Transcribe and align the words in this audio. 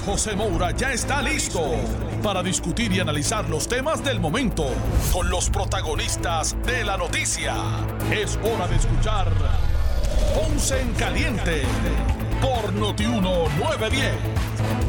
José 0.00 0.34
Moura 0.34 0.70
ya 0.70 0.92
está 0.92 1.20
listo 1.20 1.60
para 2.22 2.42
discutir 2.42 2.92
y 2.92 3.00
analizar 3.00 3.48
los 3.50 3.68
temas 3.68 4.02
del 4.02 4.20
momento 4.20 4.64
con 5.12 5.28
los 5.28 5.50
protagonistas 5.50 6.56
de 6.64 6.84
la 6.84 6.96
noticia. 6.96 7.54
Es 8.10 8.38
hora 8.42 8.66
de 8.68 8.76
escuchar 8.76 9.30
Ponce 10.34 10.80
en 10.80 10.92
Caliente 10.94 11.62
por 12.40 12.72
Notiuno 12.72 13.48
910. 13.58 14.81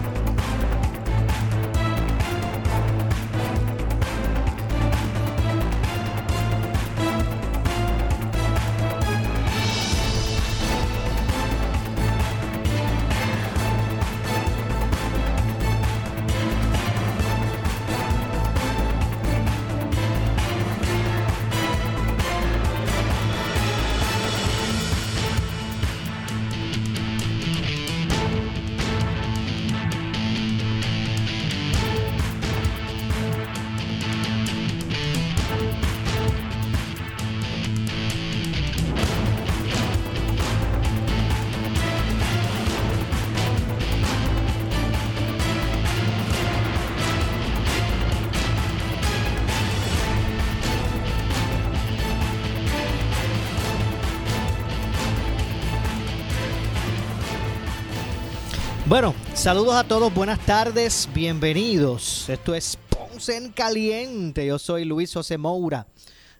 Saludos 59.43 59.75
a 59.75 59.83
todos, 59.83 60.13
buenas 60.13 60.39
tardes, 60.45 61.09
bienvenidos. 61.13 62.29
Esto 62.29 62.55
es 62.55 62.77
Ponce 62.87 63.35
en 63.35 63.51
Caliente. 63.51 64.45
Yo 64.45 64.57
soy 64.57 64.85
Luis 64.85 65.13
José 65.13 65.37
Moura, 65.37 65.85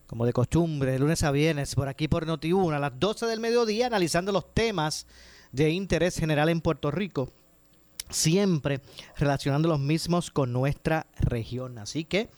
como 0.08 0.26
de 0.26 0.32
costumbre, 0.32 0.98
lunes 0.98 1.22
a 1.24 1.32
viernes, 1.32 1.76
por 1.76 1.90
aquí 1.90 2.08
por 2.08 2.26
Noti1, 2.26 2.74
a 2.74 2.80
las 2.80 2.98
12 2.98 3.26
del 3.26 3.42
mediodía, 3.42 3.88
analizando 3.88 4.32
los 4.32 4.54
temas 4.54 5.06
de 5.52 5.72
interés 5.72 6.16
general 6.18 6.48
en 6.48 6.62
Puerto 6.62 6.92
Rico, 6.92 7.30
siempre 8.10 8.80
relacionando 9.18 9.68
los 9.68 9.82
mismos 9.82 10.32
con 10.32 10.54
nuestra 10.54 11.06
región. 11.20 11.80
Así 11.80 12.06
que, 12.06 12.30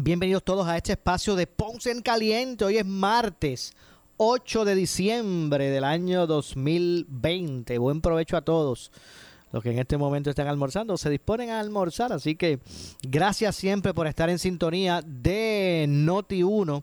bienvenidos 0.00 0.42
todos 0.42 0.66
a 0.66 0.78
este 0.78 0.92
espacio 0.92 1.34
de 1.34 1.46
Ponce 1.46 1.90
en 1.90 2.00
Caliente. 2.00 2.64
Hoy 2.64 2.78
es 2.78 2.86
martes 2.86 3.74
8 4.16 4.64
de 4.64 4.74
diciembre 4.74 5.68
del 5.68 5.84
año 5.84 6.26
2020. 6.26 7.76
Buen 7.76 8.00
provecho 8.00 8.38
a 8.38 8.42
todos 8.42 8.90
los 9.54 9.62
que 9.62 9.70
en 9.70 9.78
este 9.78 9.96
momento 9.96 10.30
están 10.30 10.48
almorzando, 10.48 10.96
se 10.96 11.08
disponen 11.08 11.50
a 11.50 11.60
almorzar. 11.60 12.12
Así 12.12 12.34
que 12.34 12.58
gracias 13.08 13.54
siempre 13.54 13.94
por 13.94 14.08
estar 14.08 14.28
en 14.28 14.40
sintonía 14.40 15.00
de 15.00 15.86
Noti1 15.88 16.82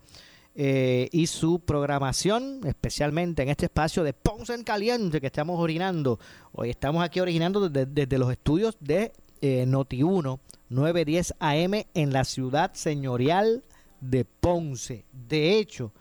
eh, 0.55 1.09
y 1.11 1.27
su 1.27 1.59
programación, 1.59 2.61
especialmente 2.65 3.43
en 3.43 3.49
este 3.49 3.65
espacio 3.65 4.05
de 4.05 4.13
Ponce 4.13 4.53
en 4.53 4.63
Caliente 4.63 5.19
que 5.19 5.27
estamos 5.27 5.59
originando. 5.59 6.17
Hoy 6.53 6.69
estamos 6.69 7.03
aquí 7.03 7.19
originando 7.19 7.67
desde, 7.67 8.17
los 8.17 8.31
estudios 8.31 8.77
de 8.79 9.11
eh, 9.41 9.65
Noti1 9.67 10.39
910 10.69 11.33
AM 11.39 11.73
en 11.93 12.13
la 12.13 12.23
ciudad 12.23 12.71
señorial 12.73 13.65
de 13.99 14.23
Ponce. 14.23 15.03
De 15.11 15.57
hecho, 15.57 15.91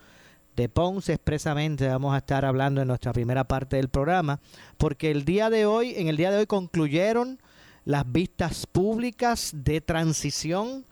de 0.57 0.69
Ponce 0.69 1.13
expresamente 1.13 1.89
vamos 1.89 2.15
a 2.15 2.19
estar 2.19 2.45
hablando 2.45 2.81
en 2.81 2.89
nuestra 2.89 3.13
primera 3.13 3.45
parte 3.45 3.77
del 3.77 3.89
programa, 3.89 4.41
porque 4.77 5.11
el 5.11 5.25
día 5.25 5.51
de 5.51 5.67
hoy, 5.67 5.95
en 5.97 6.09
el 6.09 6.17
día 6.17 6.31
de 6.31 6.39
hoy 6.39 6.47
concluyeron 6.47 7.41
las 7.85 8.11
vistas 8.11 8.67
públicas 8.67 9.53
de 9.55 9.81
transición 9.81 10.85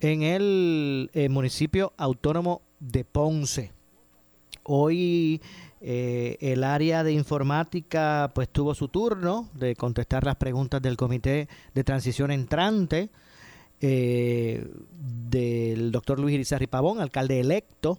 en 0.00 0.22
el, 0.22 1.10
eh, 1.14 1.28
municipio 1.28 1.92
autónomo 1.96 2.62
de 2.78 3.04
Ponce. 3.04 3.72
Hoy 4.62 5.40
eh, 5.80 6.36
el 6.40 6.64
área 6.64 7.02
de 7.02 7.12
informática 7.12 8.30
pues 8.34 8.48
tuvo 8.48 8.74
su 8.74 8.88
turno 8.88 9.48
de 9.54 9.74
contestar 9.76 10.24
las 10.24 10.36
preguntas 10.36 10.82
del 10.82 10.96
comité 10.96 11.48
de 11.74 11.84
transición 11.84 12.30
entrante 12.30 13.10
eh, 13.80 14.68
del 14.90 15.92
doctor 15.92 16.18
Luis 16.18 16.34
Irizarry 16.34 16.66
Pavón, 16.66 17.00
alcalde 17.00 17.40
electo 17.40 17.98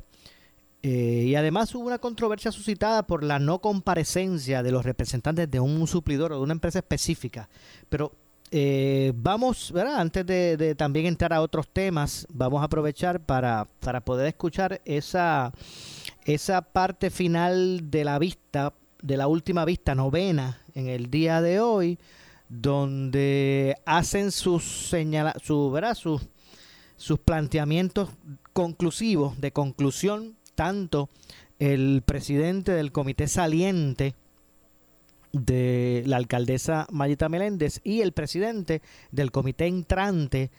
eh, 0.81 1.25
y 1.28 1.35
además 1.35 1.75
hubo 1.75 1.88
una 1.88 2.00
controversia 2.00 2.51
suscitada 2.51 3.03
por 3.03 3.23
la 3.23 3.40
no 3.40 3.59
comparecencia 3.59 4.63
de 4.63 4.72
los 4.72 4.85
representantes 4.85 5.51
de 5.51 5.59
un 5.59 5.88
suplidor 5.88 6.31
o 6.31 6.38
de 6.38 6.44
una 6.44 6.53
empresa 6.53 6.79
específica. 6.79 7.50
Pero 7.90 8.13
eh, 8.51 9.12
vamos, 9.16 9.72
¿verdad? 9.72 10.00
Antes 10.00 10.25
de, 10.25 10.75
también 10.75 11.06
entrar 11.06 11.34
a 11.34 11.41
otros 11.41 11.67
temas, 11.67 12.25
vamos 12.29 12.62
a 12.62 12.66
aprovechar 12.66 13.19
para, 13.19 13.67
para 13.79 14.01
poder 14.01 14.28
escuchar 14.28 14.81
esa, 14.85 15.53
esa 16.25 16.62
parte 16.62 17.09
final 17.09 17.91
de 17.91 18.06
la 18.06 18.17
vista, 18.17 18.73
de 19.01 19.17
la 19.17 19.28
última 19.28 19.66
vista 19.66 19.94
novena 19.96 20.61
en 20.73 20.88
el 20.88 21.11
día 21.11 21.41
de 21.41 21.59
hoy, 21.59 22.00
donde 22.47 23.75
hacen 23.85 24.31
sus 24.31 24.90
señala, 24.90 25.35
su, 25.44 25.69
¿verdad? 25.69 25.94
Sus, 25.94 26.22
sus 26.96 27.19
planteamientos 27.19 28.09
conclusivos, 28.53 29.40
de 29.40 29.51
conclusión 29.51 30.38
tanto 30.59 31.08
el 31.58 32.03
presidente 32.06 32.74
del 32.74 32.92
comité 32.92 33.30
saliente 33.30 34.14
de 35.31 36.03
la 36.06 36.18
alcaldesa 36.18 36.86
Mayita 36.92 37.30
Meléndez 37.30 37.80
y 37.86 38.02
el 38.02 38.12
presidente 38.12 38.81
del 39.09 39.31
comité 39.31 39.68
entrante 39.68 40.52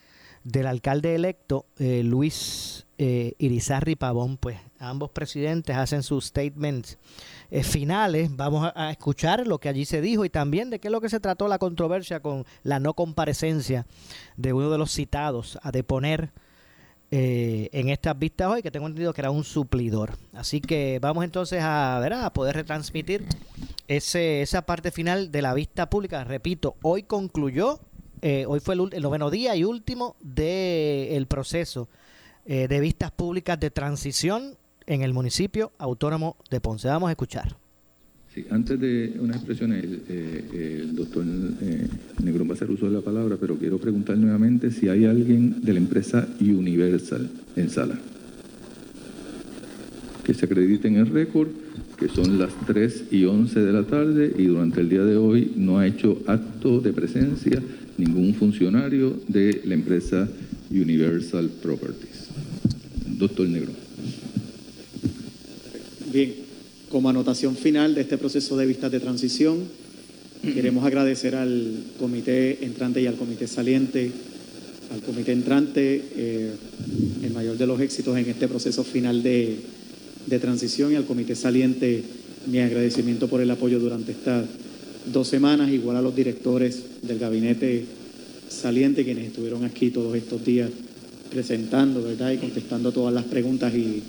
del 0.43 0.69
alcalde 0.69 1.15
electo 1.15 1.66
eh, 1.78 2.03
Luis 2.03 2.87
eh, 2.97 3.34
Irizarri 3.37 3.94
Pavón, 3.94 4.38
pues 4.38 4.56
ambos 4.78 5.11
presidentes 5.11 5.77
hacen 5.77 6.03
sus 6.03 6.25
statements 6.25 6.97
eh, 7.50 7.62
finales. 7.62 8.34
Vamos 8.34 8.65
a, 8.65 8.87
a, 8.87 8.91
escuchar 8.93 9.47
lo 9.47 9.59
que 9.59 9.69
allí 9.69 9.84
se 9.84 10.00
dijo 10.00 10.25
y 10.25 10.31
también 10.31 10.71
de 10.71 10.78
qué 10.78 10.88
es 10.88 10.93
lo 10.93 11.03
que 11.03 11.11
se 11.11 11.21
trató 11.21 11.47
la 11.47 11.59
controversia 11.59 12.21
con 12.21 12.47
la 12.62 12.81
no 12.81 12.94
comparecencia 12.94 13.84
de 14.38 14.55
uno 14.55 14.71
de 14.71 14.78
los 14.78 14.93
citados 14.93 15.59
a 15.61 15.71
deponer 15.72 16.31
eh, 17.12 17.69
en 17.72 17.88
estas 17.88 18.16
vistas 18.16 18.48
hoy, 18.48 18.62
que 18.62 18.71
tengo 18.71 18.87
entendido 18.87 19.12
que 19.12 19.21
era 19.21 19.32
un 19.32 19.43
suplidor. 19.43 20.16
Así 20.32 20.60
que 20.60 20.98
vamos 21.00 21.25
entonces 21.25 21.60
a, 21.62 21.98
ver, 22.00 22.12
a 22.12 22.32
poder 22.32 22.54
retransmitir 22.54 23.25
ese, 23.88 24.43
esa 24.43 24.62
parte 24.62 24.93
final 24.93 25.32
de 25.32 25.43
la 25.43 25.53
vista 25.53 25.91
pública. 25.91 26.22
Repito, 26.22 26.76
hoy 26.82 27.03
concluyó, 27.03 27.81
eh, 28.22 28.44
hoy 28.47 28.60
fue 28.60 28.75
el, 28.75 29.03
noveno 29.03 29.31
día 29.31 29.56
y 29.56 29.65
último 29.65 30.15
del 30.20 31.26
proceso 31.26 31.88
eh, 32.47 32.69
de 32.69 32.81
vistas 32.81 33.10
públicas 33.10 33.59
de 33.59 33.70
transición 33.70 34.56
en 34.87 35.02
el 35.02 35.12
municipio 35.12 35.73
autónomo 35.79 36.37
de 36.49 36.61
Ponce. 36.61 36.88
Vamos 36.88 37.08
a 37.08 37.12
escuchar. 37.12 37.59
Sí, 38.32 38.44
antes 38.50 38.79
de 38.79 39.15
unas 39.19 39.37
expresiones, 39.37 39.85
eh, 40.09 40.82
el 40.82 40.94
doctor 40.94 41.25
eh, 41.27 41.88
Negrón 42.23 42.47
va 42.47 42.53
a 42.53 42.55
hacer 42.55 42.71
uso 42.71 42.87
de 42.87 42.93
la 42.93 43.00
palabra, 43.00 43.37
pero 43.41 43.56
quiero 43.56 43.79
preguntar 43.79 44.17
nuevamente 44.17 44.71
si 44.71 44.88
hay 44.88 45.05
alguien 45.05 45.61
de 45.62 45.73
la 45.73 45.81
empresa 45.81 46.29
Universal 46.41 47.29
en 47.56 47.71
sala. 47.71 47.99
Que 50.23 50.32
se 50.32 50.47
acredite 50.47 50.87
en 50.87 50.97
el 50.97 51.06
récord, 51.09 51.49
que 51.99 52.06
son 52.06 52.38
las 52.38 52.53
3 52.69 53.06
y 53.11 53.25
11 53.25 53.61
de 53.61 53.73
la 53.73 53.82
tarde 53.82 54.32
y 54.38 54.44
durante 54.44 54.81
el 54.81 54.88
día 54.88 55.05
de 55.05 55.17
hoy 55.17 55.50
no 55.56 55.81
ha 55.81 55.88
hecho 55.88 56.23
acto 56.27 56.81
de 56.81 56.93
presencia 56.93 57.61
ningún 57.99 58.35
funcionario 58.35 59.21
de 59.27 59.61
la 59.65 59.75
empresa 59.75 60.29
Universal 60.71 61.50
Properties. 61.61 62.29
Doctor 63.19 63.49
Negrón. 63.49 63.75
Bien, 66.12 66.32
como 66.90 67.08
anotación 67.08 67.56
final 67.56 67.94
de 67.94 68.02
este 68.02 68.19
proceso 68.19 68.56
de 68.56 68.66
vistas 68.66 68.90
de 68.90 69.00
transición, 69.00 69.58
queremos 70.42 70.84
agradecer 70.84 71.34
al 71.37 71.84
comité 71.98 72.64
entrante 72.64 73.00
y 73.00 73.06
al 73.06 73.14
comité 73.14 73.46
saliente 73.46 74.10
al 74.92 75.00
comité 75.02 75.32
entrante 75.32 76.02
eh, 76.16 76.50
el 77.22 77.32
mayor 77.32 77.56
de 77.56 77.66
los 77.66 77.81
éxitos 77.81 78.16
en 78.19 78.28
este 78.28 78.48
proceso 78.48 78.82
final 78.82 79.22
de, 79.22 79.56
de 80.26 80.38
transición 80.38 80.92
y 80.92 80.96
al 80.96 81.04
comité 81.04 81.37
saliente 81.37 82.02
mi 82.46 82.58
agradecimiento 82.58 83.28
por 83.28 83.40
el 83.40 83.50
apoyo 83.50 83.78
durante 83.78 84.12
estas 84.12 84.46
dos 85.12 85.28
semanas, 85.28 85.70
igual 85.70 85.96
a 85.96 86.02
los 86.02 86.14
directores 86.14 86.82
del 87.02 87.19
gabinete 87.19 87.84
saliente, 88.48 89.04
quienes 89.04 89.26
estuvieron 89.26 89.64
aquí 89.64 89.90
todos 89.90 90.16
estos 90.16 90.44
días 90.44 90.70
presentando, 91.31 92.02
¿verdad? 92.02 92.32
Y 92.32 92.38
contestando 92.38 92.90
todas 92.90 93.14
las 93.14 93.25
preguntas 93.25 93.72
y, 93.75 94.02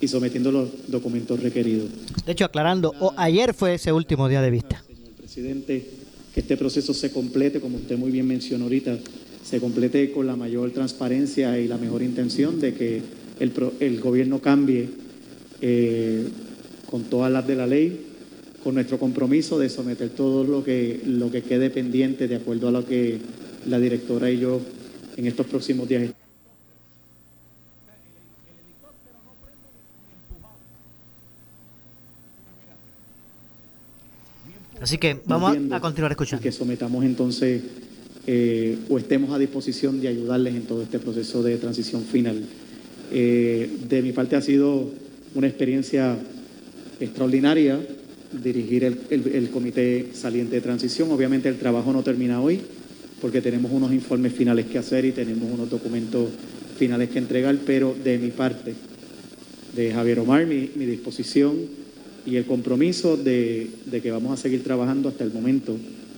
y 0.00 0.08
sometiendo 0.08 0.52
los 0.52 0.68
documentos 0.88 1.40
requeridos. 1.42 1.88
De 2.24 2.32
hecho, 2.32 2.44
aclarando, 2.44 2.94
o 3.00 3.12
ayer 3.16 3.54
fue 3.54 3.74
ese 3.74 3.92
último 3.92 4.28
día 4.28 4.42
de 4.42 4.50
vista. 4.50 4.82
Señor 4.86 5.12
presidente, 5.16 5.86
que 6.34 6.40
este 6.40 6.56
proceso 6.56 6.94
se 6.94 7.10
complete, 7.10 7.60
como 7.60 7.76
usted 7.78 7.96
muy 7.96 8.10
bien 8.10 8.26
mencionó 8.26 8.64
ahorita, 8.64 8.98
se 9.44 9.60
complete 9.60 10.12
con 10.12 10.26
la 10.26 10.36
mayor 10.36 10.70
transparencia 10.72 11.58
y 11.58 11.68
la 11.68 11.78
mejor 11.78 12.02
intención 12.02 12.60
de 12.60 12.74
que 12.74 13.00
el, 13.40 13.52
el 13.80 14.00
gobierno 14.00 14.40
cambie 14.40 14.88
eh, 15.60 16.28
con 16.90 17.04
todas 17.04 17.32
las 17.32 17.46
de 17.46 17.56
la 17.56 17.66
ley, 17.66 18.06
con 18.62 18.74
nuestro 18.74 18.98
compromiso 18.98 19.58
de 19.58 19.68
someter 19.68 20.10
todo 20.10 20.44
lo 20.44 20.64
que, 20.64 21.00
lo 21.06 21.30
que 21.30 21.42
quede 21.42 21.70
pendiente 21.70 22.28
de 22.28 22.36
acuerdo 22.36 22.68
a 22.68 22.72
lo 22.72 22.84
que 22.84 23.18
la 23.66 23.78
directora 23.78 24.30
y 24.30 24.38
yo 24.38 24.60
en 25.16 25.26
estos 25.26 25.46
próximos 25.46 25.88
días. 25.88 26.10
Así 34.88 34.96
que 34.96 35.20
vamos 35.26 35.54
a 35.70 35.80
continuar 35.80 36.12
escuchando. 36.12 36.42
Que 36.42 36.50
sometamos 36.50 37.04
entonces 37.04 37.60
eh, 38.26 38.78
o 38.88 38.96
estemos 38.96 39.30
a 39.32 39.38
disposición 39.38 40.00
de 40.00 40.08
ayudarles 40.08 40.54
en 40.54 40.62
todo 40.62 40.82
este 40.82 40.98
proceso 40.98 41.42
de 41.42 41.58
transición 41.58 42.04
final. 42.04 42.42
Eh, 43.12 43.70
de 43.86 44.00
mi 44.00 44.12
parte 44.12 44.36
ha 44.36 44.40
sido 44.40 44.90
una 45.34 45.46
experiencia 45.46 46.16
extraordinaria 47.00 47.78
dirigir 48.32 48.84
el, 48.84 48.98
el, 49.10 49.50
comité 49.50 50.08
saliente 50.14 50.56
de 50.56 50.62
transición. 50.62 51.12
Obviamente 51.12 51.50
el 51.50 51.58
trabajo 51.58 51.92
no 51.92 52.02
termina 52.02 52.40
hoy 52.40 52.58
porque 53.20 53.42
tenemos 53.42 53.70
unos 53.70 53.92
informes 53.92 54.32
finales 54.32 54.64
que 54.68 54.78
hacer 54.78 55.04
y 55.04 55.12
tenemos 55.12 55.52
unos 55.52 55.68
documentos 55.68 56.30
finales 56.78 57.10
que 57.10 57.18
entregar, 57.18 57.58
pero 57.66 57.94
de 58.02 58.16
mi 58.16 58.30
parte, 58.30 58.72
de 59.76 59.92
Javier 59.92 60.20
Omar, 60.20 60.46
mi, 60.46 60.70
mi 60.76 60.86
disposición 60.86 61.77
y 62.28 62.36
el 62.36 62.44
compromiso 62.44 63.16
de, 63.16 63.70
que 64.02 64.10
vamos 64.10 64.38
a 64.38 64.42
seguir 64.42 64.62
trabajando 64.62 65.08
hasta 65.08 65.24
el 65.24 65.32
momento 65.32 65.76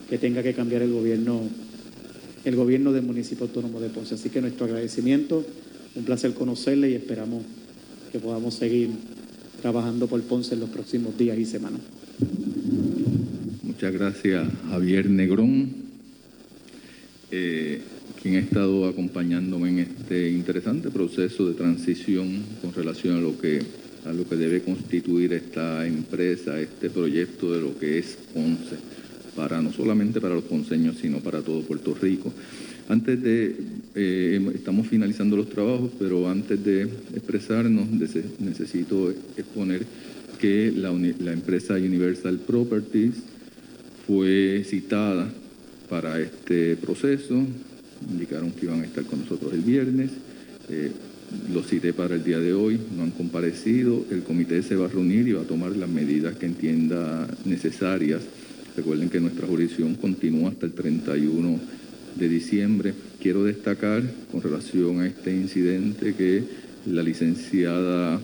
que 0.09 0.19
tenga 0.19 0.43
que 0.43 0.55
cambiar 0.55 0.83
el 0.83 0.93
gobierno, 0.93 1.43
el 2.45 2.57
gobierno 2.57 2.93
del 2.93 3.05
municipio 3.05 3.47
autónomo 3.47 3.81
de 3.81 3.91
Ponce. 3.91 4.17
Así 4.17 4.29
que 4.29 4.41
nuestro 4.41 4.67
agradecimiento, 4.67 5.45
un 5.95 6.05
placer 6.05 6.35
conocerle 6.35 6.91
y 6.91 6.95
esperamos 6.95 7.45
que 8.11 8.19
podamos 8.19 8.55
seguir 8.55 8.91
trabajando 9.63 10.09
por 10.09 10.21
Ponce 10.23 10.55
en 10.55 10.61
los 10.61 10.71
próximos 10.71 11.17
días 11.17 11.39
y 11.39 11.45
semanas. 11.45 11.81
Muchas 13.63 13.93
gracias, 13.93 14.49
Javier 14.69 15.09
Negrón, 15.09 15.71
eh, 17.31 17.81
quien 18.21 18.35
ha 18.35 18.41
estado 18.41 18.87
acompañándome 18.87 19.69
en 19.69 19.79
este 19.79 20.33
interesante 20.33 20.91
proceso 20.91 21.47
de 21.47 21.55
transición 21.55 22.43
con 22.61 22.75
relación 22.75 23.17
a 23.17 23.21
lo 23.21 23.39
que 23.41 23.63
a 24.07 24.13
lo 24.13 24.29
que 24.29 24.37
debe 24.37 24.63
constituir 24.63 25.33
esta 25.33 25.87
empresa, 25.87 26.61
este 26.61 26.91
proyecto 26.91 27.53
de 27.53 27.61
lo 27.61 27.79
que 27.79 27.99
es 27.99 28.17
Ponce, 28.33 28.77
para 29.37 29.61
no 29.61 29.73
solamente 29.73 30.21
para 30.21 30.35
los 30.35 30.45
ponceños, 30.45 30.97
sino 31.01 31.19
para 31.19 31.43
todo 31.43 31.63
Puerto 31.63 31.95
Rico. 31.95 32.33
Antes 32.89 33.23
de, 33.23 33.57
eh, 33.95 34.51
estamos 34.55 34.89
finalizando 34.89 35.37
los 35.37 35.49
trabajos, 35.49 35.91
pero 35.99 36.29
antes 36.29 36.63
de 36.65 36.83
expresarnos 37.15 37.87
necesito 37.91 39.11
exponer 39.37 39.87
que 40.41 40.73
la, 40.75 40.91
empresa 41.33 41.75
Universal 41.75 42.39
Properties 42.39 43.15
fue 44.07 44.65
citada 44.67 45.29
para 45.89 46.19
este 46.19 46.77
proceso, 46.77 47.45
indicaron 48.11 48.51
que 48.53 48.67
iban 48.67 48.81
a 48.81 48.87
estar 48.87 49.05
con 49.05 49.21
nosotros 49.21 49.53
el 49.53 49.61
viernes, 49.61 50.11
eh, 50.71 50.91
lo 51.53 51.63
cité 51.63 51.93
para 51.93 52.17
el 52.17 52.25
día 52.25 52.39
de 52.39 52.53
hoy, 52.53 52.79
no 52.97 53.03
han 53.03 53.11
comparecido, 53.11 54.05
el 54.11 54.23
comité 54.23 54.63
se 54.63 54.77
va 54.77 54.87
a 54.87 54.89
reunir 54.89 55.29
y 55.29 55.33
va 55.33 55.43
a 55.43 55.45
tomar 55.47 55.77
las 55.77 55.89
medidas 55.89 56.37
que 56.37 56.47
entienda 56.47 57.29
necesarias. 57.45 58.23
Recuerden 58.77 59.11
que 59.11 59.21
nuestra 59.21 59.47
jurisdicción 59.47 59.95
continúa 59.95 60.51
hasta 60.51 60.67
el 60.67 60.73
31 60.73 61.61
de 62.17 62.29
diciembre. 62.29 62.95
Quiero 63.21 63.45
destacar 63.45 64.03
con 64.31 64.43
relación 64.43 65.01
a 65.01 65.07
este 65.07 65.35
incidente 65.35 66.15
que 66.15 66.45
la 66.87 67.03
licenciada 67.03 68.21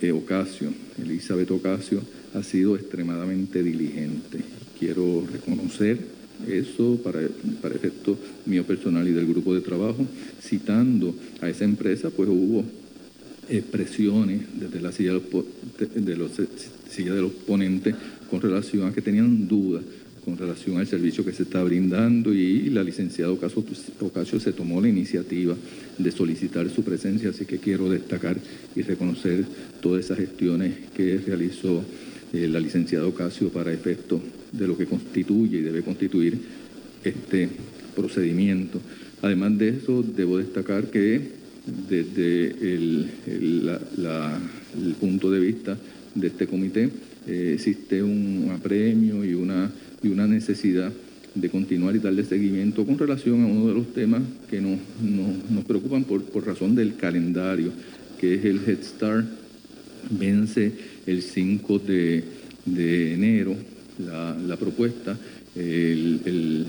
eh, 0.00 0.12
Ocasio, 0.12 0.72
Elizabeth 1.02 1.50
Ocasio, 1.50 2.02
ha 2.34 2.42
sido 2.42 2.76
extremadamente 2.76 3.62
diligente. 3.62 4.40
Quiero 4.78 5.24
reconocer 5.30 5.98
eso 6.48 6.98
para, 7.02 7.20
para 7.62 7.74
efecto 7.74 8.18
mío 8.46 8.64
personal 8.64 9.06
y 9.08 9.12
del 9.12 9.26
grupo 9.26 9.54
de 9.54 9.60
trabajo, 9.60 10.06
citando 10.40 11.14
a 11.40 11.48
esa 11.48 11.64
empresa, 11.64 12.10
pues 12.10 12.28
hubo 12.28 12.64
expresiones 13.48 14.42
desde 14.58 14.80
la 14.80 14.92
silla 14.92 15.12
de 15.12 16.16
los, 16.16 16.38
los, 16.38 16.48
silla 16.90 17.14
de 17.14 17.22
los 17.22 17.32
ponentes 17.32 17.94
con 18.30 18.40
relación 18.40 18.88
a 18.88 18.92
que 18.92 19.02
tenían 19.02 19.46
dudas 19.46 19.82
con 20.24 20.38
relación 20.38 20.78
al 20.78 20.86
servicio 20.86 21.24
que 21.24 21.32
se 21.32 21.42
está 21.42 21.62
brindando 21.62 22.32
y 22.32 22.70
la 22.70 22.82
licenciada 22.82 23.30
Ocasio, 23.30 24.40
se 24.40 24.52
tomó 24.52 24.80
la 24.80 24.88
iniciativa 24.88 25.54
de 25.98 26.10
solicitar 26.10 26.68
su 26.70 26.82
presencia, 26.82 27.30
así 27.30 27.44
que 27.44 27.58
quiero 27.58 27.90
destacar 27.90 28.38
y 28.74 28.82
reconocer 28.82 29.44
todas 29.82 30.06
esas 30.06 30.18
gestiones 30.18 30.76
que 30.96 31.18
realizó 31.18 31.84
eh, 32.32 32.48
la 32.48 32.58
licenciada 32.58 33.06
Ocasio 33.06 33.50
para 33.50 33.72
efecto 33.72 34.20
de 34.58 34.66
lo 34.66 34.76
que 34.76 34.86
constituye 34.86 35.58
y 35.58 35.62
debe 35.62 35.82
constituir 35.82 36.38
este 37.02 37.48
procedimiento. 37.94 38.80
Además 39.22 39.58
de 39.58 39.68
eso, 39.70 40.02
debo 40.02 40.38
destacar 40.38 40.90
que 40.90 41.44
desde 41.88 42.74
el, 42.74 43.08
punto 45.00 45.30
de 45.30 45.40
vista 45.40 45.78
de 46.14 46.26
este 46.26 46.46
comité 46.46 46.90
eh, 47.26 47.52
existe 47.54 48.02
un 48.02 48.50
apremio 48.54 49.24
y 49.24 49.34
una 49.34 49.70
y 50.04 50.08
una 50.08 50.26
necesidad 50.26 50.92
de 51.34 51.48
continuar 51.48 51.96
y 51.96 51.98
darle 51.98 52.24
seguimiento 52.24 52.84
con 52.84 52.98
relación 52.98 53.42
a 53.42 53.46
uno 53.46 53.68
de 53.68 53.74
los 53.74 53.92
temas 53.94 54.22
que 54.50 54.60
nos, 54.60 54.78
nos, 55.50 55.64
preocupan 55.64 56.04
por, 56.04 56.22
por, 56.24 56.46
razón 56.46 56.74
del 56.76 56.94
calendario, 56.96 57.72
que 58.20 58.34
es 58.34 58.44
el 58.44 58.60
Head 58.66 58.82
Start. 58.82 59.26
Vence 60.10 60.72
el 61.06 61.22
5 61.22 61.78
de, 61.78 62.24
de 62.66 63.14
enero 63.14 63.56
la, 63.98 64.56
propuesta. 64.56 65.16
El, 65.56 66.66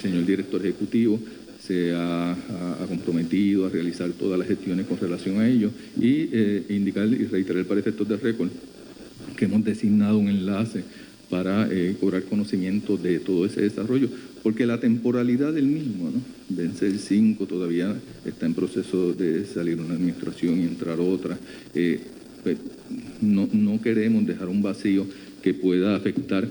señor 0.00 0.26
director 0.26 0.60
ejecutivo 0.60 1.18
se 1.60 1.92
ha, 1.92 2.32
ha, 2.32 2.86
comprometido 2.86 3.66
a 3.66 3.70
realizar 3.70 4.10
todas 4.10 4.38
las 4.38 4.46
gestiones 4.46 4.86
con 4.86 4.98
relación 4.98 5.40
a 5.40 5.48
ello 5.48 5.70
y 6.00 6.28
eh, 6.32 6.64
indicar 6.68 7.06
y 7.08 7.26
reiterar 7.26 7.64
para 7.64 7.80
efectos 7.80 8.08
de 8.08 8.16
récord 8.16 8.50
que 9.36 9.46
hemos 9.46 9.64
designado 9.64 10.18
un 10.18 10.28
enlace 10.28 10.84
para 11.30 11.68
eh, 11.70 11.96
cobrar 12.00 12.22
conocimiento 12.24 12.96
de 12.96 13.18
todo 13.18 13.46
ese 13.46 13.62
desarrollo, 13.62 14.08
porque 14.42 14.66
la 14.66 14.78
temporalidad 14.78 15.52
del 15.52 15.66
mismo, 15.66 16.10
¿no? 16.10 16.20
vence 16.48 16.86
el 16.86 16.98
5, 16.98 17.46
todavía 17.46 17.96
está 18.24 18.46
en 18.46 18.54
proceso 18.54 19.12
de 19.12 19.44
salir 19.44 19.80
una 19.80 19.94
administración 19.94 20.60
y 20.60 20.62
entrar 20.62 21.00
otra. 21.00 21.36
Eh, 21.74 22.00
pues, 22.44 22.58
no, 23.20 23.48
no 23.52 23.80
queremos 23.82 24.24
dejar 24.24 24.48
un 24.48 24.62
vacío 24.62 25.06
que 25.46 25.54
pueda 25.54 25.94
afectar 25.94 26.44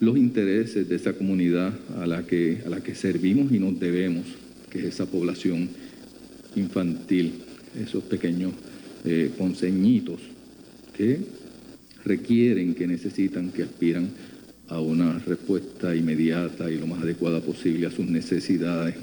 los 0.00 0.16
intereses 0.16 0.88
de 0.88 0.96
esa 0.96 1.12
comunidad 1.12 1.70
a 1.98 2.06
la 2.06 2.22
que, 2.22 2.62
a 2.64 2.70
la 2.70 2.80
que 2.80 2.94
servimos 2.94 3.52
y 3.52 3.58
nos 3.58 3.78
debemos, 3.78 4.24
que 4.70 4.78
es 4.78 4.84
esa 4.86 5.04
población 5.04 5.68
infantil, 6.56 7.34
esos 7.78 8.04
pequeños 8.04 8.52
eh, 9.04 9.32
conseñitos 9.36 10.20
que 10.96 11.18
requieren, 12.06 12.74
que 12.74 12.86
necesitan, 12.86 13.50
que 13.50 13.64
aspiran 13.64 14.08
a 14.68 14.80
una 14.80 15.18
respuesta 15.18 15.94
inmediata 15.94 16.70
y 16.70 16.78
lo 16.78 16.86
más 16.86 17.02
adecuada 17.02 17.42
posible 17.42 17.86
a 17.86 17.90
sus 17.90 18.06
necesidades 18.06 18.94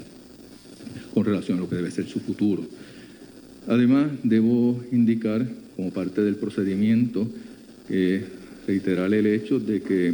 con 1.14 1.24
relación 1.24 1.58
a 1.58 1.60
lo 1.60 1.68
que 1.68 1.76
debe 1.76 1.92
ser 1.92 2.08
su 2.08 2.18
futuro. 2.18 2.66
Además, 3.68 4.10
debo 4.24 4.82
indicar, 4.90 5.46
como 5.76 5.92
parte 5.92 6.22
del 6.22 6.34
procedimiento, 6.34 7.28
eh, 7.88 8.24
reiterar 8.66 9.12
el 9.14 9.26
hecho 9.26 9.58
de 9.58 9.80
que 9.80 10.12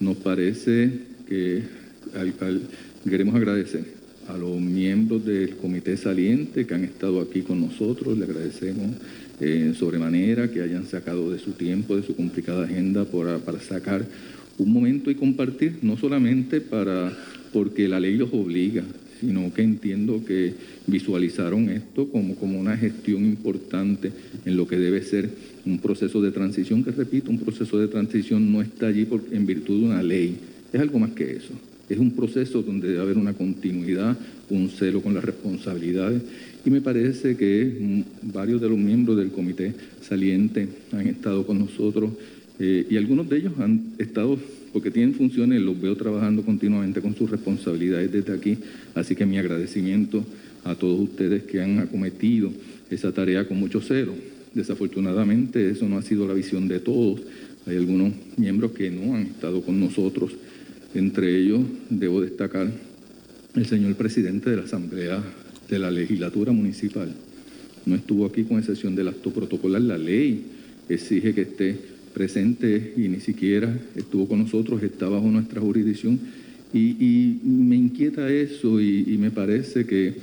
nos 0.00 0.16
parece 0.16 0.90
que 1.28 1.62
queremos 3.08 3.34
agradecer 3.34 3.84
a 4.28 4.36
los 4.36 4.60
miembros 4.60 5.24
del 5.24 5.56
comité 5.56 5.96
saliente 5.96 6.66
que 6.66 6.74
han 6.74 6.84
estado 6.84 7.20
aquí 7.20 7.42
con 7.42 7.60
nosotros, 7.60 8.16
le 8.16 8.24
agradecemos 8.24 8.96
sobremanera, 9.76 10.50
que 10.50 10.62
hayan 10.62 10.86
sacado 10.86 11.30
de 11.30 11.38
su 11.38 11.52
tiempo, 11.52 11.96
de 11.96 12.02
su 12.02 12.14
complicada 12.14 12.64
agenda 12.64 13.04
para, 13.04 13.38
para 13.38 13.60
sacar 13.60 14.06
un 14.58 14.72
momento 14.72 15.10
y 15.10 15.16
compartir, 15.16 15.78
no 15.82 15.96
solamente 15.96 16.60
para 16.60 17.12
porque 17.52 17.88
la 17.88 18.00
ley 18.00 18.16
los 18.16 18.32
obliga, 18.32 18.82
sino 19.24 19.52
que 19.52 19.62
entiendo 19.62 20.24
que 20.24 20.54
visualizaron 20.86 21.70
esto 21.70 22.08
como, 22.08 22.34
como 22.36 22.60
una 22.60 22.76
gestión 22.76 23.24
importante 23.24 24.12
en 24.44 24.56
lo 24.56 24.66
que 24.66 24.76
debe 24.76 25.02
ser 25.02 25.30
un 25.64 25.78
proceso 25.78 26.20
de 26.20 26.30
transición, 26.30 26.84
que 26.84 26.90
repito, 26.90 27.30
un 27.30 27.38
proceso 27.38 27.78
de 27.78 27.88
transición 27.88 28.52
no 28.52 28.60
está 28.60 28.88
allí 28.88 29.04
por, 29.04 29.22
en 29.30 29.46
virtud 29.46 29.80
de 29.80 29.86
una 29.86 30.02
ley, 30.02 30.36
es 30.72 30.80
algo 30.80 30.98
más 30.98 31.12
que 31.12 31.32
eso. 31.32 31.54
Es 31.88 31.98
un 31.98 32.12
proceso 32.12 32.62
donde 32.62 32.88
debe 32.88 33.02
haber 33.02 33.18
una 33.18 33.34
continuidad, 33.34 34.16
un 34.48 34.70
celo 34.70 35.02
con 35.02 35.14
las 35.14 35.24
responsabilidades 35.24 36.22
y 36.64 36.70
me 36.70 36.80
parece 36.80 37.36
que 37.36 38.04
varios 38.22 38.60
de 38.60 38.68
los 38.70 38.78
miembros 38.78 39.18
del 39.18 39.30
comité 39.30 39.74
saliente 40.00 40.66
han 40.92 41.06
estado 41.06 41.46
con 41.46 41.58
nosotros 41.58 42.12
eh, 42.58 42.86
y 42.88 42.96
algunos 42.96 43.28
de 43.28 43.38
ellos 43.38 43.52
han 43.58 43.94
estado, 43.98 44.38
porque 44.74 44.90
tienen 44.90 45.14
funciones, 45.14 45.62
los 45.62 45.80
veo 45.80 45.94
trabajando 45.94 46.42
continuamente 46.42 47.00
con 47.00 47.14
sus 47.14 47.30
responsabilidades 47.30 48.10
desde 48.10 48.34
aquí, 48.34 48.58
así 48.96 49.14
que 49.14 49.24
mi 49.24 49.38
agradecimiento 49.38 50.24
a 50.64 50.74
todos 50.74 50.98
ustedes 50.98 51.44
que 51.44 51.62
han 51.62 51.78
acometido 51.78 52.50
esa 52.90 53.12
tarea 53.12 53.46
con 53.46 53.56
mucho 53.60 53.80
celo. 53.80 54.14
Desafortunadamente 54.52 55.70
eso 55.70 55.88
no 55.88 55.96
ha 55.96 56.02
sido 56.02 56.26
la 56.26 56.34
visión 56.34 56.66
de 56.66 56.80
todos, 56.80 57.20
hay 57.66 57.76
algunos 57.76 58.14
miembros 58.36 58.72
que 58.72 58.90
no 58.90 59.14
han 59.14 59.22
estado 59.22 59.62
con 59.62 59.78
nosotros, 59.78 60.32
entre 60.92 61.38
ellos 61.38 61.60
debo 61.88 62.20
destacar 62.20 62.68
el 63.54 63.66
señor 63.66 63.94
presidente 63.94 64.50
de 64.50 64.56
la 64.56 64.64
Asamblea 64.64 65.22
de 65.70 65.78
la 65.78 65.92
legislatura 65.92 66.50
municipal. 66.50 67.14
No 67.86 67.94
estuvo 67.94 68.26
aquí 68.26 68.42
con 68.42 68.58
excepción 68.58 68.96
del 68.96 69.06
acto 69.06 69.30
protocolar. 69.30 69.82
La 69.82 69.98
ley 69.98 70.46
exige 70.88 71.32
que 71.32 71.42
esté 71.42 71.93
presente 72.14 72.94
y 72.96 73.08
ni 73.08 73.20
siquiera 73.20 73.76
estuvo 73.96 74.28
con 74.28 74.38
nosotros, 74.38 74.82
está 74.82 75.08
bajo 75.08 75.26
nuestra 75.26 75.60
jurisdicción. 75.60 76.18
Y, 76.72 77.38
me 77.44 77.76
inquieta 77.76 78.28
eso 78.30 78.80
y, 78.80 79.16
me 79.18 79.30
parece 79.30 79.84
que, 79.84 80.14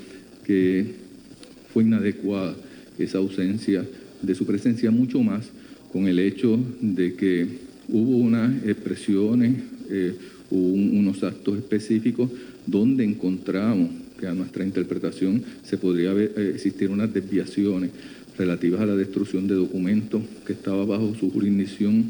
fue 1.72 1.84
inadecuada 1.84 2.54
esa 3.00 3.20
ausencia 3.20 3.86
de 4.22 4.36
su 4.36 4.46
presencia, 4.46 4.92
mucho 4.92 5.24
más 5.24 5.50
con 5.94 6.08
el 6.08 6.20
hecho 6.20 6.60
de 6.82 7.14
que 7.14 7.48
hubo 7.88 8.18
unas 8.18 8.66
expresiones, 8.66 9.56
eh, 9.90 10.14
unos 10.50 11.24
actos 11.24 11.58
específicos 11.58 12.30
donde 12.68 13.06
encontramos 13.06 13.90
que 14.20 14.28
a 14.28 14.34
nuestra 14.34 14.66
interpretación 14.66 15.42
se 15.64 15.78
podría 15.78 16.12
eh, 16.12 16.52
existir 16.54 16.90
unas 16.90 17.14
desviaciones 17.14 17.92
relativas 18.38 18.82
a 18.82 18.86
la 18.86 18.96
destrucción 18.96 19.48
de 19.48 19.56
documentos 19.56 20.22
que 20.46 20.54
estaba 20.54 20.86
bajo 20.86 21.14
su 21.20 21.32
jurisdicción 21.32 22.06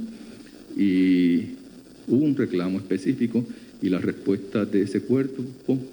y 0.77 1.41
hubo 2.07 2.25
un 2.25 2.35
reclamo 2.35 2.77
específico 2.77 3.45
y 3.81 3.89
la 3.89 3.99
respuesta 3.99 4.65
de 4.65 4.83
ese 4.83 5.01
cuerpo 5.01 5.43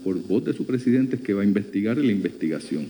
por 0.05 0.23
voz 0.27 0.45
de 0.45 0.53
su 0.53 0.67
presidente 0.67 1.17
es 1.17 1.23
que 1.23 1.35
va 1.35 1.43
a 1.43 1.45
investigar 1.45 1.97
la 1.97 2.13
investigación. 2.13 2.87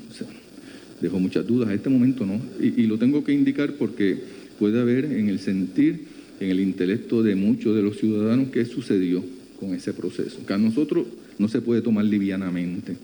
dejó 1.01 1.21
muchas 1.21 1.47
dudas. 1.47 1.69
A 1.69 1.75
este 1.75 1.89
momento 1.89 2.27
no. 2.27 2.41
Y, 2.61 2.83
y, 2.83 2.87
lo 2.87 2.99
tengo 2.99 3.23
que 3.23 3.33
indicar 3.33 3.75
porque 3.75 4.19
puede 4.59 4.81
haber 4.81 5.05
en 5.05 5.29
el 5.29 5.39
sentir, 5.39 6.01
en 6.41 6.51
el 6.51 6.59
intelecto 6.59 7.23
de 7.23 7.37
muchos 7.37 7.77
de 7.77 7.83
los 7.83 7.99
ciudadanos 7.99 8.49
qué 8.49 8.65
sucedió 8.65 9.25
con 9.61 9.73
ese 9.73 9.93
proceso. 9.93 10.45
Que 10.45 10.55
a 10.55 10.59
nosotros 10.59 11.07
no 11.39 11.49
se 11.49 11.61
puede 11.61 11.81
tomar 11.81 12.05
livianamente 12.05 12.97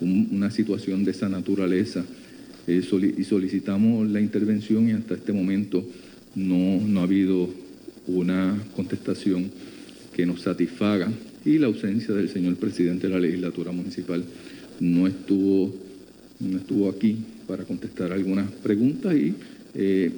una 0.00 0.50
situación 0.50 1.04
de 1.04 1.10
esa 1.10 1.28
naturaleza 1.28 2.04
eh, 2.68 2.82
y 3.16 3.24
solicitamos 3.24 4.08
la 4.10 4.20
intervención 4.20 4.88
y 4.88 4.92
hasta 4.92 5.14
este 5.14 5.32
momento 5.32 5.84
no, 6.34 6.80
no 6.86 7.00
ha 7.00 7.04
habido 7.04 7.48
una 8.06 8.56
contestación 8.76 9.50
que 10.14 10.26
nos 10.26 10.42
satisfaga 10.42 11.10
y 11.44 11.58
la 11.58 11.68
ausencia 11.68 12.14
del 12.14 12.28
señor 12.28 12.56
presidente 12.56 13.06
de 13.06 13.14
la 13.14 13.20
legislatura 13.20 13.72
municipal 13.72 14.22
no 14.80 15.06
estuvo, 15.06 15.74
no 16.40 16.58
estuvo 16.58 16.90
aquí 16.90 17.16
para 17.46 17.64
contestar 17.64 18.12
algunas 18.12 18.50
preguntas 18.50 19.14
y 19.14 19.34
eh, 19.74 20.10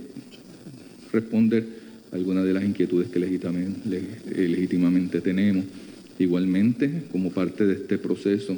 responder 1.12 1.64
algunas 2.10 2.44
de 2.44 2.52
las 2.52 2.64
inquietudes 2.64 3.08
que 3.10 3.20
legítimamente, 3.20 4.02
legítimamente 4.36 5.20
tenemos. 5.20 5.64
Igualmente, 6.18 7.04
como 7.12 7.30
parte 7.30 7.64
de 7.64 7.74
este 7.74 7.96
proceso 7.96 8.56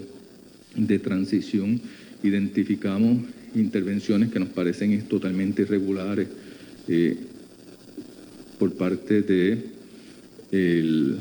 de 0.75 0.99
transición, 0.99 1.81
identificamos 2.23 3.19
intervenciones 3.55 4.31
que 4.31 4.41
nos 4.41 4.49
parecen 4.49 5.01
totalmente 5.03 5.63
irregulares 5.63 6.29
eh, 6.89 7.17
por 8.59 8.73
parte 8.73 9.23
de 9.23 9.59
el, 10.51 11.17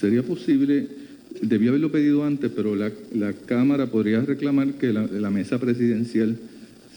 sería 0.00 0.22
posible, 0.22 0.86
debía 1.40 1.70
haberlo 1.70 1.90
pedido 1.90 2.24
antes, 2.24 2.50
pero 2.54 2.76
la, 2.76 2.92
Cámara 3.46 3.90
podría 3.90 4.20
reclamar 4.20 4.74
que 4.74 4.92
la, 4.92 5.30
mesa 5.30 5.58
presidencial 5.58 6.36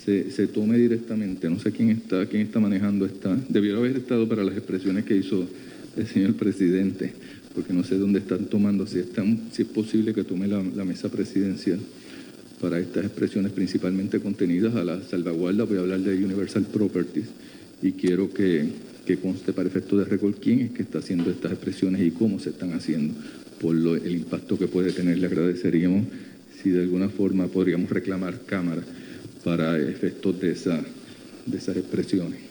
se, 0.03 0.32
se, 0.32 0.48
tome 0.48 0.77
directamente. 0.77 1.50
No 1.50 1.60
sé 1.60 1.72
quién 1.72 1.89
está, 1.89 2.25
quién 2.25 2.44
está 2.44 2.60
manejando 2.60 3.06
esta. 3.06 3.38
Debió 3.48 3.77
haber 3.77 3.98
estado 3.98 4.27
para 4.27 4.44
las 4.44 4.56
expresiones 4.56 5.06
que 5.06 5.15
hizo 5.15 5.48
el 5.96 6.08
señor 6.08 6.34
presidente 6.34 7.13
porque 7.53 7.74
no 7.74 7.84
sé 7.84 7.98
dónde 7.98 8.20
están 8.20 8.46
tomando, 8.46 8.86
si, 8.86 9.00
están, 9.00 9.50
si 9.51 9.63
es 9.63 9.68
posible 9.68 10.13
que 10.13 10.24
tome 10.24 10.48
la, 10.48 10.86
mesa 10.86 11.10
presidencial 11.10 11.79
para 12.60 12.80
estas 12.80 13.06
expresiones 13.06 13.51
principalmente 13.51 14.20
contenidas 14.20 14.75
a 14.75 14.84
la 14.84 15.01
salvaguarda, 15.01 15.63
voy 15.63 15.78
a 15.78 15.82
hablar 15.82 16.00
de 16.00 16.24
Universal 16.24 16.66
Properties 16.66 17.28
y 17.82 17.94
quiero 17.94 18.34
que, 18.34 18.68
que 19.06 19.18
conste 19.18 19.54
para 19.54 19.70
efecto 19.70 19.98
de 19.98 20.06
récord 20.06 20.36
quién 20.42 20.60
es 20.60 20.72
que 20.72 20.84
está 20.84 21.00
haciendo 21.00 21.32
estas 21.32 21.54
expresiones 21.54 22.01
y 22.01 22.12
cómo 22.12 22.39
se 22.39 22.50
están 22.50 22.74
haciendo, 22.74 23.16
por 23.60 23.75
lo, 23.75 23.96
el 23.96 24.12
impacto 24.12 24.58
que 24.58 24.68
puede 24.68 24.92
tener. 24.92 25.18
Le 25.18 25.28
agradeceríamos 25.28 26.06
si 26.62 26.70
de 26.70 26.82
alguna 26.82 27.10
forma 27.10 27.48
podríamos 27.48 27.89
reclamar 27.89 28.42
cámara 28.46 28.84
para 29.44 29.80
efectos 29.80 30.39
de, 30.42 30.51
esa, 30.51 30.84
de 31.46 31.58
esas 31.58 31.78
expresiones. 31.78 32.49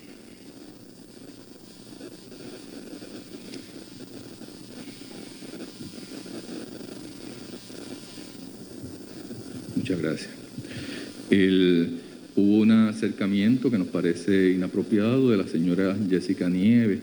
Muchas 9.88 10.02
gracias. 10.02 10.30
hubo 12.36 12.58
un 12.58 12.70
acercamiento 12.72 13.70
que 13.70 13.78
nos 13.78 13.88
parece 13.88 14.50
inapropiado 14.50 15.30
de 15.30 15.38
la 15.38 15.46
señora 15.46 15.96
Jessica 16.10 16.50
Nieves 16.50 16.98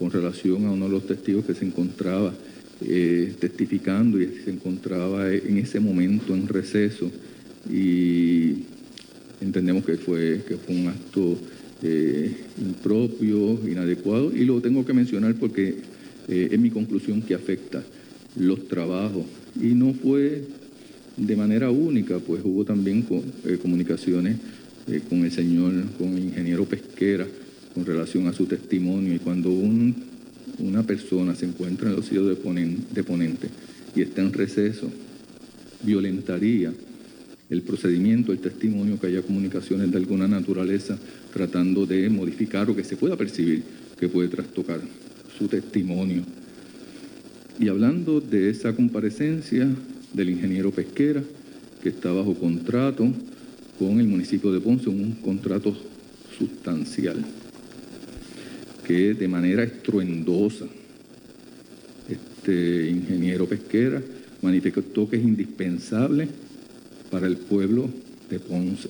con 0.00 0.10
relación 0.10 0.66
a 0.66 0.72
uno 0.72 0.86
de 0.86 0.90
los 0.90 1.06
testigos 1.06 1.44
que 1.44 1.54
se 1.54 1.64
encontraba 1.64 2.34
eh, 2.80 3.34
testificando 3.38 4.20
y 4.20 4.26
se 4.44 4.50
encontraba 4.50 5.32
en 5.32 5.58
ese 5.58 5.78
momento 5.78 6.34
en 6.34 6.48
receso. 6.48 7.08
Y 7.72 8.64
entendemos 9.40 9.84
que 9.84 9.96
fue, 9.96 10.42
que 10.48 10.56
fue 10.56 10.74
un 10.74 10.88
acto 10.88 11.38
eh, 11.84 12.34
impropio, 12.60 13.60
inadecuado. 13.64 14.36
Y 14.36 14.44
lo 14.44 14.60
tengo 14.60 14.84
que 14.84 14.92
mencionar 14.92 15.36
porque 15.36 15.76
eh, 16.26 16.48
es 16.50 16.58
mi 16.58 16.70
conclusión 16.70 17.22
que 17.22 17.34
afecta 17.34 17.80
los 18.34 18.66
trabajos. 18.66 19.22
Y 19.54 19.66
no 19.66 19.94
fue 19.94 20.42
de 21.16 21.36
manera 21.36 21.70
única, 21.70 22.18
pues 22.18 22.42
hubo 22.44 22.64
también 22.64 23.06
eh, 23.44 23.58
comunicacaciones 23.60 24.36
eh, 24.88 25.00
con 25.08 25.24
el 25.24 25.30
señor, 25.30 25.72
con 25.98 26.16
el 26.16 26.24
ingeniero 26.24 26.64
Pesquera, 26.64 27.26
con 27.72 27.86
relación 27.86 28.26
a 28.26 28.32
su 28.32 28.46
testimonio. 28.46 29.14
Y 29.14 29.18
cuando 29.18 29.50
una 29.50 30.82
persona 30.82 31.34
se 31.34 31.46
encuentra 31.46 31.90
en 31.90 31.96
el 31.96 32.02
sitio 32.02 32.24
de, 32.26 32.36
de 32.92 33.04
ponente 33.04 33.48
y 33.94 34.02
está 34.02 34.22
en 34.22 34.32
receso, 34.32 34.90
violentaría 35.82 36.72
el 37.50 37.62
procedimiento, 37.62 38.32
el 38.32 38.38
testimonio, 38.38 38.98
que 38.98 39.06
haya 39.08 39.22
comunicaciones 39.22 39.90
de 39.90 39.98
alguna 39.98 40.26
naturaleza 40.26 40.98
tratando 41.32 41.86
de 41.86 42.08
modificar 42.08 42.68
o 42.70 42.76
que 42.76 42.84
se 42.84 42.96
pueda 42.96 43.16
percibir 43.16 43.62
que 43.98 44.08
puede 44.08 44.28
trastocar 44.28 44.80
su 45.38 45.46
testimonio. 45.46 46.22
Y 47.60 47.68
hablando 47.68 48.20
de 48.20 48.50
esa 48.50 48.74
comparecencia, 48.74 49.68
del 50.14 50.30
ingeniero 50.30 50.70
Pesquera, 50.70 51.22
que 51.82 51.90
está 51.90 52.10
bajo 52.12 52.34
contrato 52.34 53.06
con 53.78 54.00
el 54.00 54.06
municipio 54.06 54.52
de 54.52 54.60
Ponce, 54.60 54.88
un 54.88 55.12
contrato 55.16 55.76
sustancial, 56.38 57.22
que 58.86 59.14
de 59.14 59.28
manera 59.28 59.64
estruendosa 59.64 60.66
este 62.08 62.90
ingeniero 62.90 63.46
Pesquera 63.46 64.02
manifestó 64.40 65.08
que 65.08 65.16
es 65.16 65.22
indispensable 65.22 66.28
para 67.10 67.26
el 67.26 67.36
pueblo 67.36 67.90
de 68.30 68.38
Ponce. 68.38 68.88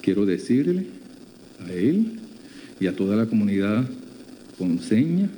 Quiero 0.00 0.26
decirle 0.26 0.86
a 1.64 1.72
él 1.72 2.18
y 2.80 2.86
a 2.86 2.96
toda 2.96 3.16
la 3.16 3.26
comunidad 3.26 3.84
ponceña 4.58 5.28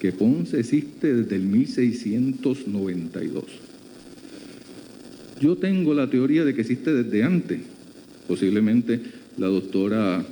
que 0.00 0.12
Ponce 0.12 0.58
existe 0.58 1.14
desde 1.14 1.36
el 1.36 1.42
1692. 1.42 3.44
Yo 5.40 5.56
tengo 5.56 5.94
la 5.94 6.08
teoría 6.08 6.44
de 6.44 6.54
que 6.54 6.62
existe 6.62 6.92
desde 6.92 7.22
antes. 7.22 7.60
Posiblemente 8.26 8.98
la 9.36 9.48
doctora 9.48 10.24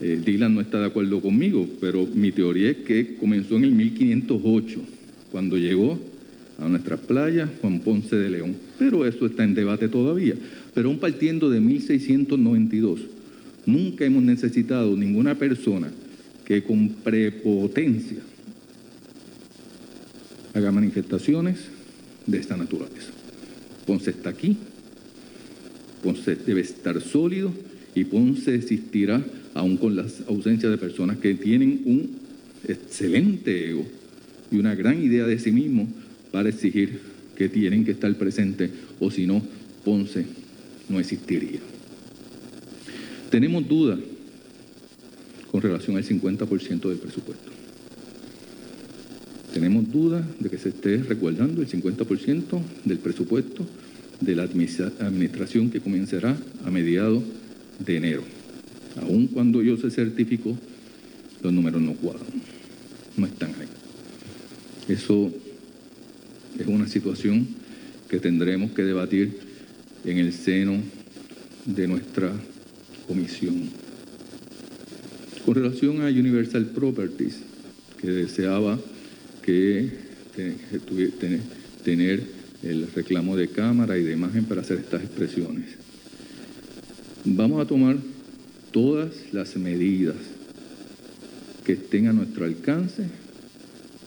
eh, 0.00 0.20
Dylan 0.24 0.56
no 0.56 0.60
está 0.60 0.80
de 0.80 0.86
acuerdo 0.86 1.20
conmigo, 1.20 1.68
pero 1.80 2.06
mi 2.12 2.32
teoría 2.32 2.70
es 2.70 2.78
que 2.78 3.14
comenzó 3.14 3.56
en 3.56 3.64
el 3.64 3.72
1508, 3.72 4.80
cuando 5.30 5.56
llegó 5.56 6.00
a 6.58 6.68
nuestras 6.68 6.98
playas, 7.00 7.48
Juan 7.60 7.80
Ponce 7.80 8.16
de 8.16 8.28
León. 8.28 8.56
Pero 8.78 9.06
eso 9.06 9.26
está 9.26 9.44
en 9.44 9.54
debate 9.54 9.88
todavía. 9.88 10.34
Pero 10.74 10.88
aún 10.88 10.98
partiendo 10.98 11.48
de 11.48 11.60
1692, 11.60 13.02
nunca 13.66 14.04
hemos 14.04 14.24
necesitado 14.24 14.96
ninguna 14.96 15.36
persona 15.36 15.92
que 16.44 16.64
con 16.64 16.88
prepotencia 16.88 18.18
haga 20.54 20.70
manifestaciones 20.72 21.58
de 22.26 22.38
esta 22.38 22.56
naturaleza. 22.56 23.10
Ponce 23.86 24.10
está 24.10 24.30
aquí, 24.30 24.56
Ponce 26.02 26.36
debe 26.36 26.60
estar 26.60 27.00
sólido 27.00 27.52
y 27.94 28.04
Ponce 28.04 28.54
existirá 28.54 29.24
aún 29.54 29.76
con 29.76 29.96
la 29.96 30.06
ausencia 30.28 30.68
de 30.70 30.78
personas 30.78 31.18
que 31.18 31.34
tienen 31.34 31.82
un 31.84 32.10
excelente 32.66 33.70
ego 33.70 33.86
y 34.50 34.56
una 34.56 34.74
gran 34.74 35.02
idea 35.02 35.26
de 35.26 35.38
sí 35.38 35.52
mismo 35.52 35.88
para 36.30 36.48
exigir 36.48 37.00
que 37.36 37.48
tienen 37.48 37.84
que 37.84 37.92
estar 37.92 38.14
presentes 38.16 38.70
o 39.00 39.10
si 39.10 39.26
no, 39.26 39.42
Ponce 39.84 40.24
no 40.88 41.00
existiría. 41.00 41.60
Tenemos 43.30 43.66
dudas 43.66 43.98
con 45.50 45.62
relación 45.62 45.96
al 45.96 46.04
50% 46.04 46.88
del 46.88 46.98
presupuesto. 46.98 47.61
Tenemos 49.52 49.90
dudas 49.92 50.24
de 50.40 50.48
que 50.48 50.58
se 50.58 50.70
esté 50.70 51.02
resguardando 51.02 51.60
el 51.60 51.68
50% 51.68 52.60
del 52.84 52.98
presupuesto 52.98 53.66
de 54.20 54.34
la 54.34 54.44
administración 54.44 55.70
que 55.70 55.80
comenzará 55.80 56.36
a 56.64 56.70
mediados 56.70 57.22
de 57.78 57.96
enero. 57.96 58.22
Aun 59.02 59.26
cuando 59.26 59.62
yo 59.62 59.76
se 59.76 59.90
certificó, 59.90 60.56
los 61.42 61.52
números 61.52 61.82
no 61.82 61.94
cuadran, 61.94 62.26
no 63.16 63.26
están 63.26 63.50
ahí. 63.60 63.68
Eso 64.88 65.32
es 66.58 66.66
una 66.66 66.88
situación 66.88 67.46
que 68.08 68.20
tendremos 68.20 68.72
que 68.72 68.82
debatir 68.84 69.38
en 70.04 70.18
el 70.18 70.32
seno 70.32 70.78
de 71.66 71.88
nuestra 71.88 72.32
comisión. 73.06 73.70
Con 75.44 75.54
relación 75.54 76.02
a 76.02 76.06
Universal 76.06 76.66
Properties, 76.66 77.38
que 78.00 78.10
deseaba 78.10 78.78
que 79.42 79.90
tener 81.84 82.22
el 82.62 82.86
reclamo 82.94 83.36
de 83.36 83.48
cámara 83.48 83.98
y 83.98 84.04
de 84.04 84.12
imagen 84.12 84.44
para 84.44 84.60
hacer 84.60 84.78
estas 84.78 85.02
expresiones. 85.02 85.66
Vamos 87.24 87.60
a 87.60 87.66
tomar 87.66 87.96
todas 88.70 89.12
las 89.32 89.56
medidas 89.56 90.16
que 91.64 91.74
estén 91.74 92.08
a 92.08 92.12
nuestro 92.12 92.44
alcance 92.44 93.04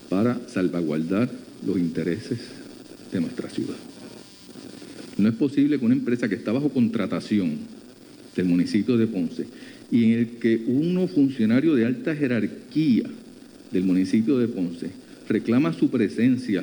para 0.08 0.38
salvaguardar 0.48 1.30
los 1.66 1.78
intereses 1.78 2.38
de 3.12 3.20
nuestra 3.20 3.48
ciudad. 3.48 3.76
No 5.16 5.28
es 5.28 5.34
posible 5.34 5.78
que 5.78 5.84
una 5.84 5.94
empresa 5.94 6.28
que 6.28 6.34
está 6.34 6.52
bajo 6.52 6.68
contratación 6.68 7.58
del 8.34 8.46
municipio 8.46 8.98
de 8.98 9.06
Ponce 9.06 9.46
y 9.90 10.04
en 10.04 10.18
el 10.18 10.26
que 10.38 10.62
uno 10.66 11.08
funcionario 11.08 11.74
de 11.74 11.86
alta 11.86 12.14
jerarquía 12.14 13.04
del 13.72 13.84
municipio 13.84 14.38
de 14.38 14.48
Ponce 14.48 14.90
reclama 15.28 15.72
su 15.72 15.90
presencia 15.90 16.62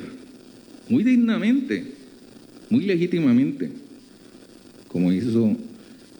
muy 0.88 1.02
dignamente, 1.02 1.84
muy 2.70 2.84
legítimamente, 2.84 3.70
como 4.88 5.12
hizo 5.12 5.56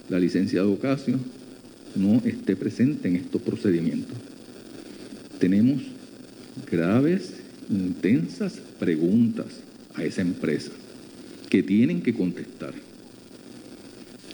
la 0.08 0.18
licenciada 0.18 0.66
Ocasio, 0.66 1.18
no 1.94 2.22
esté 2.24 2.56
presente 2.56 3.08
en 3.08 3.16
estos 3.16 3.40
procedimientos. 3.42 4.16
Tenemos 5.38 5.82
graves, 6.70 7.34
intensas 7.70 8.60
preguntas 8.78 9.46
a 9.94 10.04
esa 10.04 10.22
empresa 10.22 10.72
que 11.48 11.62
tienen 11.62 12.02
que 12.02 12.14
contestar 12.14 12.74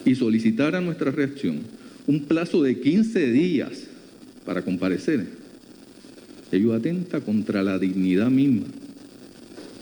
y 0.05 0.15
solicitar 0.15 0.75
a 0.75 0.81
nuestra 0.81 1.11
reacción 1.11 1.61
un 2.07 2.25
plazo 2.25 2.63
de 2.63 2.81
15 2.81 3.31
días 3.31 3.85
para 4.45 4.63
comparecer. 4.63 5.40
Ello 6.53 6.75
atenta 6.75 7.21
contra 7.21 7.63
la 7.63 7.79
dignidad 7.79 8.31
misma 8.31 8.67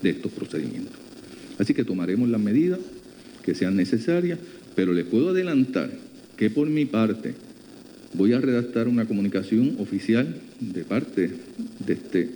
de 0.03 0.11
estos 0.11 0.33
procedimientos. 0.33 0.97
Así 1.59 1.75
que 1.75 1.85
tomaremos 1.85 2.29
las 2.29 2.41
medidas 2.41 2.79
que 3.43 3.55
sean 3.55 3.77
necesarias, 3.77 4.39
pero 4.75 4.93
les 4.93 5.05
puedo 5.05 5.31
adelantar 5.31 5.91
que 6.37 6.51
por 6.51 6.69
mi 6.69 6.85
parte 6.85 7.35
voy 8.15 8.33
a 8.33 8.41
redactar 8.41 8.89
una 8.89 9.07
comunicación 9.07 9.77
oficial 9.79 10.37
de 10.61 10.85
parte 10.85 11.31
de 11.85 11.93
este 11.93 12.29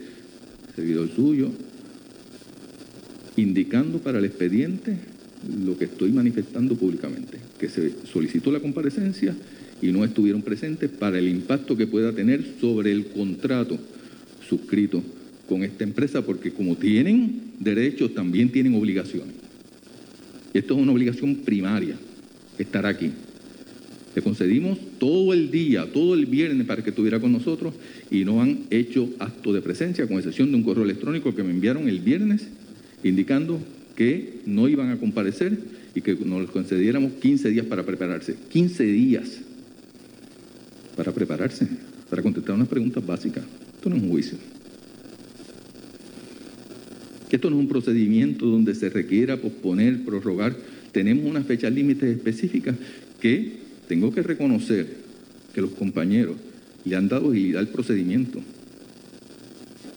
servidor 0.74 1.08
suyo, 1.14 1.50
indicando 3.36 3.98
para 3.98 4.18
el 4.18 4.24
expediente 4.24 4.96
lo 5.64 5.76
que 5.76 5.86
estoy 5.86 6.12
manifestando 6.12 6.76
públicamente, 6.76 7.38
que 7.58 7.68
se 7.68 7.92
solicitó 8.10 8.50
la 8.50 8.60
comparecencia 8.60 9.34
y 9.80 9.92
no 9.92 10.04
estuvieron 10.04 10.42
presentes 10.42 10.90
para 10.90 11.18
el 11.18 11.28
impacto 11.28 11.76
que 11.76 11.86
pueda 11.86 12.12
tener 12.12 12.44
sobre 12.60 12.92
el 12.92 13.06
contrato 13.06 13.78
suscrito 14.52 15.02
con 15.48 15.62
esta 15.62 15.82
empresa, 15.84 16.20
porque 16.22 16.52
como 16.52 16.76
tienen 16.76 17.52
derechos, 17.58 18.14
también 18.14 18.50
tienen 18.50 18.74
obligaciones. 18.74 19.34
Esto 20.52 20.74
es 20.74 20.80
una 20.80 20.92
obligación 20.92 21.36
primaria, 21.36 21.96
estar 22.58 22.84
aquí. 22.84 23.10
Le 24.14 24.20
concedimos 24.20 24.76
todo 24.98 25.32
el 25.32 25.50
día, 25.50 25.90
todo 25.90 26.12
el 26.12 26.26
viernes 26.26 26.66
para 26.66 26.84
que 26.84 26.90
estuviera 26.90 27.18
con 27.18 27.32
nosotros 27.32 27.72
y 28.10 28.26
no 28.26 28.42
han 28.42 28.66
hecho 28.68 29.08
acto 29.18 29.54
de 29.54 29.62
presencia, 29.62 30.06
con 30.06 30.18
excepción 30.18 30.50
de 30.50 30.56
un 30.58 30.62
correo 30.62 30.84
electrónico 30.84 31.34
que 31.34 31.42
me 31.42 31.50
enviaron 31.50 31.88
el 31.88 32.00
viernes 32.00 32.46
indicando 33.02 33.58
que 33.96 34.40
no 34.44 34.68
iban 34.68 34.90
a 34.90 34.98
comparecer 34.98 35.58
y 35.94 36.02
que 36.02 36.14
nos 36.14 36.50
concediéramos 36.50 37.12
15 37.12 37.48
días 37.48 37.66
para 37.66 37.84
prepararse. 37.84 38.36
15 38.50 38.84
días 38.84 39.40
para 40.94 41.10
prepararse, 41.12 41.66
para 42.10 42.22
contestar 42.22 42.54
unas 42.54 42.68
preguntas 42.68 43.04
básicas. 43.04 43.44
Esto 43.82 43.90
no 43.90 43.96
es 43.96 44.02
un 44.04 44.10
juicio. 44.10 44.38
Esto 47.32 47.50
no 47.50 47.56
es 47.56 47.62
un 47.62 47.68
procedimiento 47.68 48.46
donde 48.46 48.76
se 48.76 48.88
requiera 48.90 49.38
posponer, 49.38 50.04
prorrogar. 50.04 50.54
Tenemos 50.92 51.24
unas 51.24 51.44
fechas 51.46 51.72
límites 51.72 52.16
específicas 52.16 52.76
que 53.18 53.54
tengo 53.88 54.12
que 54.12 54.22
reconocer 54.22 54.86
que 55.52 55.60
los 55.60 55.72
compañeros 55.72 56.36
le 56.84 56.94
han 56.94 57.08
dado 57.08 57.32
agilidad 57.32 57.58
al 57.58 57.70
procedimiento. 57.70 58.40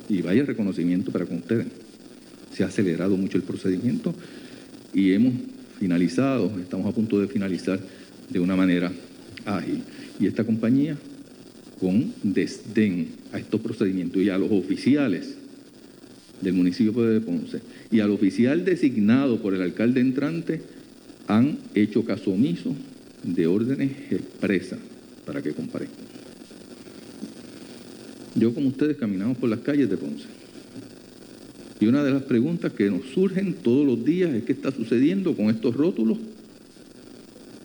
Y 0.10 0.24
vaya 0.24 0.45
reconocimiento 0.45 1.12
para 1.12 1.28
con 1.28 1.38
ustedes. 1.38 1.67
Se 2.56 2.63
ha 2.63 2.67
acelerado 2.67 3.15
mucho 3.17 3.38
el 3.38 3.43
procedimiento 3.43 4.15
y 4.95 5.12
hemos 5.12 5.36
finalizado, 5.78 6.52
estamos 6.60 6.88
a 6.88 6.91
punto 6.91 7.19
de 7.19 7.28
finalizar 7.28 7.80
de 8.32 8.39
una 8.39 8.56
manera 8.56 8.91
ágil. 9.45 9.84
Y 10.19 10.26
esta 10.26 10.43
compañía, 10.43 10.98
con 11.79 12.13
desdén 12.23 13.07
a 13.31 13.39
estos 13.39 13.61
procedimientos 13.61 14.21
y 14.21 14.29
a 14.29 14.38
los 14.38 14.51
oficiales 14.51 15.35
del 16.41 16.53
municipio 16.53 17.01
de 17.03 17.21
Ponce 17.21 17.61
y 17.91 17.99
al 17.99 18.11
oficial 18.11 18.65
designado 18.65 19.41
por 19.41 19.53
el 19.53 19.61
alcalde 19.61 20.01
entrante, 20.01 20.61
han 21.27 21.57
hecho 21.73 22.05
caso 22.05 22.31
omiso 22.31 22.75
de 23.23 23.47
órdenes 23.47 23.91
expresas 24.11 24.79
para 25.25 25.41
que 25.41 25.53
comparezcan. 25.53 26.05
Yo 28.35 28.53
como 28.53 28.67
ustedes 28.67 28.97
caminamos 28.97 29.38
por 29.38 29.49
las 29.49 29.59
calles 29.59 29.89
de 29.89 29.97
Ponce. 29.97 30.25
Y 31.79 31.88
una 31.88 32.03
de 32.03 32.11
las 32.11 32.23
preguntas 32.23 32.73
que 32.73 32.89
nos 32.89 33.05
surgen 33.07 33.53
todos 33.53 33.85
los 33.85 34.05
días 34.05 34.33
es 34.33 34.43
qué 34.43 34.53
está 34.53 34.71
sucediendo 34.71 35.35
con 35.35 35.49
estos 35.49 35.75
rótulos 35.75 36.17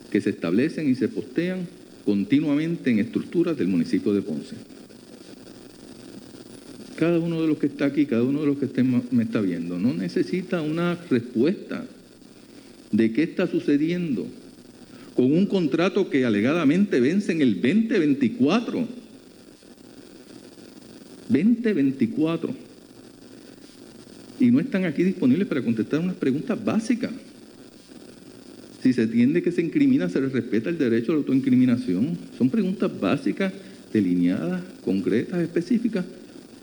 que 0.09 0.21
se 0.21 0.31
establecen 0.31 0.89
y 0.89 0.95
se 0.95 1.07
postean 1.07 1.67
continuamente 2.05 2.91
en 2.91 2.99
estructuras 2.99 3.57
del 3.57 3.67
municipio 3.67 4.13
de 4.13 4.21
Ponce. 4.21 4.55
Cada 6.95 7.19
uno 7.19 7.41
de 7.41 7.47
los 7.47 7.57
que 7.57 7.67
está 7.67 7.85
aquí, 7.85 8.05
cada 8.05 8.23
uno 8.23 8.41
de 8.41 8.47
los 8.47 8.57
que 8.57 8.83
me 9.11 9.23
está 9.23 9.41
viendo, 9.41 9.79
no 9.79 9.93
necesita 9.93 10.61
una 10.61 10.95
respuesta 11.09 11.85
de 12.91 13.11
qué 13.11 13.23
está 13.23 13.47
sucediendo 13.47 14.27
con 15.15 15.31
un 15.31 15.45
contrato 15.45 16.09
que 16.09 16.25
alegadamente 16.25 16.99
vence 16.99 17.31
en 17.31 17.41
el 17.41 17.55
2024. 17.55 18.87
2024. 21.29 22.53
Y 24.39 24.51
no 24.51 24.59
están 24.59 24.85
aquí 24.85 25.03
disponibles 25.03 25.47
para 25.47 25.61
contestar 25.61 25.99
unas 25.99 26.15
preguntas 26.15 26.63
básicas. 26.63 27.11
Si 28.91 28.95
se 28.95 29.03
entiende 29.03 29.41
que 29.41 29.53
se 29.53 29.61
incrimina, 29.61 30.09
se 30.09 30.19
respeta 30.19 30.69
el 30.69 30.77
derecho 30.77 31.13
a 31.13 31.15
la 31.15 31.19
autoincriminación. 31.19 32.17
Son 32.37 32.49
preguntas 32.49 32.91
básicas, 32.99 33.53
delineadas, 33.93 34.63
concretas, 34.83 35.41
específicas, 35.41 36.03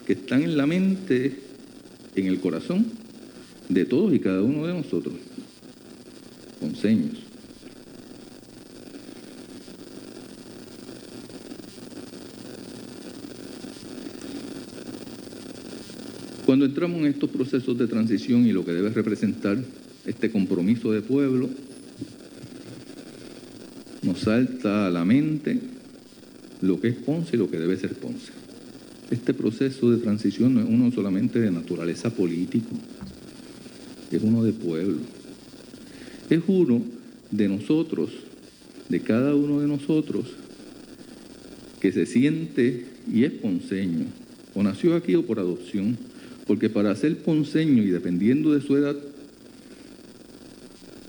que 0.06 0.12
están 0.12 0.42
en 0.42 0.58
la 0.58 0.66
mente, 0.66 1.38
en 2.14 2.26
el 2.26 2.38
corazón 2.38 2.84
de 3.70 3.86
todos 3.86 4.12
y 4.12 4.18
cada 4.18 4.42
uno 4.42 4.66
de 4.66 4.74
nosotros, 4.74 5.14
con 6.60 6.76
seños. 6.76 7.14
Cuando 16.44 16.66
entramos 16.66 17.00
en 17.00 17.06
estos 17.06 17.30
procesos 17.30 17.78
de 17.78 17.86
transición 17.86 18.44
y 18.44 18.52
lo 18.52 18.66
que 18.66 18.72
debe 18.72 18.90
representar 18.90 19.56
este 20.04 20.30
compromiso 20.30 20.92
de 20.92 21.00
pueblo, 21.00 21.48
nos 24.02 24.20
salta 24.20 24.86
a 24.86 24.90
la 24.90 25.04
mente 25.04 25.58
lo 26.60 26.80
que 26.80 26.88
es 26.88 26.96
Ponce 26.96 27.36
y 27.36 27.38
lo 27.38 27.50
que 27.50 27.58
debe 27.58 27.76
ser 27.76 27.94
Ponce. 27.94 28.32
Este 29.10 29.32
proceso 29.32 29.90
de 29.90 29.98
transición 29.98 30.54
no 30.54 30.60
es 30.60 30.66
uno 30.68 30.92
solamente 30.92 31.40
de 31.40 31.50
naturaleza 31.50 32.10
política, 32.10 32.66
es 34.10 34.22
uno 34.22 34.44
de 34.44 34.52
pueblo. 34.52 34.98
Es 36.28 36.42
uno 36.46 36.82
de 37.30 37.48
nosotros, 37.48 38.10
de 38.88 39.00
cada 39.00 39.34
uno 39.34 39.60
de 39.60 39.66
nosotros, 39.66 40.26
que 41.80 41.92
se 41.92 42.04
siente 42.06 42.84
y 43.10 43.24
es 43.24 43.32
ponceño, 43.32 44.06
o 44.54 44.62
nació 44.62 44.94
aquí 44.94 45.14
o 45.14 45.24
por 45.24 45.38
adopción, 45.38 45.96
porque 46.46 46.68
para 46.68 46.94
ser 46.96 47.16
ponceño 47.18 47.82
y 47.82 47.88
dependiendo 47.88 48.52
de 48.52 48.60
su 48.60 48.76
edad, 48.76 48.96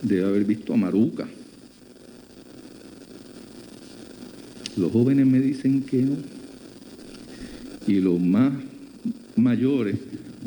debe 0.01 0.25
haber 0.25 0.45
visto 0.45 0.73
a 0.73 0.77
Maruca. 0.77 1.27
Los 4.79 4.91
jóvenes 4.93 5.25
me 5.25 5.41
dicen 5.41 5.81
que 5.81 5.97
no. 5.97 6.15
Y 7.85 7.99
los 7.99 8.19
más 8.19 8.53
mayores 9.35 9.95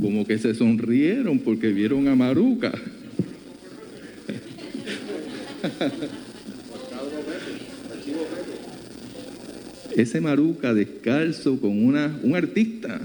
como 0.01 0.27
que 0.27 0.38
se 0.38 0.55
sonrieron 0.55 1.38
porque 1.40 1.71
vieron 1.71 2.09
a 2.09 2.16
Maruca. 2.16 2.73
Ese 9.97 10.21
Maruca 10.23 10.73
descalzo 10.73 11.61
con 11.61 11.85
una, 11.85 12.18
un 12.23 12.35
artista 12.35 13.01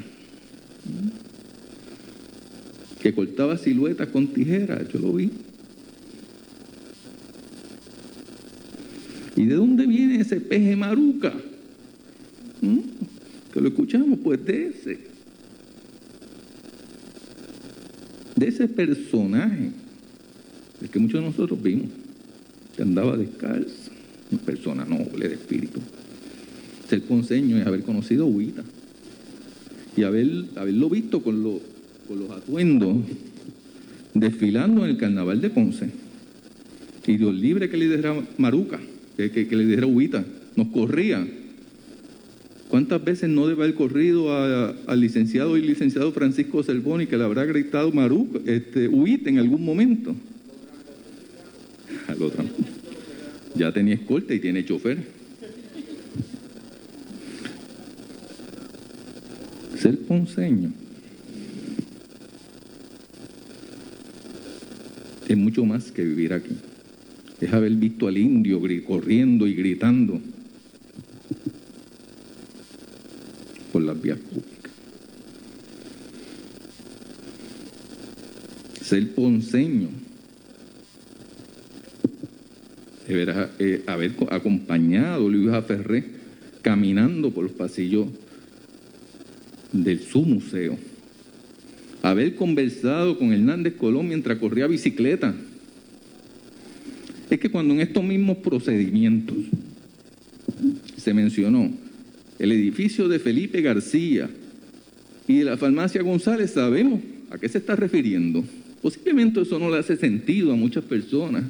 que 3.02 3.14
cortaba 3.14 3.58
siluetas 3.58 4.08
con 4.08 4.28
tijeras, 4.28 4.88
yo 4.94 5.00
lo 5.00 5.12
vi. 5.14 5.30
¿Y 9.38 9.46
de 9.46 9.54
dónde 9.54 9.86
viene 9.86 10.20
ese 10.20 10.42
peje 10.42 10.76
Maruca? 10.76 11.32
¿Mm? 12.60 12.80
Que 13.54 13.62
lo 13.62 13.70
escuchamos, 13.70 14.18
pues 14.24 14.44
de 14.44 14.68
ese. 14.68 14.98
De 18.36 18.48
ese 18.48 18.68
personaje, 18.68 19.70
el 20.82 20.90
que 20.90 21.00
muchos 21.00 21.22
de 21.22 21.28
nosotros 21.28 21.62
vimos, 21.62 21.86
que 22.76 22.82
andaba 22.82 23.16
descalzo, 23.16 23.92
una 24.32 24.42
persona 24.42 24.86
noble 24.86 25.30
de 25.30 25.36
espíritu. 25.36 25.82
Ser 26.90 27.04
ponceño 27.04 27.58
es 27.58 27.68
haber 27.68 27.84
conocido 27.84 28.24
a 28.24 28.28
Huita 28.28 28.64
y 29.96 30.02
haber, 30.02 30.46
haberlo 30.56 30.90
visto 30.90 31.22
con, 31.22 31.42
con 32.08 32.20
los 32.20 32.32
atuendos 32.32 32.98
desfilando 34.16 34.84
en 34.84 34.92
el 34.92 34.98
carnaval 34.98 35.42
de 35.42 35.50
Ponce. 35.52 35.90
Y 37.06 37.18
Dios 37.18 37.36
libre 37.36 37.70
que 37.70 37.78
le 37.78 38.24
Maruca, 38.38 38.80
que, 39.18 39.48
le 39.56 39.66
dijera 39.66 39.88
Huita, 39.88 40.24
nos 40.56 40.68
corría. 40.68 41.28
¿Cuántas 42.70 43.04
veces 43.04 43.30
no 43.30 43.48
debe 43.48 43.64
haber 43.64 43.76
corrido 43.76 44.32
al 44.36 45.00
licenciado 45.00 45.58
y 45.58 45.62
licenciado 45.62 46.12
Francisco 46.12 46.62
Cervoni 46.64 47.08
que 47.08 47.18
le 47.18 47.24
habrá 47.24 47.46
gritado 47.46 47.92
Maruca, 47.92 48.40
este, 48.46 48.88
Huita 48.88 49.30
en 49.30 49.40
algún 49.40 49.64
momento? 49.64 50.16
Al 52.08 52.22
otro. 52.22 52.44
Ya 53.56 53.72
tenía 53.72 53.96
escolta 53.96 54.34
y 54.34 54.40
tiene 54.40 54.64
chofer. 54.64 55.00
Ser 59.80 59.98
ponceño 60.00 60.72
es 65.28 65.38
mucho 65.38 65.66
más 65.66 65.92
que 65.92 66.04
vivir 66.04 66.34
aquí. 66.34 66.56
Es 67.40 67.54
haber 67.54 67.74
visto 67.74 68.08
al 68.08 68.18
indio 68.18 68.60
corriendo 68.86 69.46
y 69.46 69.54
gritando 69.54 70.20
por 73.72 73.82
las 73.84 74.02
vías 74.02 74.18
públicas. 74.18 74.72
Ser 78.82 79.14
ponceño 79.14 79.90
es 83.08 83.28
eh, 83.60 83.84
haber 83.88 84.16
acompañado 84.30 85.28
a 85.28 85.30
Luis 85.30 85.50
Ferré 85.66 86.06
caminando 86.62 87.32
por 87.32 87.44
los 87.44 87.54
pasillos 87.54 88.08
del 89.72 90.02
su 90.02 90.24
museo. 90.24 90.78
Haber 92.02 92.36
conversado 92.36 93.18
con 93.18 93.32
Hernández 93.32 93.76
Colón 93.76 94.08
mientras 94.08 94.38
corría 94.38 94.68
bicicleta. 94.68 95.34
Es 97.30 97.40
que 97.40 97.50
cuando 97.50 97.74
en 97.74 97.82
estos 97.82 98.04
mismos 98.04 98.38
procedimientos 98.38 99.38
se 100.96 101.14
mencionó 101.14 101.70
el 102.40 102.52
edificio 102.52 103.08
de 103.08 103.20
Felipe 103.20 103.62
García 103.62 104.30
y 105.28 105.40
de 105.40 105.46
la 105.46 105.58
farmacia 105.58 106.02
González, 106.02 106.52
sabemos 106.52 107.02
a 107.30 107.38
qué 107.38 107.50
se 107.50 107.58
está 107.58 107.76
refiriendo. 107.76 108.44
Posiblemente 108.82 109.42
eso 109.42 109.60
no 109.60 109.70
le 109.70 109.80
hace 109.80 109.98
sentido 109.98 110.54
a 110.54 110.56
muchas 110.56 110.84
personas. 110.84 111.44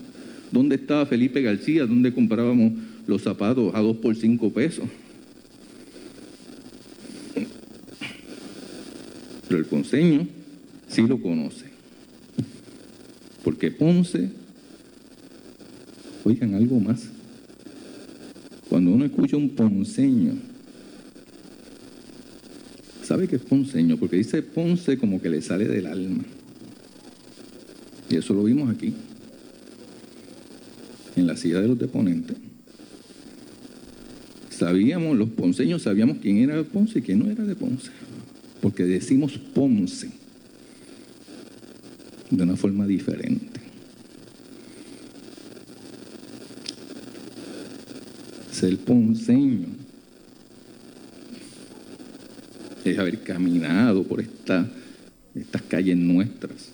¿Dónde 0.52 0.76
estaba 0.76 1.06
Felipe 1.06 1.42
García? 1.42 1.86
¿Dónde 1.86 2.14
comprábamos 2.14 2.74
los 3.06 3.22
zapatos 3.22 3.76
a 3.76 3.82
dos 3.82 3.98
por 3.98 4.16
cinco 4.16 4.52
pesos? 4.52 4.86
Pero 9.48 9.60
el 9.60 9.66
ponceño 9.66 10.28
sí 10.88 11.04
lo 11.04 11.22
conoce. 11.22 11.66
Porque 13.44 13.72
Ponce, 13.72 14.30
oigan 16.28 16.56
algo 16.56 16.80
más, 16.80 17.10
cuando 18.70 18.92
uno 18.92 19.06
escucha 19.06 19.38
un 19.38 19.50
ponceño, 19.50 20.34
¿sabe 23.04 23.28
qué 23.28 23.38
es 23.38 23.42
ponceño? 23.42 23.98
Porque 23.98 24.18
dice 24.18 24.42
Ponce 24.42 24.98
como 24.98 25.22
que 25.22 25.30
le 25.30 25.42
sale 25.42 25.68
del 25.68 25.88
alma. 25.88 26.24
Y 28.10 28.16
eso 28.16 28.34
lo 28.34 28.44
vimos 28.44 28.70
aquí, 28.70 28.94
en 31.16 31.28
la 31.28 31.36
silla 31.36 31.62
de 31.62 31.68
los 31.68 31.80
deponentes. 31.80 32.38
Sabíamos, 34.50 35.18
los 35.18 35.30
ponceños 35.30 35.84
sabíamos 35.84 36.18
quién 36.22 36.38
era 36.38 36.56
de 36.56 36.64
Ponce 36.64 37.00
y 37.00 37.02
quién 37.02 37.20
no 37.20 37.30
era 37.30 37.44
de 37.44 37.56
Ponce 37.56 37.92
porque 38.62 38.84
decimos 38.84 39.38
Ponce 39.38 40.10
de 42.30 42.44
una 42.44 42.56
forma 42.56 42.86
diferente. 42.86 43.57
Ser 48.58 48.76
ponceño 48.76 49.68
es 52.84 52.98
haber 52.98 53.22
caminado 53.22 54.02
por 54.02 54.20
esta, 54.20 54.68
estas 55.36 55.62
calles 55.62 55.96
nuestras 55.96 56.72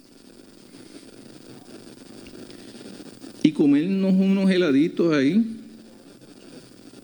y 3.44 3.52
comernos 3.52 4.14
unos 4.14 4.50
heladitos 4.50 5.14
ahí, 5.14 5.46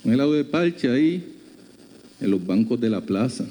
un 0.06 0.14
helado 0.14 0.32
de 0.32 0.46
parche 0.46 0.90
ahí, 0.90 1.26
en 2.22 2.32
los 2.32 2.46
bancos 2.46 2.80
de 2.80 2.90
la 2.90 3.02
plaza. 3.02 3.46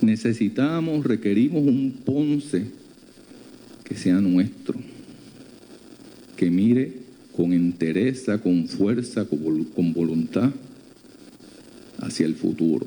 necesitamos, 0.00 1.04
requerimos 1.04 1.62
un 1.62 1.92
Ponce 2.04 2.64
que 3.84 3.94
sea 3.94 4.20
nuestro, 4.20 4.74
que 6.36 6.50
mire 6.50 7.01
con 7.36 7.52
entereza, 7.52 8.38
con 8.38 8.68
fuerza, 8.68 9.24
con 9.24 9.92
voluntad 9.92 10.50
hacia 11.98 12.26
el 12.26 12.34
futuro. 12.34 12.86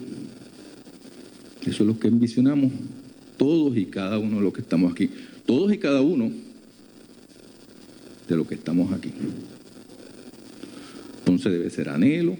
Eso 1.61 1.83
es 1.83 1.87
lo 1.87 1.97
que 1.99 2.07
envisionamos 2.07 2.71
todos 3.37 3.75
y 3.77 3.85
cada 3.85 4.19
uno 4.19 4.37
de 4.37 4.43
los 4.43 4.53
que 4.53 4.61
estamos 4.61 4.91
aquí. 4.91 5.09
Todos 5.45 5.73
y 5.73 5.77
cada 5.77 6.01
uno 6.01 6.31
de 8.27 8.35
los 8.35 8.47
que 8.47 8.55
estamos 8.55 8.91
aquí. 8.93 9.11
Entonces 11.19 11.51
debe 11.51 11.69
ser 11.69 11.89
anhelo, 11.89 12.37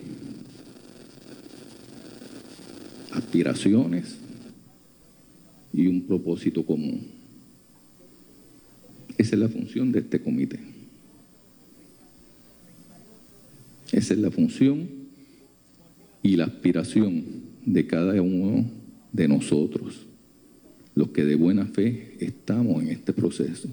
aspiraciones, 3.12 4.18
y 5.76 5.88
un 5.88 6.04
propósito 6.04 6.66
común. 6.66 7.02
Esa 9.18 9.36
es 9.36 9.42
la 9.42 9.50
función 9.50 9.92
de 9.92 10.00
este 10.00 10.22
comité. 10.22 10.75
Esa 13.92 14.14
es 14.14 14.20
la 14.20 14.32
función 14.32 14.88
y 16.24 16.36
la 16.36 16.46
aspiración 16.46 17.24
de 17.66 17.86
cada 17.86 18.22
uno 18.22 18.66
de 19.12 19.28
nosotros, 19.28 20.06
los 20.96 21.10
que 21.10 21.24
de 21.24 21.36
buena 21.36 21.66
fe 21.66 22.18
estamos 22.20 22.82
en 22.82 22.90
este 22.90 23.14
proceso 23.14 23.70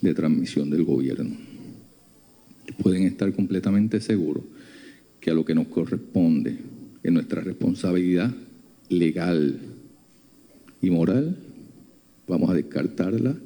de 0.00 0.14
transmisión 0.14 0.70
del 0.70 0.84
gobierno. 0.84 1.36
Pueden 2.82 3.04
estar 3.04 3.32
completamente 3.32 4.00
seguros 4.00 4.44
que 5.20 5.30
a 5.30 5.34
lo 5.34 5.44
que 5.44 5.54
nos 5.54 5.68
corresponde, 5.68 6.58
en 7.02 7.14
nuestra 7.14 7.42
responsabilidad 7.42 8.34
legal 8.88 9.58
y 10.80 10.90
moral, 10.90 11.36
vamos 12.26 12.50
a 12.50 12.54
descartarla 12.54 13.36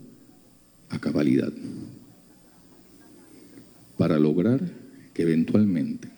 a 0.88 0.98
cabalidad 1.00 1.52
para 3.96 4.18
lograr 4.18 4.61
que 5.18 5.22
eventualmente 5.22 6.09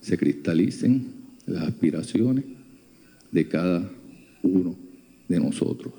se 0.00 0.18
cristalicen 0.18 1.06
las 1.46 1.68
aspiraciones 1.68 2.44
de 3.30 3.46
cada 3.46 3.88
uno 4.42 4.74
de 5.28 5.38
nosotros. 5.38 5.94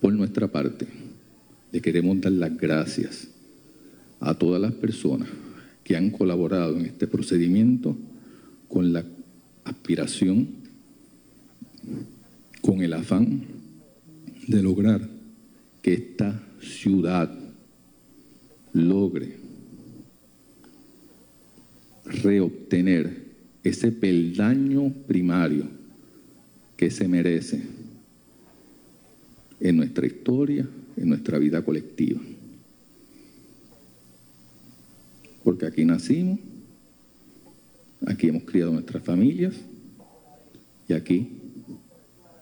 Por 0.00 0.12
nuestra 0.12 0.46
parte, 0.46 0.86
le 1.72 1.80
queremos 1.80 2.20
dar 2.20 2.30
las 2.30 2.56
gracias 2.56 3.26
a 4.20 4.34
todas 4.34 4.62
las 4.62 4.74
personas 4.74 5.28
que 5.82 5.96
han 5.96 6.10
colaborado 6.10 6.78
en 6.78 6.86
este 6.86 7.08
procedimiento 7.08 7.96
con 8.68 8.92
la 8.92 9.04
aspiración, 9.64 10.46
con 12.60 12.80
el 12.80 12.92
afán 12.92 13.42
de 14.46 14.62
lograr 14.62 15.00
que 15.82 15.94
esta 15.94 16.40
ciudad 16.60 17.36
logre 18.72 19.45
reobtener 22.06 23.26
ese 23.62 23.90
peldaño 23.92 24.92
primario 25.06 25.64
que 26.76 26.90
se 26.90 27.08
merece 27.08 27.62
en 29.60 29.76
nuestra 29.76 30.06
historia, 30.06 30.68
en 30.96 31.08
nuestra 31.08 31.38
vida 31.38 31.62
colectiva. 31.62 32.20
Porque 35.42 35.66
aquí 35.66 35.84
nacimos, 35.84 36.38
aquí 38.06 38.28
hemos 38.28 38.44
criado 38.44 38.72
nuestras 38.72 39.02
familias 39.02 39.54
y 40.88 40.92
aquí 40.92 41.28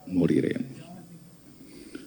moriremos. 0.07 0.67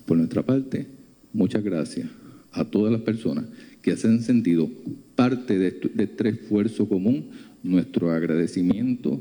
Por 0.05 0.17
nuestra 0.17 0.43
parte, 0.43 0.87
muchas 1.33 1.63
gracias 1.63 2.09
a 2.51 2.65
todas 2.65 2.91
las 2.91 3.01
personas 3.01 3.45
que 3.81 3.95
se 3.95 4.07
han 4.07 4.21
sentido 4.21 4.69
parte 5.15 5.57
de, 5.57 5.71
de 5.93 6.03
este 6.03 6.29
esfuerzo 6.29 6.87
común 6.87 7.29
nuestro 7.63 8.11
agradecimiento 8.11 9.19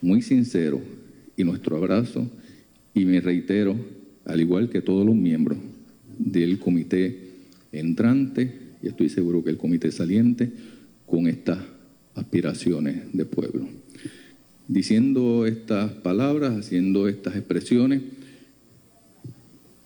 muy 0.00 0.22
sincero 0.22 0.80
y 1.36 1.44
nuestro 1.44 1.76
abrazo 1.76 2.28
y 2.94 3.04
me 3.04 3.20
reitero, 3.20 3.76
al 4.24 4.40
igual 4.40 4.70
que 4.70 4.80
todos 4.80 5.04
los 5.04 5.14
miembros 5.14 5.58
del 6.18 6.58
comité 6.58 7.18
entrante 7.72 8.66
y 8.82 8.88
estoy 8.88 9.08
seguro 9.08 9.42
que 9.42 9.50
el 9.50 9.56
comité 9.56 9.90
saliente, 9.90 10.50
con 11.06 11.26
estas 11.28 11.58
aspiraciones 12.14 13.12
de 13.12 13.24
pueblo. 13.24 13.68
Diciendo 14.68 15.46
estas 15.46 15.92
palabras, 15.92 16.56
haciendo 16.56 17.08
estas 17.08 17.36
expresiones, 17.36 18.02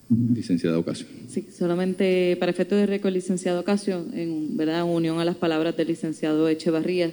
licenciada 0.09 0.79
Ocasio. 0.79 1.07
Sí, 1.29 1.47
solamente 1.57 2.37
para 2.41 2.51
efectos 2.51 2.79
de 2.79 2.87
récord, 2.87 3.13
licenciado 3.13 3.61
Ocasio, 3.61 4.05
en 4.15 4.57
verdad 4.57 4.85
unión 4.85 5.19
a 5.21 5.25
las 5.25 5.37
palabras 5.37 5.77
del 5.77 5.89
licenciado 5.89 6.49
Echevarrías, 6.49 7.13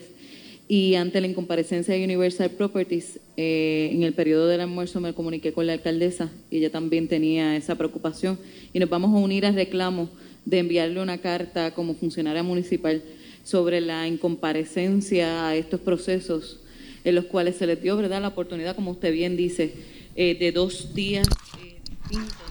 y 0.67 0.95
ante 0.95 1.21
la 1.21 1.27
incomparecencia 1.27 1.93
de 1.93 2.03
Universal 2.03 2.51
Properties, 2.51 3.19
eh, 3.37 3.89
en 3.93 4.03
el 4.03 4.13
periodo 4.13 4.47
del 4.47 4.61
almuerzo 4.61 4.99
me 4.99 5.13
comuniqué 5.13 5.53
con 5.53 5.65
la 5.65 5.73
alcaldesa 5.73 6.29
y 6.51 6.57
ella 6.57 6.71
también 6.71 7.07
tenía 7.07 7.55
esa 7.55 7.75
preocupación 7.75 8.37
y 8.73 8.79
nos 8.79 8.89
vamos 8.89 9.13
a 9.13 9.23
unir 9.23 9.45
al 9.45 9.55
reclamo 9.55 10.09
de 10.43 10.59
enviarle 10.59 11.01
una 11.01 11.19
carta 11.19 11.73
como 11.73 11.93
funcionaria 11.93 12.43
municipal 12.43 13.01
sobre 13.43 13.79
la 13.79 14.07
incomparecencia 14.07 15.47
a 15.47 15.55
estos 15.55 15.79
procesos 15.79 16.59
en 17.05 17.15
los 17.15 17.25
cuales 17.25 17.55
se 17.55 17.65
les 17.65 17.81
dio 17.81 17.95
¿verdad? 17.95 18.21
la 18.21 18.29
oportunidad, 18.29 18.75
como 18.75 18.91
usted 18.91 19.13
bien 19.13 19.37
dice, 19.37 19.73
eh, 20.15 20.35
de 20.37 20.51
dos 20.51 20.93
días 20.93 21.27
eh, 21.63 21.77
distintos. 22.09 22.46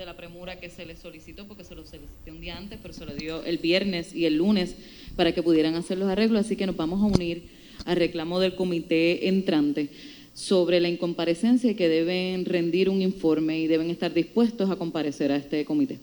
De 0.00 0.06
la 0.06 0.16
premura 0.16 0.58
que 0.58 0.70
se 0.70 0.86
les 0.86 0.98
solicitó 0.98 1.46
porque 1.46 1.62
se 1.62 1.74
lo 1.74 1.84
solicitó 1.84 2.08
un 2.32 2.40
día 2.40 2.56
antes, 2.56 2.78
pero 2.80 2.94
se 2.94 3.04
lo 3.04 3.12
dio 3.12 3.44
el 3.44 3.58
viernes 3.58 4.14
y 4.14 4.24
el 4.24 4.38
lunes 4.38 4.74
para 5.14 5.32
que 5.32 5.42
pudieran 5.42 5.74
hacer 5.74 5.98
los 5.98 6.08
arreglos, 6.08 6.46
así 6.46 6.56
que 6.56 6.64
nos 6.64 6.74
vamos 6.74 7.02
a 7.02 7.14
unir 7.14 7.50
al 7.84 7.96
reclamo 7.96 8.40
del 8.40 8.54
comité 8.54 9.28
entrante 9.28 9.90
sobre 10.32 10.80
la 10.80 10.88
incomparecencia 10.88 11.70
y 11.70 11.74
que 11.74 11.90
deben 11.90 12.46
rendir 12.46 12.88
un 12.88 13.02
informe 13.02 13.58
y 13.60 13.66
deben 13.66 13.90
estar 13.90 14.14
dispuestos 14.14 14.70
a 14.70 14.76
comparecer 14.76 15.32
a 15.32 15.36
este 15.36 15.66
comité. 15.66 15.98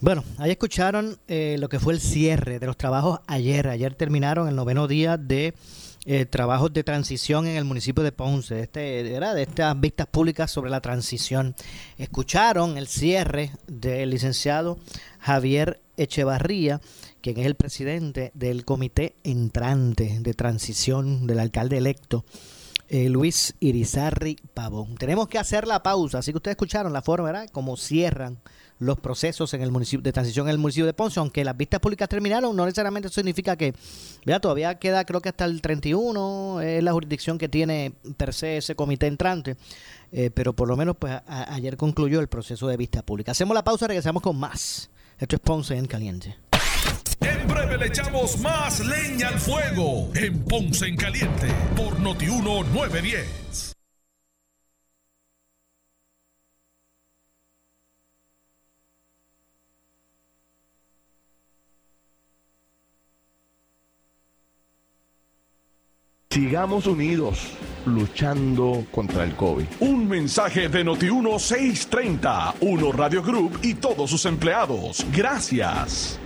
Bueno, 0.00 0.24
ahí 0.38 0.52
escucharon 0.52 1.18
eh, 1.28 1.56
lo 1.58 1.68
que 1.68 1.78
fue 1.78 1.92
el 1.92 2.00
cierre 2.00 2.58
de 2.58 2.64
los 2.64 2.78
trabajos 2.78 3.20
ayer. 3.26 3.68
Ayer 3.68 3.94
terminaron 3.94 4.48
el 4.48 4.56
noveno 4.56 4.88
día 4.88 5.18
de 5.18 5.52
eh, 6.06 6.24
trabajos 6.24 6.72
de 6.72 6.84
transición 6.84 7.46
en 7.46 7.56
el 7.56 7.64
municipio 7.64 8.02
de 8.02 8.12
Ponce, 8.12 8.60
este, 8.60 9.14
era 9.14 9.34
de 9.34 9.42
estas 9.42 9.78
vistas 9.78 10.06
públicas 10.06 10.50
sobre 10.50 10.70
la 10.70 10.80
transición. 10.80 11.54
Escucharon 11.98 12.78
el 12.78 12.86
cierre 12.86 13.50
del 13.66 14.10
licenciado 14.10 14.78
Javier 15.18 15.80
Echevarría 15.96 16.80
quien 17.20 17.40
es 17.40 17.46
el 17.46 17.56
presidente 17.56 18.30
del 18.34 18.64
comité 18.64 19.16
entrante 19.24 20.18
de 20.20 20.32
transición 20.32 21.26
del 21.26 21.40
alcalde 21.40 21.78
electo, 21.78 22.24
eh, 22.88 23.08
Luis 23.08 23.56
Irizarri 23.58 24.36
Pavón. 24.54 24.94
Tenemos 24.94 25.26
que 25.26 25.38
hacer 25.38 25.66
la 25.66 25.82
pausa, 25.82 26.18
así 26.18 26.30
que 26.30 26.36
ustedes 26.36 26.52
escucharon 26.52 26.92
la 26.92 27.02
forma. 27.02 27.48
Como 27.48 27.76
cierran 27.76 28.38
los 28.78 29.00
procesos 29.00 29.52
en 29.54 29.62
el 29.62 29.70
municipio 29.70 30.02
de 30.02 30.12
transición 30.12 30.46
en 30.48 30.52
el 30.52 30.58
municipio 30.58 30.86
de 30.86 30.92
Ponce, 30.92 31.18
aunque 31.20 31.44
las 31.44 31.56
vistas 31.56 31.80
públicas 31.80 32.08
terminaron, 32.08 32.54
no 32.54 32.64
necesariamente 32.64 33.08
significa 33.08 33.56
que, 33.56 33.74
¿verdad? 34.24 34.40
Todavía 34.40 34.78
queda, 34.78 35.04
creo 35.04 35.20
que 35.20 35.30
hasta 35.30 35.44
el 35.44 35.62
31 35.62 36.60
es 36.60 36.82
la 36.82 36.92
jurisdicción 36.92 37.38
que 37.38 37.48
tiene 37.48 37.92
per 38.16 38.34
se 38.34 38.58
ese 38.58 38.74
comité 38.74 39.06
entrante. 39.06 39.56
Eh, 40.12 40.30
pero 40.32 40.52
por 40.52 40.68
lo 40.68 40.76
menos 40.76 40.96
pues 40.98 41.20
ayer 41.26 41.76
concluyó 41.76 42.20
el 42.20 42.28
proceso 42.28 42.68
de 42.68 42.76
vista 42.76 43.02
pública. 43.02 43.32
Hacemos 43.32 43.54
la 43.54 43.64
pausa, 43.64 43.86
regresamos 43.86 44.22
con 44.22 44.38
más. 44.38 44.90
Esto 45.18 45.36
es 45.36 45.40
Ponce 45.40 45.76
en 45.76 45.86
Caliente. 45.86 46.36
En 47.20 47.48
breve 47.48 47.78
le 47.78 47.86
echamos 47.86 48.38
más 48.40 48.80
leña 48.80 49.28
al 49.28 49.40
fuego 49.40 50.10
en 50.14 50.44
Ponce 50.44 50.86
en 50.86 50.96
Caliente 50.96 51.48
por 51.74 51.98
Notiuno 51.98 52.62
910. 52.64 53.75
Sigamos 66.36 66.86
unidos 66.86 67.48
luchando 67.86 68.84
contra 68.90 69.24
el 69.24 69.34
COVID. 69.36 69.64
Un 69.80 70.06
mensaje 70.06 70.68
de 70.68 70.84
Notiuno 70.84 71.38
630, 71.38 72.56
Uno 72.60 72.92
Radio 72.92 73.22
Group 73.22 73.58
y 73.62 73.72
todos 73.72 74.10
sus 74.10 74.26
empleados. 74.26 75.06
Gracias. 75.14 76.20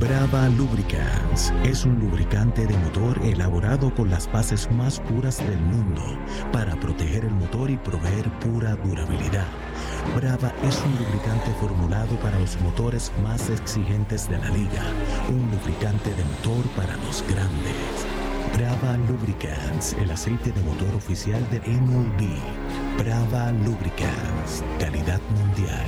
Brava 0.00 0.48
Lubricants 0.48 1.52
es 1.62 1.84
un 1.84 2.00
lubricante 2.00 2.66
de 2.66 2.76
motor 2.76 3.20
elaborado 3.22 3.94
con 3.94 4.10
las 4.10 4.30
bases 4.32 4.68
más 4.72 4.98
puras 4.98 5.38
del 5.38 5.60
mundo 5.60 6.02
para 6.52 6.74
proteger 6.74 7.24
el 7.24 7.34
motor 7.34 7.70
y 7.70 7.76
proveer 7.76 8.28
pura 8.40 8.74
durabilidad. 8.74 9.46
Brava 10.16 10.52
es 10.64 10.82
un 10.84 10.90
lubricante 10.96 11.52
formulado 11.60 12.16
para 12.16 12.36
los 12.40 12.60
motores 12.62 13.12
más 13.22 13.48
exigentes 13.48 14.28
de 14.28 14.38
la 14.38 14.48
liga, 14.48 14.82
un 15.28 15.48
lubricante 15.52 16.10
de 16.10 16.24
motor 16.24 16.64
para 16.74 16.96
los 16.96 17.22
grandes. 17.28 18.13
Brava 18.56 18.96
Lubricants, 19.08 19.94
el 19.94 20.12
aceite 20.12 20.52
de 20.52 20.60
motor 20.62 20.94
oficial 20.94 21.44
de 21.50 21.58
MLB. 21.58 22.38
Brava 22.96 23.50
Lubricants, 23.50 24.62
calidad 24.78 25.20
mundial. 25.36 25.86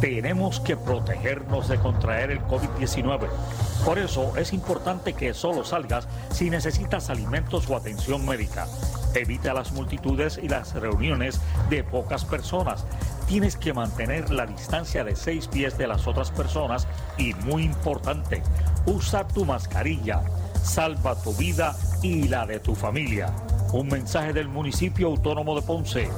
Tenemos 0.00 0.58
que 0.58 0.76
protegernos 0.76 1.68
de 1.68 1.78
contraer 1.78 2.32
el 2.32 2.40
COVID-19. 2.40 3.28
Por 3.84 3.98
eso 4.00 4.36
es 4.36 4.52
importante 4.52 5.12
que 5.12 5.34
solo 5.34 5.64
salgas 5.64 6.08
si 6.32 6.50
necesitas 6.50 7.10
alimentos 7.10 7.70
o 7.70 7.76
atención 7.76 8.26
médica. 8.26 8.66
Evita 9.14 9.54
las 9.54 9.70
multitudes 9.70 10.40
y 10.42 10.48
las 10.48 10.74
reuniones 10.74 11.40
de 11.70 11.84
pocas 11.84 12.24
personas. 12.24 12.84
Tienes 13.28 13.56
que 13.56 13.74
mantener 13.74 14.30
la 14.30 14.46
distancia 14.46 15.04
de 15.04 15.14
seis 15.14 15.48
pies 15.48 15.76
de 15.76 15.86
las 15.86 16.06
otras 16.06 16.30
personas 16.30 16.88
y 17.18 17.34
muy 17.34 17.62
importante, 17.62 18.42
usa 18.86 19.28
tu 19.28 19.44
mascarilla. 19.44 20.22
Salva 20.62 21.14
tu 21.14 21.34
vida 21.34 21.76
y 22.02 22.26
la 22.28 22.46
de 22.46 22.58
tu 22.58 22.74
familia. 22.74 23.30
Un 23.74 23.88
mensaje 23.88 24.32
del 24.32 24.48
municipio 24.48 25.08
autónomo 25.08 25.54
de 25.54 25.60
Ponce. 25.60 26.08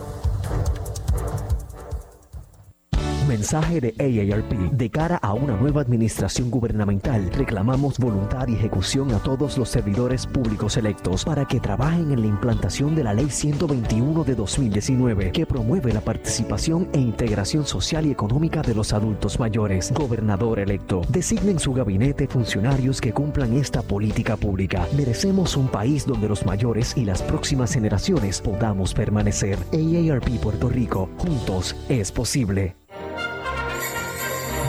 Mensaje 3.30 3.80
de 3.80 3.94
AARP. 3.96 4.72
De 4.72 4.90
cara 4.90 5.14
a 5.22 5.34
una 5.34 5.56
nueva 5.56 5.82
administración 5.82 6.50
gubernamental, 6.50 7.30
reclamamos 7.32 7.96
voluntad 7.96 8.48
y 8.48 8.54
ejecución 8.54 9.14
a 9.14 9.20
todos 9.20 9.56
los 9.56 9.68
servidores 9.68 10.26
públicos 10.26 10.76
electos 10.76 11.24
para 11.24 11.44
que 11.44 11.60
trabajen 11.60 12.10
en 12.10 12.22
la 12.22 12.26
implantación 12.26 12.96
de 12.96 13.04
la 13.04 13.14
Ley 13.14 13.30
121 13.30 14.24
de 14.24 14.34
2019, 14.34 15.30
que 15.30 15.46
promueve 15.46 15.92
la 15.92 16.00
participación 16.00 16.88
e 16.92 16.98
integración 16.98 17.64
social 17.64 18.04
y 18.04 18.10
económica 18.10 18.62
de 18.62 18.74
los 18.74 18.92
adultos 18.92 19.38
mayores. 19.38 19.92
Gobernador 19.92 20.58
electo, 20.58 21.02
designen 21.08 21.60
su 21.60 21.72
gabinete 21.72 22.26
funcionarios 22.26 23.00
que 23.00 23.12
cumplan 23.12 23.52
esta 23.52 23.82
política 23.82 24.36
pública. 24.36 24.88
Merecemos 24.96 25.56
un 25.56 25.68
país 25.68 26.04
donde 26.04 26.28
los 26.28 26.44
mayores 26.44 26.96
y 26.96 27.04
las 27.04 27.22
próximas 27.22 27.72
generaciones 27.74 28.40
podamos 28.40 28.92
permanecer. 28.92 29.56
AARP 29.72 30.40
Puerto 30.40 30.68
Rico, 30.68 31.08
juntos 31.18 31.76
es 31.88 32.10
posible. 32.10 32.79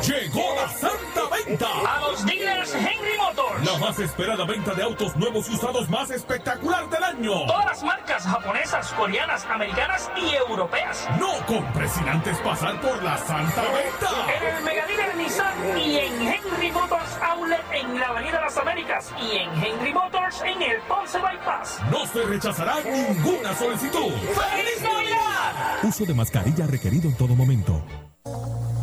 Llegó 0.02 0.56
la 0.56 0.68
Santa 0.68 1.22
Venta. 1.46 1.68
A 1.88 2.00
los 2.02 2.26
dealers 2.26 2.74
Henry 2.74 3.18
Motors. 3.20 3.64
La 3.64 3.78
más 3.78 4.00
esperada 4.00 4.46
venta 4.46 4.74
de 4.74 4.82
autos 4.82 5.16
nuevos 5.16 5.48
y 5.48 5.54
usados 5.54 5.88
más 5.90 6.10
espectacular 6.10 6.90
del 6.90 7.04
año. 7.04 7.46
Todas 7.46 7.66
las 7.66 7.84
marcas 7.84 8.24
japonesas, 8.24 8.92
coreanas, 8.94 9.46
americanas 9.46 10.10
y 10.18 10.34
europeas. 10.34 11.08
No 11.20 11.34
compres 11.46 11.92
sin 11.92 12.10
antes 12.10 12.36
pasar 12.40 12.82
por 12.82 13.02
la 13.04 13.16
Santa 13.18 13.62
Venta. 13.62 14.10
En 14.36 14.56
el 14.56 14.64
Mega 14.64 14.88
Dealer 14.88 15.16
Nissan 15.18 15.78
y 15.78 15.98
en 16.00 16.22
Henry 16.22 16.72
Motors 16.72 17.20
Outlet 17.22 17.64
en 17.72 18.00
la 18.00 18.08
Avenida 18.08 18.42
Las 18.42 18.58
Américas 18.58 19.14
y 19.22 19.38
en 19.38 19.64
Henry 19.64 19.94
Motors 19.94 20.42
en 20.42 20.62
el 20.64 20.82
Ponce 20.88 21.20
Bypass. 21.20 21.80
No 21.92 22.08
se 22.08 22.24
rechazará 22.24 22.78
ninguna 22.84 23.54
solicitud. 23.54 24.12
¡Feliz 24.12 24.82
Navidad! 24.82 25.84
Uso 25.84 26.06
de 26.06 26.14
mascarilla 26.16 26.66
requerido 26.66 27.08
en 27.08 27.16
todo 27.16 27.36
momento. 27.36 27.84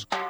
News. 0.00 0.29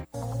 much. 0.13 0.40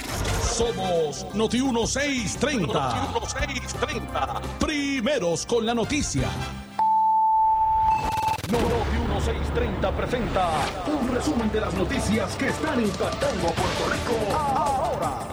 Somos 0.61 1.25
Noti 1.33 1.59
1630. 1.59 2.69
Noti 2.69 3.47
1630. 3.47 4.41
Primeros 4.59 5.43
con 5.47 5.65
la 5.65 5.73
noticia. 5.73 6.29
Noti 8.51 8.97
1630 9.09 9.91
presenta 9.97 10.49
un 10.85 11.15
resumen 11.15 11.51
de 11.51 11.61
las 11.61 11.73
noticias 11.73 12.35
que 12.35 12.49
están 12.49 12.79
impactando 12.79 13.47
a 13.47 13.51
Puerto 13.53 13.89
Rico 13.91 14.37
ahora. 14.37 15.27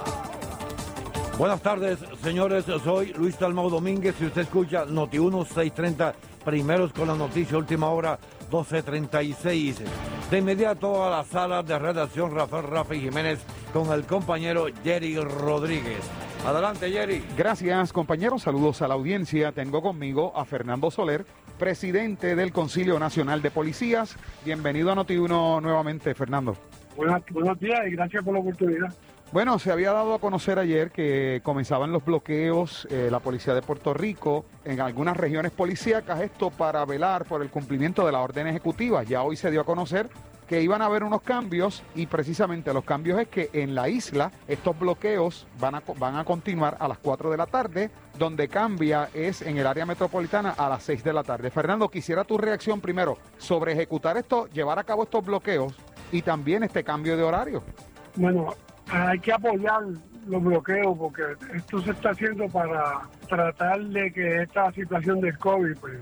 Buenas 1.36 1.60
tardes, 1.60 1.98
señores. 2.22 2.64
Soy 2.82 3.12
Luis 3.12 3.38
Dalmau 3.38 3.68
Domínguez. 3.68 4.14
Si 4.18 4.24
usted 4.24 4.42
escucha 4.42 4.86
Noti 4.86 5.18
1630, 5.18 6.14
primeros 6.42 6.90
con 6.94 7.06
la 7.06 7.14
noticia, 7.14 7.58
última 7.58 7.90
hora 7.90 8.18
1236. 8.50 9.82
De 10.30 10.38
inmediato 10.38 11.04
a 11.04 11.10
la 11.10 11.24
sala 11.24 11.62
de 11.62 11.78
redacción 11.78 12.34
Rafael 12.34 12.64
Rafi 12.64 13.00
Jiménez 13.00 13.44
con 13.72 13.92
el 13.92 14.04
compañero 14.04 14.66
Jerry 14.82 15.16
Rodríguez. 15.16 16.00
Adelante, 16.46 16.90
Jerry. 16.90 17.22
Gracias, 17.36 17.92
compañeros. 17.92 18.42
Saludos 18.42 18.80
a 18.82 18.88
la 18.88 18.94
audiencia. 18.94 19.52
Tengo 19.52 19.82
conmigo 19.82 20.32
a 20.36 20.44
Fernando 20.44 20.90
Soler, 20.90 21.26
presidente 21.58 22.36
del 22.36 22.52
Concilio 22.52 22.98
Nacional 22.98 23.42
de 23.42 23.50
Policías. 23.50 24.16
Bienvenido 24.44 24.90
a 24.92 24.96
Noti1 24.96 25.62
nuevamente, 25.62 26.14
Fernando. 26.14 26.56
Buenos, 26.96 27.22
buenos 27.30 27.58
días 27.60 27.80
y 27.86 27.90
gracias 27.90 28.24
por 28.24 28.34
la 28.34 28.40
oportunidad. 28.40 28.94
Bueno, 29.30 29.58
se 29.58 29.70
había 29.70 29.92
dado 29.92 30.14
a 30.14 30.20
conocer 30.20 30.58
ayer 30.58 30.90
que 30.90 31.42
comenzaban 31.42 31.92
los 31.92 32.02
bloqueos, 32.02 32.88
eh, 32.90 33.08
la 33.10 33.20
Policía 33.20 33.52
de 33.52 33.60
Puerto 33.60 33.92
Rico, 33.92 34.46
en 34.64 34.80
algunas 34.80 35.18
regiones 35.18 35.52
policíacas, 35.52 36.22
esto 36.22 36.48
para 36.48 36.82
velar 36.86 37.26
por 37.26 37.42
el 37.42 37.50
cumplimiento 37.50 38.06
de 38.06 38.12
la 38.12 38.20
orden 38.20 38.46
ejecutiva. 38.46 39.02
Ya 39.02 39.22
hoy 39.22 39.36
se 39.36 39.50
dio 39.50 39.60
a 39.60 39.64
conocer 39.64 40.08
que 40.46 40.62
iban 40.62 40.80
a 40.80 40.86
haber 40.86 41.04
unos 41.04 41.20
cambios 41.20 41.82
y 41.94 42.06
precisamente 42.06 42.72
los 42.72 42.84
cambios 42.84 43.20
es 43.20 43.28
que 43.28 43.50
en 43.52 43.74
la 43.74 43.90
isla 43.90 44.32
estos 44.46 44.78
bloqueos 44.78 45.46
van 45.60 45.74
a, 45.74 45.82
van 45.98 46.16
a 46.16 46.24
continuar 46.24 46.78
a 46.80 46.88
las 46.88 46.96
4 46.96 47.30
de 47.30 47.36
la 47.36 47.44
tarde, 47.44 47.90
donde 48.18 48.48
cambia 48.48 49.10
es 49.12 49.42
en 49.42 49.58
el 49.58 49.66
área 49.66 49.84
metropolitana 49.84 50.54
a 50.56 50.70
las 50.70 50.84
6 50.84 51.04
de 51.04 51.12
la 51.12 51.22
tarde. 51.22 51.50
Fernando, 51.50 51.90
quisiera 51.90 52.24
tu 52.24 52.38
reacción 52.38 52.80
primero 52.80 53.18
sobre 53.36 53.72
ejecutar 53.72 54.16
esto, 54.16 54.46
llevar 54.46 54.78
a 54.78 54.84
cabo 54.84 55.02
estos 55.02 55.22
bloqueos 55.22 55.74
y 56.12 56.22
también 56.22 56.62
este 56.62 56.82
cambio 56.82 57.14
de 57.14 57.22
horario. 57.24 57.62
Bueno, 58.16 58.54
hay 58.90 59.18
que 59.18 59.32
apoyar 59.32 59.82
los 60.26 60.42
bloqueos 60.42 60.96
porque 60.98 61.22
esto 61.54 61.80
se 61.82 61.90
está 61.90 62.10
haciendo 62.10 62.48
para 62.48 63.02
tratar 63.28 63.80
de 63.80 64.12
que 64.12 64.42
esta 64.42 64.70
situación 64.72 65.20
del 65.20 65.38
COVID 65.38 65.76
pues, 65.80 65.98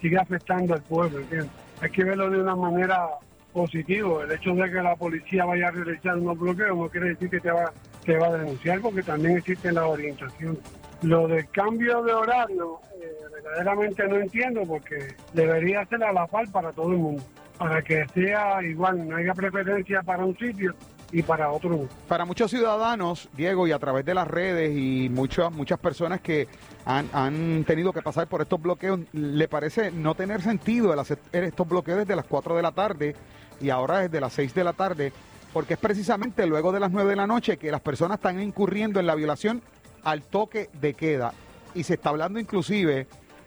siga 0.00 0.22
afectando 0.22 0.74
al 0.74 0.82
pueblo, 0.82 1.20
¿entiendes? 1.20 1.50
Hay 1.80 1.90
que 1.90 2.04
verlo 2.04 2.30
de 2.30 2.40
una 2.40 2.54
manera 2.54 3.08
positiva. 3.52 4.24
El 4.24 4.32
hecho 4.32 4.54
de 4.54 4.70
que 4.70 4.82
la 4.82 4.96
policía 4.96 5.44
vaya 5.44 5.68
a 5.68 5.70
realizar 5.72 6.16
unos 6.16 6.38
bloqueos 6.38 6.76
no 6.76 6.88
quiere 6.88 7.10
decir 7.10 7.30
que 7.30 7.40
te 7.40 7.50
va, 7.50 7.72
te 8.04 8.16
va 8.16 8.28
a 8.28 8.38
denunciar 8.38 8.80
porque 8.80 9.02
también 9.02 9.38
existe 9.38 9.72
la 9.72 9.86
orientación. 9.86 10.58
Lo 11.02 11.28
del 11.28 11.48
cambio 11.50 12.02
de 12.02 12.12
horario, 12.12 12.78
eh, 13.00 13.12
verdaderamente 13.32 14.08
no 14.08 14.16
entiendo 14.16 14.62
porque 14.66 15.14
debería 15.32 15.84
ser 15.86 16.02
a 16.04 16.12
la 16.12 16.26
par 16.26 16.50
para 16.50 16.72
todo 16.72 16.92
el 16.92 16.98
mundo, 16.98 17.22
para 17.58 17.82
que 17.82 18.06
sea 18.14 18.62
igual, 18.62 19.06
no 19.08 19.16
haya 19.16 19.34
preferencia 19.34 20.02
para 20.02 20.24
un 20.24 20.36
sitio 20.38 20.74
y 21.14 21.22
para 21.22 21.52
otro. 21.52 21.88
Para 22.08 22.24
muchos 22.24 22.50
ciudadanos, 22.50 23.28
Diego, 23.36 23.68
y 23.68 23.72
a 23.72 23.78
través 23.78 24.04
de 24.04 24.14
las 24.14 24.26
redes 24.26 24.76
y 24.76 25.08
muchas 25.08 25.52
muchas 25.52 25.78
personas 25.78 26.20
que 26.20 26.48
han, 26.84 27.08
han 27.12 27.64
tenido 27.64 27.92
que 27.92 28.02
pasar 28.02 28.26
por 28.26 28.42
estos 28.42 28.60
bloqueos, 28.60 28.98
le 29.12 29.46
parece 29.46 29.92
no 29.92 30.16
tener 30.16 30.42
sentido 30.42 30.92
el 30.92 30.98
hacer 30.98 31.20
estos 31.30 31.68
bloqueos 31.68 31.98
desde 31.98 32.16
las 32.16 32.24
4 32.24 32.56
de 32.56 32.62
la 32.62 32.72
tarde 32.72 33.14
y 33.60 33.70
ahora 33.70 34.00
desde 34.00 34.20
las 34.20 34.32
6 34.32 34.54
de 34.54 34.64
la 34.64 34.72
tarde, 34.72 35.12
porque 35.52 35.74
es 35.74 35.80
precisamente 35.80 36.46
luego 36.46 36.72
de 36.72 36.80
las 36.80 36.90
9 36.90 37.10
de 37.10 37.16
la 37.16 37.28
noche 37.28 37.58
que 37.58 37.70
las 37.70 37.80
personas 37.80 38.16
están 38.16 38.40
incurriendo 38.40 38.98
en 38.98 39.06
la 39.06 39.14
violación 39.14 39.62
al 40.02 40.22
toque 40.22 40.68
de 40.80 40.94
queda. 40.94 41.32
Y 41.76 41.84
se 41.84 41.94
está 41.94 42.08
hablando 42.08 42.40
inclusive 42.40 43.06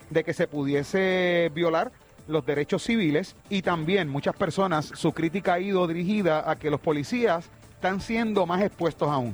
de 0.09 0.23
que 0.23 0.33
se 0.33 0.47
pudiese 0.47 1.51
violar 1.53 1.91
los 2.27 2.45
derechos 2.45 2.83
civiles 2.83 3.35
y 3.49 3.61
también 3.61 4.09
muchas 4.09 4.35
personas, 4.35 4.85
su 4.85 5.13
crítica 5.13 5.53
ha 5.55 5.59
ido 5.59 5.85
dirigida 5.87 6.49
a 6.49 6.57
que 6.57 6.69
los 6.69 6.79
policías 6.79 7.49
están 7.77 8.01
siendo 8.01 8.47
más 8.47 8.63
expuestos 8.63 9.07
aún. 9.07 9.33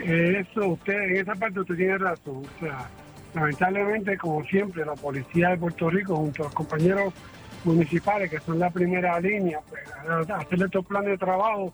Eso, 0.00 0.66
usted, 0.70 1.02
en 1.02 1.16
esa 1.18 1.34
parte 1.36 1.60
usted 1.60 1.76
tiene 1.76 1.96
razón. 1.96 2.42
O 2.44 2.60
sea, 2.60 2.88
lamentablemente, 3.32 4.18
como 4.18 4.42
siempre, 4.44 4.84
la 4.84 4.94
policía 4.94 5.50
de 5.50 5.56
Puerto 5.56 5.88
Rico, 5.88 6.16
junto 6.16 6.42
a 6.42 6.46
los 6.46 6.54
compañeros 6.54 7.14
municipales, 7.62 8.28
que 8.28 8.40
son 8.40 8.58
la 8.58 8.70
primera 8.70 9.20
línea, 9.20 9.60
pues, 9.68 9.82
hacer 10.30 10.62
estos 10.62 10.84
planes 10.84 11.10
de 11.10 11.18
trabajo, 11.18 11.72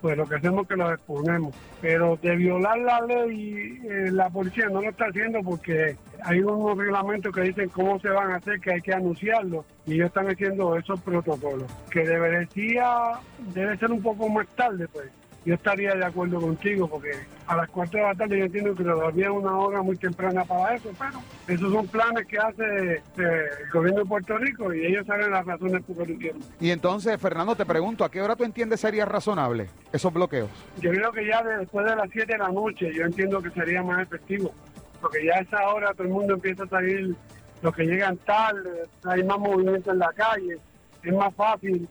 pues 0.00 0.16
lo 0.16 0.26
que 0.26 0.34
hacemos 0.34 0.62
es 0.62 0.68
que 0.68 0.76
los 0.76 0.92
exponemos. 0.92 1.54
Pero 1.80 2.18
de 2.20 2.34
violar 2.34 2.78
la 2.78 3.00
ley, 3.02 3.80
eh, 3.88 4.10
la 4.10 4.28
policía 4.30 4.68
no 4.68 4.82
lo 4.82 4.90
está 4.90 5.06
haciendo 5.06 5.40
porque 5.42 5.96
hay 6.24 6.40
unos 6.40 6.76
reglamentos 6.76 7.32
que 7.32 7.42
dicen 7.42 7.68
cómo 7.68 8.00
se 8.00 8.08
van 8.08 8.32
a 8.32 8.36
hacer, 8.36 8.60
que 8.60 8.72
hay 8.72 8.80
que 8.80 8.92
anunciarlo, 8.92 9.64
y 9.86 9.94
ellos 9.94 10.08
están 10.08 10.28
haciendo 10.28 10.76
esos 10.76 11.00
protocolos. 11.00 11.72
Que 11.90 12.00
debería, 12.00 13.12
debe 13.54 13.78
ser 13.78 13.92
un 13.92 14.02
poco 14.02 14.28
más 14.28 14.48
tarde, 14.56 14.88
pues 14.88 15.08
yo 15.44 15.54
estaría 15.54 15.94
de 15.94 16.04
acuerdo 16.04 16.40
contigo 16.40 16.88
porque 16.88 17.12
a 17.46 17.56
las 17.56 17.68
4 17.68 17.98
de 17.98 18.06
la 18.06 18.14
tarde 18.14 18.38
yo 18.38 18.44
entiendo 18.46 18.74
que 18.74 18.82
todavía 18.82 19.26
es 19.26 19.30
una 19.30 19.56
hora 19.58 19.82
muy 19.82 19.96
temprana 19.96 20.44
para 20.44 20.74
eso, 20.74 20.90
pero 20.98 21.20
esos 21.46 21.72
son 21.72 21.86
planes 21.86 22.26
que 22.26 22.38
hace 22.38 22.94
eh, 22.94 23.02
el 23.18 23.70
gobierno 23.70 24.00
de 24.00 24.06
Puerto 24.06 24.38
Rico 24.38 24.72
y 24.72 24.86
ellos 24.86 25.06
saben 25.06 25.30
las 25.30 25.44
razones 25.44 25.82
por 25.82 25.96
qué 25.98 26.06
lo 26.06 26.12
hicieron. 26.14 26.40
Y 26.60 26.70
entonces, 26.70 27.20
Fernando, 27.20 27.54
te 27.54 27.66
pregunto, 27.66 28.04
¿a 28.04 28.10
qué 28.10 28.22
hora 28.22 28.36
tú 28.36 28.44
entiendes 28.44 28.80
sería 28.80 29.04
razonable 29.04 29.68
esos 29.92 30.12
bloqueos? 30.12 30.50
Yo 30.80 30.90
creo 30.90 31.12
que 31.12 31.26
ya 31.26 31.42
después 31.42 31.84
de 31.84 31.96
las 31.96 32.08
7 32.10 32.32
de 32.32 32.38
la 32.38 32.48
noche 32.48 32.92
yo 32.94 33.04
entiendo 33.04 33.42
que 33.42 33.50
sería 33.50 33.82
más 33.82 34.02
efectivo, 34.02 34.52
porque 35.00 35.26
ya 35.26 35.34
a 35.34 35.40
esa 35.40 35.68
hora 35.68 35.92
todo 35.92 36.04
el 36.04 36.12
mundo 36.12 36.34
empieza 36.34 36.64
a 36.64 36.68
salir, 36.68 37.14
los 37.60 37.74
que 37.74 37.84
llegan 37.84 38.16
tarde, 38.18 38.84
hay 39.04 39.22
más 39.24 39.38
movimiento 39.38 39.92
en 39.92 39.98
la 39.98 40.12
calle, 40.14 40.58
es 41.02 41.12
más 41.12 41.34
fácil 41.34 41.86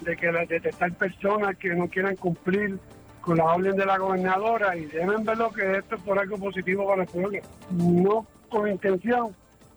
de 0.00 0.16
que 0.16 0.30
detectar 0.48 0.92
personas 0.94 1.56
que 1.56 1.74
no 1.74 1.88
quieran 1.88 2.16
cumplir 2.16 2.78
con 3.26 3.38
la 3.38 3.44
orden 3.44 3.74
de 3.74 3.84
la 3.84 3.98
gobernadora 3.98 4.76
y 4.76 4.84
deben 4.86 5.24
verlo 5.24 5.50
que 5.50 5.78
esto 5.78 5.96
es 5.96 6.02
por 6.02 6.16
algo 6.16 6.38
positivo 6.38 6.86
para 6.86 7.02
el 7.02 7.08
pueblo, 7.08 7.40
no 7.72 8.24
con 8.48 8.70
intención 8.70 9.34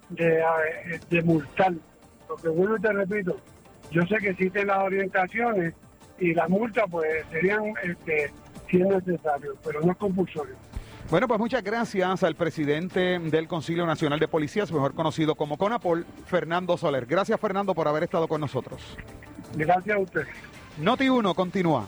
de, 0.10 0.38
eh, 0.38 1.00
de 1.10 1.22
multar. 1.24 1.74
Porque 2.28 2.48
vuelvo 2.48 2.78
y 2.78 2.82
te 2.82 2.94
repito, 2.94 3.38
yo 3.90 4.04
sé 4.04 4.18
que 4.18 4.30
existen 4.30 4.68
las 4.68 4.78
orientaciones 4.78 5.74
y 6.20 6.36
las 6.36 6.48
multas 6.48 6.86
pues 6.92 7.26
serían 7.32 7.74
este, 7.82 8.32
si 8.70 8.82
es 8.82 8.88
necesario, 8.88 9.56
pero 9.66 9.82
no 9.82 9.94
es 9.94 9.98
compulsorio. 9.98 10.54
Bueno, 11.10 11.28
pues 11.28 11.40
muchas 11.40 11.64
gracias 11.64 12.22
al 12.22 12.36
presidente 12.36 13.18
del 13.18 13.48
Concilio 13.48 13.88
Nacional 13.88 14.20
de 14.20 14.28
Policías, 14.28 14.72
mejor 14.72 14.94
conocido 14.94 15.34
como 15.34 15.58
CONAPOL, 15.58 16.06
Fernando 16.28 16.78
Soler. 16.78 17.08
Gracias, 17.08 17.40
Fernando, 17.40 17.74
por 17.74 17.88
haber 17.88 18.04
estado 18.04 18.28
con 18.28 18.42
nosotros. 18.42 18.96
Gracias 19.56 19.98
a 19.98 20.00
usted. 20.00 20.28
Noti 20.78 21.10
1 21.10 21.34
continúa. 21.34 21.88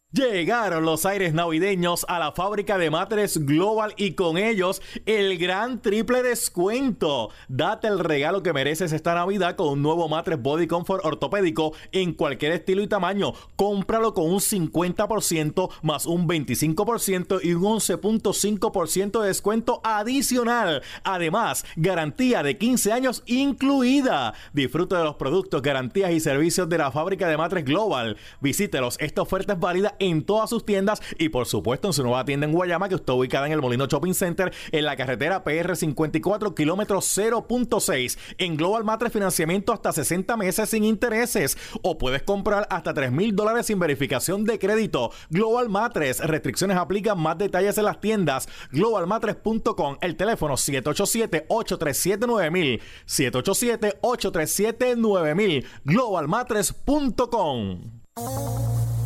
Llegaron 0.13 0.83
los 0.83 1.05
aires 1.05 1.33
navideños 1.33 2.05
a 2.09 2.19
la 2.19 2.33
fábrica 2.33 2.77
de 2.77 2.89
matres 2.89 3.45
Global 3.45 3.93
y 3.95 4.11
con 4.11 4.37
ellos 4.37 4.81
el 5.05 5.37
gran 5.37 5.81
triple 5.81 6.21
descuento. 6.21 7.29
Date 7.47 7.87
el 7.87 7.97
regalo 7.97 8.43
que 8.43 8.51
mereces 8.51 8.91
esta 8.91 9.15
Navidad 9.15 9.55
con 9.55 9.69
un 9.69 9.81
nuevo 9.81 10.09
matres 10.09 10.41
Body 10.41 10.67
Comfort 10.67 11.05
ortopédico 11.05 11.71
en 11.93 12.11
cualquier 12.11 12.51
estilo 12.51 12.81
y 12.81 12.87
tamaño. 12.87 13.31
Cómpralo 13.55 14.13
con 14.13 14.25
un 14.25 14.39
50% 14.39 15.69
más 15.81 16.05
un 16.05 16.27
25% 16.27 17.39
y 17.41 17.53
un 17.53 17.63
11.5% 17.63 19.21
de 19.21 19.27
descuento 19.27 19.79
adicional. 19.85 20.81
Además, 21.05 21.63
garantía 21.77 22.43
de 22.43 22.57
15 22.57 22.91
años 22.91 23.23
incluida. 23.27 24.33
Disfruta 24.51 24.97
de 24.97 25.05
los 25.05 25.15
productos, 25.15 25.61
garantías 25.61 26.11
y 26.11 26.19
servicios 26.19 26.67
de 26.67 26.79
la 26.79 26.91
fábrica 26.91 27.29
de 27.29 27.37
matres 27.37 27.63
Global. 27.63 28.17
Visítelos. 28.41 28.97
Esta 28.99 29.21
oferta 29.21 29.53
es 29.53 29.59
válida 29.61 29.95
en 30.01 30.23
todas 30.23 30.49
sus 30.49 30.65
tiendas 30.65 31.01
y 31.17 31.29
por 31.29 31.45
supuesto 31.45 31.87
en 31.87 31.93
su 31.93 32.03
nueva 32.03 32.25
tienda 32.25 32.45
en 32.45 32.53
Guayama 32.53 32.89
que 32.89 32.95
está 32.95 33.13
ubicada 33.13 33.47
en 33.47 33.53
el 33.53 33.61
Molino 33.61 33.85
Shopping 33.85 34.13
Center 34.13 34.51
en 34.71 34.85
la 34.85 34.97
carretera 34.97 35.43
PR 35.43 35.75
54 35.75 36.55
kilómetro 36.55 36.99
0.6 36.99 38.17
en 38.37 38.57
Global 38.57 38.83
Matres 38.83 39.13
financiamiento 39.13 39.73
hasta 39.73 39.91
60 39.91 40.37
meses 40.37 40.69
sin 40.69 40.83
intereses. 40.83 41.57
O 41.81 41.97
puedes 41.97 42.21
comprar 42.23 42.67
hasta 42.69 42.93
3 42.93 43.11
mil 43.11 43.35
dólares 43.35 43.65
sin 43.67 43.79
verificación 43.79 44.45
de 44.45 44.59
crédito. 44.59 45.11
Global 45.29 45.69
Matres 45.69 46.19
restricciones 46.19 46.77
aplican. 46.77 47.19
Más 47.19 47.37
detalles 47.37 47.77
en 47.77 47.85
las 47.85 48.01
tiendas. 48.01 48.49
Globalmatres.com 48.71 49.97
el 50.01 50.15
teléfono 50.15 50.57
787 50.57 51.45
837 51.47 52.27
9000 52.27 52.81
787 53.05 53.99
837 54.01 54.95
9000 54.95 55.65
globalmatres.com 55.85 58.80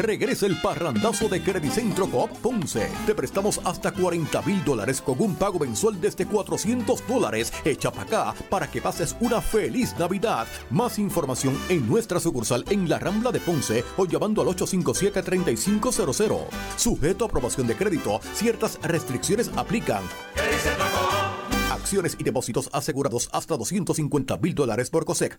Regresa 0.00 0.46
el 0.46 0.58
parrandazo 0.62 1.28
de 1.28 1.42
Credicentro 1.42 2.08
Coop 2.08 2.30
Ponce. 2.38 2.88
Te 3.04 3.14
prestamos 3.14 3.60
hasta 3.64 3.92
40 3.92 4.40
mil 4.42 4.64
dólares 4.64 5.02
con 5.02 5.20
un 5.20 5.34
pago 5.34 5.58
mensual 5.58 6.00
desde 6.00 6.24
400 6.24 7.06
dólares. 7.06 7.52
Echa 7.66 7.92
para 7.92 8.04
acá 8.04 8.34
para 8.48 8.70
que 8.70 8.80
pases 8.80 9.14
una 9.20 9.42
feliz 9.42 9.94
Navidad. 9.98 10.46
Más 10.70 10.98
información 10.98 11.54
en 11.68 11.86
nuestra 11.86 12.18
sucursal 12.18 12.64
en 12.70 12.88
la 12.88 12.98
Rambla 12.98 13.30
de 13.30 13.40
Ponce 13.40 13.84
o 13.98 14.06
llamando 14.06 14.40
al 14.40 14.48
857-3500. 14.48 16.46
Sujeto 16.76 17.26
a 17.26 17.28
aprobación 17.28 17.66
de 17.66 17.76
crédito, 17.76 18.20
ciertas 18.32 18.78
restricciones 18.82 19.50
aplican. 19.54 20.02
Acciones 21.70 22.16
y 22.18 22.24
depósitos 22.24 22.70
asegurados 22.72 23.28
hasta 23.32 23.54
250 23.54 24.38
mil 24.38 24.54
dólares 24.54 24.88
por 24.88 25.04
COSEC. 25.04 25.38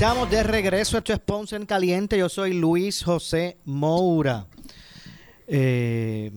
estamos 0.00 0.30
de 0.30 0.42
regreso. 0.42 0.96
Esto 0.96 1.12
es 1.12 1.18
Ponce 1.18 1.56
en 1.56 1.66
Caliente. 1.66 2.16
Yo 2.16 2.30
soy 2.30 2.54
Luis 2.54 3.04
José 3.04 3.58
Moura. 3.66 4.46
Eh, 5.46 6.32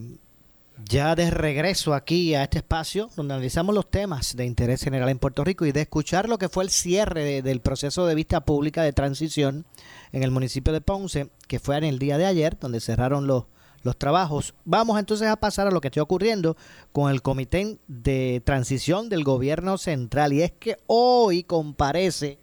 ya 0.83 1.15
de 1.15 1.31
regreso 1.31 1.93
aquí 1.93 2.35
a 2.35 2.43
este 2.43 2.57
espacio 2.57 3.09
donde 3.15 3.35
analizamos 3.35 3.73
los 3.73 3.89
temas 3.89 4.35
de 4.35 4.43
interés 4.43 4.83
general 4.83 5.07
en 5.07 5.17
Puerto 5.17 5.45
Rico 5.45 5.65
y 5.65 5.71
de 5.71 5.79
escuchar 5.79 6.27
lo 6.27 6.37
que 6.37 6.49
fue 6.49 6.65
el 6.65 6.71
cierre 6.71 7.23
de- 7.23 7.41
del 7.41 7.61
proceso 7.61 8.05
de 8.05 8.15
vista 8.15 8.41
pública 8.41 8.83
de 8.83 8.91
transición 8.91 9.65
en 10.11 10.23
el 10.23 10.31
municipio 10.31 10.73
de 10.73 10.81
Ponce, 10.81 11.29
que 11.47 11.59
fue 11.61 11.77
en 11.77 11.85
el 11.85 11.99
día 11.99 12.17
de 12.17 12.25
ayer, 12.25 12.57
donde 12.59 12.81
cerraron 12.81 13.27
los, 13.27 13.45
los 13.81 13.95
trabajos. 13.97 14.55
Vamos 14.65 14.99
entonces 14.99 15.29
a 15.29 15.37
pasar 15.37 15.67
a 15.67 15.71
lo 15.71 15.79
que 15.79 15.87
está 15.87 16.01
ocurriendo 16.03 16.57
con 16.91 17.09
el 17.09 17.21
Comité 17.21 17.77
de 17.87 18.41
Transición 18.43 19.07
del 19.07 19.23
Gobierno 19.23 19.77
Central. 19.77 20.33
Y 20.33 20.41
es 20.41 20.51
que 20.51 20.79
hoy 20.85 21.43
comparece 21.43 22.39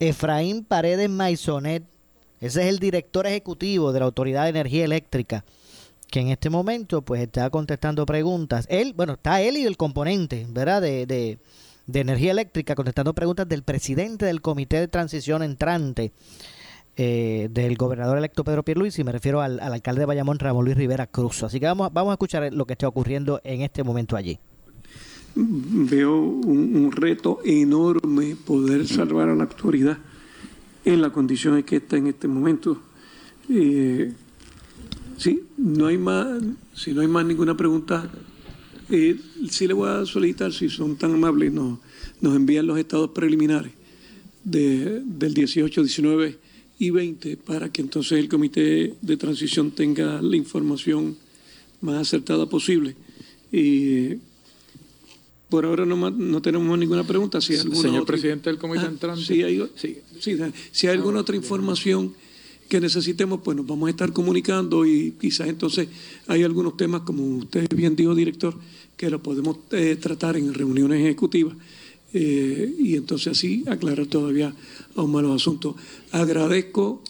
Efraín 0.00 0.64
Paredes 0.64 1.10
Maisonet, 1.10 1.82
ese 2.40 2.62
es 2.62 2.68
el 2.68 2.78
director 2.78 3.26
ejecutivo 3.26 3.92
de 3.92 4.00
la 4.00 4.06
Autoridad 4.06 4.44
de 4.44 4.50
Energía 4.50 4.84
Eléctrica, 4.84 5.44
que 6.10 6.20
en 6.20 6.28
este 6.28 6.50
momento 6.50 7.02
pues 7.02 7.22
está 7.22 7.50
contestando 7.50 8.06
preguntas. 8.06 8.66
Él, 8.70 8.94
bueno, 8.96 9.14
está 9.14 9.42
él 9.42 9.56
y 9.56 9.64
el 9.64 9.76
componente, 9.76 10.46
¿verdad? 10.48 10.80
De, 10.82 11.04
de, 11.06 11.38
de 11.86 12.00
energía 12.00 12.30
eléctrica 12.30 12.74
contestando 12.74 13.14
preguntas 13.14 13.48
del 13.48 13.62
presidente 13.62 14.26
del 14.26 14.40
Comité 14.40 14.78
de 14.78 14.88
Transición 14.88 15.42
entrante 15.42 16.12
eh, 16.96 17.48
del 17.50 17.76
gobernador 17.76 18.18
electo 18.18 18.44
Pedro 18.44 18.64
Pierluisi, 18.64 19.04
me 19.04 19.12
refiero 19.12 19.40
al, 19.40 19.60
al 19.60 19.72
alcalde 19.72 20.00
de 20.00 20.06
Bayamón, 20.06 20.38
Ramón 20.38 20.64
Luis 20.64 20.76
Rivera 20.76 21.06
Cruz. 21.06 21.42
Así 21.42 21.60
que 21.60 21.66
vamos, 21.66 21.92
vamos 21.92 22.10
a 22.10 22.14
escuchar 22.14 22.52
lo 22.52 22.66
que 22.66 22.74
está 22.74 22.88
ocurriendo 22.88 23.40
en 23.44 23.62
este 23.62 23.82
momento 23.82 24.16
allí. 24.16 24.38
Veo 25.34 26.18
un, 26.18 26.90
reto 26.92 27.40
enorme 27.44 28.36
poder 28.36 28.86
salvar 28.86 29.28
a 29.28 29.34
la 29.34 29.44
autoridad 29.44 29.98
en 30.84 31.00
la 31.02 31.10
condición 31.10 31.56
en 31.56 31.62
que 31.62 31.76
está 31.76 31.96
en 31.96 32.08
este 32.08 32.28
momento. 32.28 32.80
Eh, 33.48 34.12
sí, 35.16 35.42
no 35.56 35.86
hay 35.86 35.98
más, 35.98 36.42
si 36.74 36.92
no 36.92 37.00
hay 37.00 37.08
más 37.08 37.24
ninguna 37.24 37.56
pregunta, 37.56 38.10
eh, 38.90 39.18
sí 39.50 39.66
le 39.66 39.74
voy 39.74 39.88
a 39.88 40.06
solicitar, 40.06 40.52
si 40.52 40.68
son 40.68 40.96
tan 40.96 41.14
amables, 41.14 41.52
nos, 41.52 41.78
nos 42.20 42.34
envían 42.34 42.66
los 42.66 42.78
estados 42.78 43.10
preliminares 43.10 43.72
de, 44.44 45.02
del 45.04 45.34
18, 45.34 45.82
19 45.82 46.38
y 46.78 46.90
20 46.90 47.36
para 47.38 47.70
que 47.70 47.82
entonces 47.82 48.18
el 48.18 48.28
comité 48.28 48.94
de 49.00 49.16
transición 49.16 49.72
tenga 49.72 50.22
la 50.22 50.36
información 50.36 51.16
más 51.80 51.96
acertada 51.96 52.48
posible. 52.48 52.96
Por 55.48 55.64
ahora 55.64 55.86
no, 55.86 56.10
no 56.10 56.42
tenemos 56.42 56.78
ninguna 56.78 57.04
pregunta. 57.04 57.40
Si 57.40 57.54
hay 57.54 57.60
alguna 57.60 57.80
Señor 57.82 58.02
otra- 58.02 58.12
presidente 58.12 58.50
del 58.50 58.58
comité 58.58 58.84
Ah, 58.84 58.88
entrante. 58.88 59.22
sí, 59.24 59.42
hay- 59.42 59.62
si 60.72 60.86
hay 60.86 60.92
alguna 60.96 61.20
otra 61.20 61.36
información 61.36 62.12
que 62.68 62.80
necesitemos, 62.80 63.40
pues 63.42 63.56
nos 63.56 63.66
vamos 63.66 63.86
a 63.86 63.90
estar 63.90 64.12
comunicando 64.12 64.84
y 64.84 65.14
quizás 65.18 65.48
entonces 65.48 65.88
hay 66.26 66.42
algunos 66.42 66.76
temas, 66.76 67.00
como 67.02 67.24
usted 67.38 67.66
bien 67.74 67.96
dijo, 67.96 68.14
director, 68.14 68.54
que 68.96 69.08
lo 69.08 69.22
podemos 69.22 69.56
eh, 69.70 69.96
tratar 69.98 70.36
en 70.36 70.52
reuniones 70.52 71.00
ejecutivas 71.00 71.56
eh, 72.12 72.74
y 72.78 72.96
entonces 72.96 73.28
así 73.38 73.64
aclarar 73.68 74.06
todavía 74.06 74.54
aún 74.96 75.12
más 75.12 75.22
los 75.22 75.40
asuntos. 75.40 75.76
Agradezco 76.10 77.02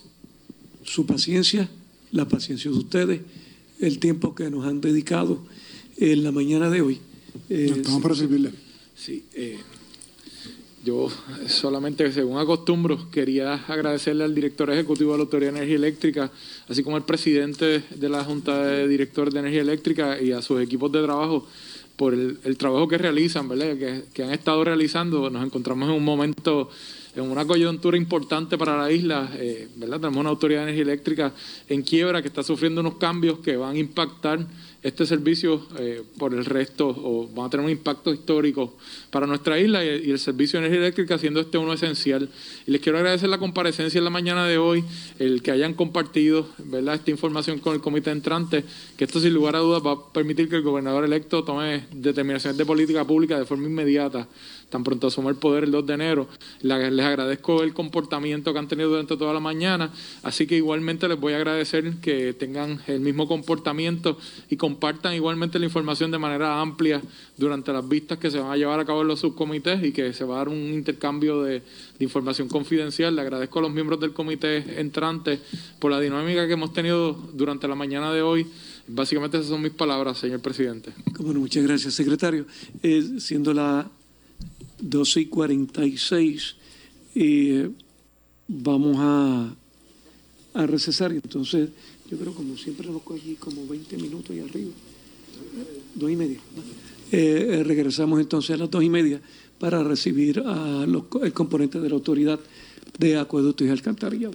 su 0.85 1.07
paciencia, 1.07 1.69
la 2.13 2.29
paciencia 2.29 2.71
de 2.71 2.77
ustedes, 2.79 3.21
el 3.81 3.99
tiempo 3.99 4.35
que 4.35 4.51
nos 4.51 4.65
han 4.67 4.81
dedicado 4.81 5.43
en 5.97 6.23
la 6.23 6.31
mañana 6.31 6.71
de 6.71 6.83
hoy. 6.83 7.01
Eh, 7.49 7.73
Estamos 7.77 8.03
para 8.03 8.15
servirle. 8.15 8.53
Sí, 8.95 9.25
eh, 9.35 9.59
yo 10.85 11.09
solamente, 11.49 12.11
según 12.13 12.39
acostumbro, 12.39 13.11
quería 13.11 13.55
agradecerle 13.55 14.25
al 14.25 14.35
director 14.35 14.71
ejecutivo 14.71 15.13
de 15.13 15.19
la 15.19 15.25
Autoridad 15.25 15.53
de 15.53 15.59
Energía 15.59 15.77
Eléctrica, 15.77 16.31
así 16.69 16.83
como 16.83 16.97
al 16.97 17.05
presidente 17.05 17.83
de 17.95 18.09
la 18.09 18.25
Junta 18.25 18.65
de 18.65 18.89
Directores 18.89 19.35
de 19.35 19.41
Energía 19.41 19.63
Eléctrica 19.63 20.21
y 20.21 20.33
a 20.33 20.41
sus 20.41 20.63
equipos 20.63 20.91
de 20.93 21.03
trabajo 21.03 21.47
por 21.97 22.15
el, 22.15 22.39
el 22.45 22.57
trabajo 22.57 22.87
que 22.87 22.97
realizan, 22.97 23.49
¿verdad? 23.49 23.77
Que, 23.77 24.05
que 24.15 24.23
han 24.23 24.31
estado 24.31 24.63
realizando. 24.63 25.29
Nos 25.31 25.45
encontramos 25.45 25.89
en 25.89 25.97
un 25.97 26.05
momento, 26.05 26.71
en 27.25 27.31
una 27.31 27.47
coyuntura 27.47 27.97
importante 27.97 28.57
para 28.57 28.77
la 28.77 28.91
isla, 28.91 29.31
eh, 29.35 29.69
¿verdad? 29.77 30.01
Tenemos 30.01 30.21
una 30.21 30.31
Autoridad 30.31 30.61
de 30.61 30.65
Energía 30.71 30.83
Eléctrica 30.83 31.33
en 31.69 31.83
quiebra 31.83 32.23
que 32.23 32.29
está 32.29 32.43
sufriendo 32.43 32.81
unos 32.81 32.95
cambios 32.95 33.39
que 33.41 33.57
van 33.57 33.77
a 33.77 33.79
impactar 33.79 34.47
este 34.81 35.05
servicio 35.07 35.67
eh, 35.79 36.03
por 36.19 36.33
el 36.35 36.45
resto 36.45 36.89
o 36.89 37.29
van 37.29 37.47
a 37.47 37.51
tener 37.51 37.67
un 37.67 37.73
impacto 37.73 38.13
histórico 38.13 38.77
para 39.11 39.27
nuestra 39.27 39.59
isla 39.59 39.85
y, 39.85 40.11
el 40.11 40.19
servicio 40.21 40.61
de 40.61 40.67
energía 40.67 40.87
eléctrica 40.87 41.19
siendo 41.19 41.41
este 41.41 41.59
uno 41.59 41.73
esencial. 41.73 42.29
Y 42.67 42.71
les 42.71 42.81
quiero 42.81 42.99
agradecer 42.99 43.29
la 43.29 43.39
comparecencia 43.39 43.99
en 43.99 44.05
la 44.05 44.11
mañana 44.11 44.47
de 44.47 44.59
hoy, 44.59 44.85
el 45.19 45.43
que 45.43 45.51
hayan 45.51 45.75
compartido 45.75 46.49
¿verdad? 46.59 46.95
esta 46.95 47.11
información 47.11 47.59
con 47.59 47.75
el 47.75 47.81
comité 47.81 48.13
entrante, 48.13 48.65
que 48.97 49.05
esto 49.05 49.19
sin 49.19 49.35
lugar 49.35 49.57
a 49.57 49.59
dudas 49.59 49.83
va 49.85 49.93
a 49.93 50.13
permitir 50.13 50.49
que 50.49 50.57
el 50.57 50.63
gobernador 50.63 51.05
electo 51.05 51.43
tome 51.43 51.87
determinaciones 51.93 52.57
de 52.57 52.65
política 52.65 53.05
pública 53.05 53.39
de 53.39 53.47
forma 53.47 53.67
inmediata 53.67 54.29
tan 54.69 54.85
pronto 54.85 55.07
asuma 55.07 55.31
el 55.31 55.37
poder 55.37 55.65
el 55.65 55.71
2 55.71 55.87
de 55.87 55.95
enero. 55.95 56.29
Les 56.63 57.07
agradezco 57.07 57.63
el 57.63 57.73
comportamiento 57.73 58.53
que 58.53 58.59
han 58.59 58.69
tenido 58.69 58.91
durante 58.91 59.17
toda 59.17 59.33
la 59.33 59.41
mañana, 59.41 59.91
así 60.23 60.47
que 60.47 60.57
igualmente 60.57 61.09
les 61.09 61.19
voy 61.19 61.33
a 61.33 61.37
agradecer 61.37 61.95
que 62.03 62.33
tengan 62.35 62.81
el 62.87 63.01
mismo 63.01 63.27
comportamiento 63.27 64.19
y 64.51 64.57
compartan 64.57 65.15
igualmente 65.15 65.59
la 65.59 65.67
información 65.67 66.11
de 66.11 66.19
manera 66.19 66.61
amplia 66.61 67.01
durante 67.37 67.73
las 67.73 67.89
vistas 67.89 68.19
que 68.19 68.31
se 68.31 68.39
van 68.39 68.51
a 68.51 68.57
llevar 68.57 68.81
a 68.81 68.85
cabo 68.85 69.03
en 69.03 69.09
los 69.09 69.21
subcomités 69.21 69.83
y 69.85 69.93
que 69.93 70.13
se 70.13 70.25
va 70.25 70.37
a 70.37 70.39
dar 70.39 70.49
un 70.49 70.73
intercambio 70.73 71.43
de, 71.43 71.63
información 72.01 72.49
confidencial. 72.49 73.17
Le 73.17 73.23
agradezco 73.23 73.59
a 73.59 73.63
los 73.63 73.73
miembros 73.73 73.99
del 74.01 74.13
comité 74.13 74.81
entrante 74.81 75.41
por 75.79 75.91
la 75.91 75.99
dinámica 76.01 76.47
que 76.47 76.53
hemos 76.53 76.73
tenido 76.73 77.13
durante 77.33 77.67
la 77.67 77.75
mañana 77.75 78.13
de 78.13 78.23
hoy. 78.23 78.47
Básicamente 78.87 79.37
esas 79.37 79.51
son 79.51 79.63
mis 79.63 79.73
palabras, 79.73 80.19
señor 80.19 80.41
presidente. 80.41 80.93
Bueno, 81.19 81.41
muchas 81.41 81.63
gracias, 81.65 81.95
secretario. 81.95 82.47
Eh, 82.83 83.17
siendo 83.19 83.53
la 83.53 83.91
12 84.81 85.21
y 85.21 85.27
46 85.27 86.57
eh, 87.15 87.71
vamos 88.47 88.97
a, 88.99 89.55
a 90.55 90.67
recesar. 90.67 91.13
Entonces, 91.13 91.71
yo 92.11 92.19
creo 92.19 92.33
como 92.33 92.57
siempre 92.57 92.89
nos 92.89 93.03
cogí 93.03 93.35
como 93.35 93.67
20 93.67 93.97
minutos 93.97 94.35
y 94.35 94.41
arriba. 94.41 94.71
Dos 95.95 96.11
y 96.11 96.17
media. 96.17 96.39
Eh, 97.11 97.47
eh, 97.51 97.65
regresamos 97.65 98.21
entonces 98.21 98.51
a 98.51 98.57
las 98.57 98.71
dos 98.71 98.83
y 98.83 98.91
media 98.91 99.21
para 99.59 99.83
recibir 99.83 100.41
a 100.41 100.87
los, 100.87 101.05
el 101.23 101.33
componente 101.33 101.81
de 101.81 101.89
la 101.89 101.95
autoridad 101.95 102.39
de 102.99 103.17
acueductos 103.17 103.67
y 103.67 103.71
alcantarillado. 103.71 104.35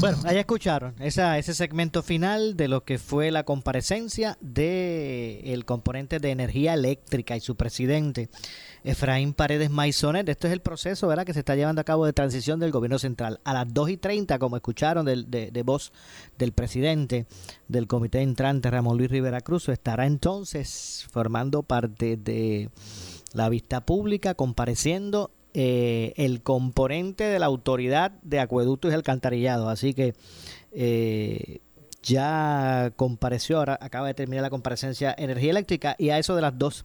Bueno, 0.00 0.18
ahí 0.24 0.36
escucharon 0.36 0.94
esa, 1.00 1.38
ese 1.38 1.54
segmento 1.54 2.02
final 2.02 2.56
de 2.56 2.68
lo 2.68 2.84
que 2.84 2.98
fue 2.98 3.30
la 3.30 3.44
comparecencia 3.44 4.36
del 4.40 5.40
el 5.44 5.64
componente 5.64 6.18
de 6.18 6.30
energía 6.30 6.74
eléctrica 6.74 7.36
y 7.36 7.40
su 7.40 7.56
presidente, 7.56 8.28
Efraín 8.84 9.32
Paredes 9.32 9.70
Maisonet. 9.70 10.28
Esto 10.28 10.46
es 10.46 10.52
el 10.52 10.60
proceso 10.60 11.08
¿verdad? 11.08 11.24
que 11.24 11.32
se 11.32 11.40
está 11.40 11.54
llevando 11.54 11.80
a 11.80 11.84
cabo 11.84 12.04
de 12.04 12.12
transición 12.12 12.60
del 12.60 12.72
gobierno 12.72 12.98
central. 12.98 13.40
A 13.44 13.54
las 13.54 13.72
2 13.72 13.90
y 13.90 13.96
30, 13.96 14.38
como 14.38 14.56
escucharon 14.56 15.06
de, 15.06 15.24
de, 15.24 15.62
voz 15.62 15.92
del 16.38 16.52
presidente 16.52 17.26
del 17.68 17.86
comité 17.86 18.20
entrante, 18.20 18.70
Ramón 18.70 18.98
Luis 18.98 19.10
Rivera 19.10 19.40
Cruz, 19.40 19.68
estará 19.68 20.06
entonces 20.06 21.06
formando 21.10 21.62
parte 21.62 22.16
de 22.16 22.70
la 23.32 23.48
vista 23.48 23.84
pública, 23.84 24.34
compareciendo 24.34 25.30
eh, 25.58 26.12
el 26.16 26.42
componente 26.42 27.24
de 27.24 27.38
la 27.38 27.46
autoridad 27.46 28.10
de 28.20 28.40
acueductos 28.40 28.92
y 28.92 28.94
alcantarillado. 28.94 29.70
Así 29.70 29.94
que 29.94 30.14
eh, 30.72 31.60
ya 32.02 32.92
compareció, 32.94 33.56
ahora 33.56 33.78
acaba 33.80 34.06
de 34.06 34.12
terminar 34.12 34.42
la 34.42 34.50
comparecencia 34.50 35.14
energía 35.16 35.52
eléctrica 35.52 35.96
y 35.98 36.10
a 36.10 36.18
eso 36.18 36.36
de 36.36 36.42
las 36.42 36.58
2 36.58 36.84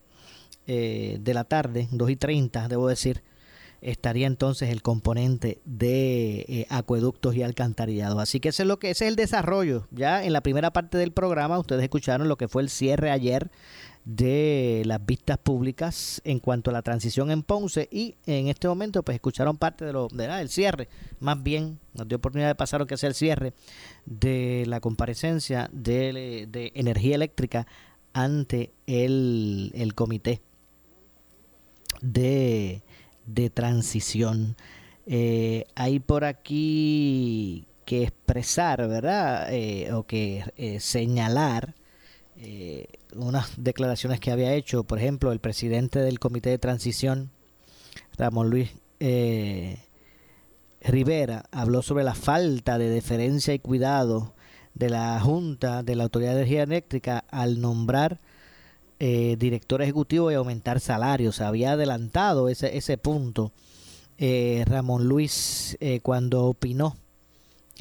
eh, 0.68 1.18
de 1.20 1.34
la 1.34 1.44
tarde, 1.44 1.90
2 1.92 2.12
y 2.12 2.16
30, 2.16 2.70
debo 2.70 2.88
decir, 2.88 3.24
estaría 3.82 4.28
entonces 4.28 4.70
el 4.70 4.82
componente 4.82 5.62
de 5.66 6.68
acueductos 6.70 7.36
y 7.36 7.44
alcantarillados. 7.44 8.20
Así 8.20 8.40
que 8.40 8.50
ese 8.50 8.64
es 8.64 8.68
lo 8.68 8.80
que 8.80 8.92
ese 8.92 9.06
es 9.06 9.10
el 9.10 9.16
desarrollo. 9.16 9.88
Ya 9.92 10.24
en 10.24 10.34
la 10.34 10.42
primera 10.42 10.72
parte 10.72 10.98
del 10.98 11.12
programa 11.12 11.60
ustedes 11.60 11.84
escucharon 11.84 12.28
lo 12.28 12.38
que 12.38 12.48
fue 12.48 12.62
el 12.62 12.70
cierre 12.70 13.12
ayer 13.12 13.50
de 14.06 14.82
las 14.86 15.06
vistas 15.06 15.38
públicas 15.38 16.22
en 16.24 16.40
cuanto 16.40 16.72
a 16.72 16.74
la 16.74 16.82
transición 16.82 17.30
en 17.30 17.44
Ponce 17.44 17.88
y 17.92 18.16
en 18.26 18.48
este 18.48 18.68
momento 18.68 19.04
pues 19.04 19.16
escucharon 19.16 19.58
parte 19.58 19.86
de 19.86 19.94
lo 19.94 20.08
del 20.08 20.50
cierre, 20.50 20.88
más 21.20 21.42
bien 21.44 21.78
nos 21.94 22.08
dio 22.08 22.18
oportunidad 22.18 22.50
de 22.50 22.56
pasar 22.56 22.80
lo 22.80 22.88
que 22.88 22.98
sea 22.98 23.10
el 23.10 23.16
cierre 23.16 23.54
de 24.06 24.64
la 24.66 24.80
comparecencia 24.80 25.70
de, 25.72 26.48
de 26.50 26.72
energía 26.74 27.14
eléctrica 27.14 27.68
ante 28.14 28.74
el, 28.88 29.72
el 29.76 29.94
comité 29.94 30.42
de, 32.02 32.82
de 33.34 33.50
transición. 33.50 34.56
Eh, 35.06 35.66
hay 35.76 36.00
por 36.00 36.24
aquí 36.24 37.66
que 37.86 38.04
expresar, 38.04 38.88
¿verdad? 38.88 39.54
Eh, 39.54 39.92
o 39.94 40.04
que 40.04 40.44
eh, 40.58 40.80
señalar 40.80 41.76
unas 43.16 43.52
declaraciones 43.58 44.20
que 44.20 44.32
había 44.32 44.56
hecho, 44.56 44.84
por 44.84 44.98
ejemplo, 44.98 45.32
el 45.32 45.40
presidente 45.40 46.00
del 46.00 46.18
Comité 46.20 46.50
de 46.50 46.58
Transición, 46.58 47.30
Ramón 48.18 48.50
Luis 48.50 48.72
Rivera, 50.82 51.44
habló 51.52 51.84
sobre 51.84 52.04
la 52.04 52.16
falta 52.16 52.80
de 52.80 52.90
deferencia 52.90 53.54
y 53.54 53.60
cuidado 53.60 54.34
de 54.74 54.90
la 54.90 55.20
Junta 55.20 55.84
de 55.84 55.96
la 55.96 56.04
Autoridad 56.04 56.32
de 56.32 56.38
Energía 56.38 56.64
Eléctrica 56.64 57.26
al 57.30 57.62
nombrar 57.62 58.20
eh, 59.02 59.36
director 59.38 59.82
ejecutivo 59.82 60.32
y 60.32 60.36
aumentar 60.36 60.80
salarios. 60.80 61.42
Había 61.42 61.74
adelantado 61.74 62.48
ese, 62.48 62.78
ese 62.78 62.98
punto 62.98 63.52
eh, 64.18 64.64
Ramón 64.68 65.08
Luis 65.08 65.78
cuando 66.04 66.46
opinó 66.46 66.96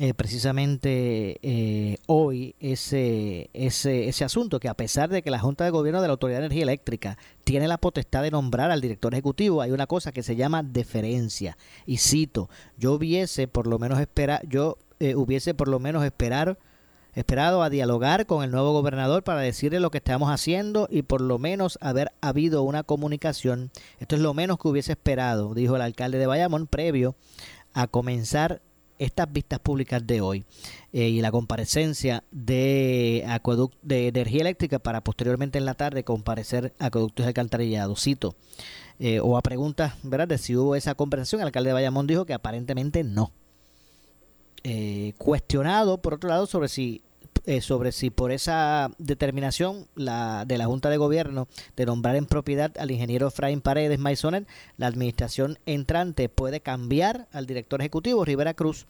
eh, 0.02 0.14
precisamente 0.14 1.38
eh, 1.42 1.98
hoy 2.06 2.54
ese, 2.58 3.50
ese, 3.52 4.08
ese 4.08 4.24
asunto, 4.24 4.58
que 4.58 4.70
a 4.70 4.74
pesar 4.74 5.10
de 5.10 5.20
que 5.20 5.30
la 5.30 5.38
Junta 5.38 5.64
de 5.64 5.70
Gobierno 5.70 6.00
de 6.00 6.08
la 6.08 6.12
Autoridad 6.12 6.38
de 6.38 6.46
Energía 6.46 6.62
Eléctrica 6.62 7.18
tiene 7.44 7.68
la 7.68 7.76
potestad 7.76 8.22
de 8.22 8.30
nombrar 8.30 8.70
al 8.70 8.80
director 8.80 9.12
ejecutivo, 9.12 9.60
hay 9.60 9.72
una 9.72 9.86
cosa 9.86 10.10
que 10.10 10.22
se 10.22 10.36
llama 10.36 10.62
deferencia. 10.62 11.58
Y 11.84 11.98
cito, 11.98 12.48
yo 12.78 12.94
hubiese 12.94 13.46
por 13.46 13.66
lo 13.66 13.78
menos 13.78 14.00
esperar, 14.00 14.40
yo 14.48 14.78
eh, 15.00 15.16
hubiese 15.16 15.52
por 15.52 15.68
lo 15.68 15.80
menos 15.80 16.02
esperar 16.02 16.56
esperado 17.14 17.62
a 17.62 17.70
dialogar 17.70 18.26
con 18.26 18.44
el 18.44 18.50
nuevo 18.50 18.72
gobernador 18.72 19.22
para 19.22 19.40
decirle 19.40 19.80
lo 19.80 19.90
que 19.90 19.98
estamos 19.98 20.30
haciendo 20.30 20.88
y 20.90 21.02
por 21.02 21.20
lo 21.20 21.38
menos 21.38 21.78
haber 21.80 22.12
habido 22.20 22.62
una 22.62 22.82
comunicación. 22.82 23.70
Esto 23.98 24.16
es 24.16 24.22
lo 24.22 24.34
menos 24.34 24.58
que 24.58 24.68
hubiese 24.68 24.92
esperado, 24.92 25.54
dijo 25.54 25.76
el 25.76 25.82
alcalde 25.82 26.18
de 26.18 26.26
Bayamón, 26.26 26.66
previo 26.66 27.14
a 27.72 27.86
comenzar 27.86 28.60
estas 29.00 29.32
vistas 29.32 29.58
públicas 29.58 30.06
de 30.06 30.20
hoy 30.20 30.44
eh, 30.92 31.08
y 31.08 31.22
la 31.22 31.32
comparecencia 31.32 32.22
de 32.30 33.24
acueducto 33.26 33.78
de 33.82 34.08
energía 34.08 34.42
eléctrica 34.42 34.78
para 34.78 35.02
posteriormente 35.02 35.56
en 35.56 35.64
la 35.64 35.74
tarde 35.74 36.04
comparecer 36.04 36.74
acueductos 36.78 37.24
de 37.24 37.28
alcantarillado. 37.28 37.96
Cito, 37.96 38.36
eh, 38.98 39.20
o 39.20 39.38
a 39.38 39.40
preguntas 39.40 39.94
¿verdad? 40.02 40.28
de 40.28 40.36
si 40.36 40.54
hubo 40.54 40.76
esa 40.76 40.94
conversación, 40.94 41.40
el 41.40 41.46
alcalde 41.46 41.70
de 41.70 41.74
Bayamón 41.74 42.06
dijo 42.06 42.26
que 42.26 42.34
aparentemente 42.34 43.02
no. 43.02 43.32
Eh, 44.64 45.14
cuestionado, 45.18 45.98
por 45.98 46.14
otro 46.14 46.28
lado, 46.28 46.46
sobre 46.46 46.68
si 46.68 47.02
eh, 47.46 47.62
sobre 47.62 47.90
si 47.90 48.10
por 48.10 48.32
esa 48.32 48.90
determinación 48.98 49.86
la, 49.94 50.44
de 50.46 50.58
la 50.58 50.66
Junta 50.66 50.90
de 50.90 50.98
Gobierno 50.98 51.48
de 51.74 51.86
nombrar 51.86 52.16
en 52.16 52.26
propiedad 52.26 52.70
al 52.78 52.90
ingeniero 52.90 53.28
Efraín 53.28 53.62
Paredes 53.62 53.98
Maisonet, 53.98 54.46
la 54.76 54.88
administración 54.88 55.58
entrante 55.64 56.28
puede 56.28 56.60
cambiar 56.60 57.28
al 57.32 57.46
director 57.46 57.80
ejecutivo 57.80 58.26
Rivera 58.26 58.52
Cruz. 58.52 58.86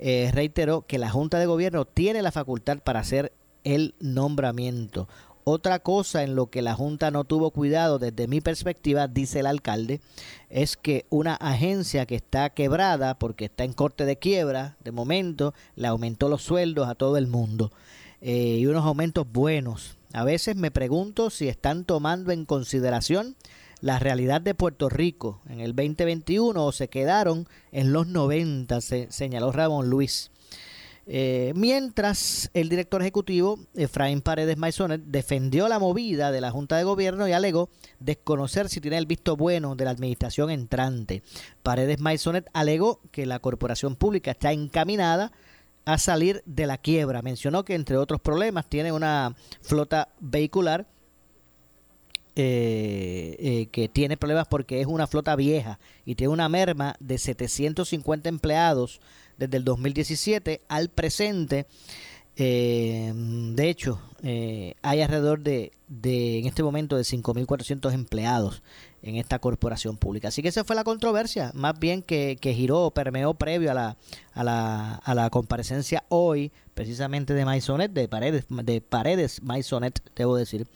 Eh, 0.00 0.30
reiteró 0.32 0.86
que 0.86 0.98
la 0.98 1.10
Junta 1.10 1.38
de 1.38 1.46
Gobierno 1.46 1.84
tiene 1.84 2.20
la 2.20 2.32
facultad 2.32 2.78
para 2.78 3.00
hacer 3.00 3.32
el 3.62 3.94
nombramiento. 4.00 5.08
Otra 5.50 5.78
cosa 5.78 6.24
en 6.24 6.34
lo 6.34 6.50
que 6.50 6.60
la 6.60 6.74
Junta 6.74 7.10
no 7.10 7.24
tuvo 7.24 7.52
cuidado 7.52 7.98
desde 7.98 8.28
mi 8.28 8.42
perspectiva, 8.42 9.08
dice 9.08 9.40
el 9.40 9.46
alcalde, 9.46 10.02
es 10.50 10.76
que 10.76 11.06
una 11.08 11.36
agencia 11.36 12.04
que 12.04 12.16
está 12.16 12.50
quebrada 12.50 13.18
porque 13.18 13.46
está 13.46 13.64
en 13.64 13.72
corte 13.72 14.04
de 14.04 14.18
quiebra, 14.18 14.76
de 14.84 14.92
momento, 14.92 15.54
le 15.74 15.88
aumentó 15.88 16.28
los 16.28 16.42
sueldos 16.42 16.86
a 16.86 16.96
todo 16.96 17.16
el 17.16 17.28
mundo 17.28 17.72
eh, 18.20 18.58
y 18.58 18.66
unos 18.66 18.84
aumentos 18.84 19.26
buenos. 19.32 19.96
A 20.12 20.22
veces 20.22 20.54
me 20.54 20.70
pregunto 20.70 21.30
si 21.30 21.48
están 21.48 21.86
tomando 21.86 22.30
en 22.30 22.44
consideración 22.44 23.34
la 23.80 23.98
realidad 23.98 24.42
de 24.42 24.54
Puerto 24.54 24.90
Rico 24.90 25.40
en 25.48 25.60
el 25.60 25.74
2021 25.74 26.62
o 26.62 26.72
se 26.72 26.88
quedaron 26.88 27.48
en 27.72 27.94
los 27.94 28.06
90, 28.06 28.82
se 28.82 29.10
señaló 29.10 29.50
Ramón 29.50 29.88
Luis. 29.88 30.30
Eh, 31.10 31.54
mientras 31.56 32.50
el 32.52 32.68
director 32.68 33.00
ejecutivo, 33.00 33.58
Efraín 33.74 34.20
Paredes 34.20 34.58
Maisonet, 34.58 35.00
defendió 35.06 35.66
la 35.66 35.78
movida 35.78 36.30
de 36.30 36.42
la 36.42 36.50
Junta 36.50 36.76
de 36.76 36.84
Gobierno 36.84 37.26
y 37.26 37.32
alegó 37.32 37.70
desconocer 37.98 38.68
si 38.68 38.82
tiene 38.82 38.98
el 38.98 39.06
visto 39.06 39.34
bueno 39.34 39.74
de 39.74 39.86
la 39.86 39.92
administración 39.92 40.50
entrante. 40.50 41.22
Paredes 41.62 41.98
Maisonet 41.98 42.46
alegó 42.52 43.00
que 43.10 43.24
la 43.24 43.38
corporación 43.38 43.96
pública 43.96 44.32
está 44.32 44.52
encaminada 44.52 45.32
a 45.86 45.96
salir 45.96 46.42
de 46.44 46.66
la 46.66 46.76
quiebra. 46.76 47.22
Mencionó 47.22 47.64
que 47.64 47.74
entre 47.74 47.96
otros 47.96 48.20
problemas 48.20 48.68
tiene 48.68 48.92
una 48.92 49.34
flota 49.62 50.10
vehicular 50.20 50.86
eh, 52.36 53.34
eh, 53.38 53.68
que 53.72 53.88
tiene 53.88 54.18
problemas 54.18 54.46
porque 54.46 54.82
es 54.82 54.86
una 54.86 55.06
flota 55.06 55.34
vieja 55.34 55.80
y 56.04 56.16
tiene 56.16 56.34
una 56.34 56.50
merma 56.50 56.94
de 57.00 57.16
750 57.16 58.28
empleados 58.28 59.00
desde 59.38 59.56
el 59.56 59.64
2017 59.64 60.62
al 60.68 60.90
presente. 60.90 61.66
Eh, 62.36 63.12
de 63.14 63.68
hecho, 63.68 64.00
eh, 64.22 64.74
hay 64.82 65.00
alrededor 65.00 65.40
de, 65.40 65.72
de, 65.88 66.38
en 66.38 66.46
este 66.46 66.62
momento, 66.62 66.96
de 66.96 67.02
5.400 67.02 67.92
empleados 67.92 68.62
en 69.02 69.16
esta 69.16 69.38
corporación 69.38 69.96
pública. 69.96 70.28
Así 70.28 70.42
que 70.42 70.48
esa 70.48 70.64
fue 70.64 70.76
la 70.76 70.84
controversia, 70.84 71.50
más 71.54 71.78
bien 71.78 72.02
que, 72.02 72.36
que 72.40 72.54
giró, 72.54 72.90
permeó 72.90 73.34
previo 73.34 73.70
a 73.70 73.74
la, 73.74 73.96
a, 74.34 74.44
la, 74.44 74.94
a 74.96 75.14
la 75.14 75.30
comparecencia 75.30 76.04
hoy, 76.08 76.52
precisamente 76.74 77.34
de 77.34 77.44
Maisonet, 77.44 77.92
de 77.92 78.08
Paredes, 78.08 78.44
de 78.48 78.80
Paredes 78.80 79.42
Maisonet, 79.42 80.00
debo 80.14 80.36
decir, 80.36 80.66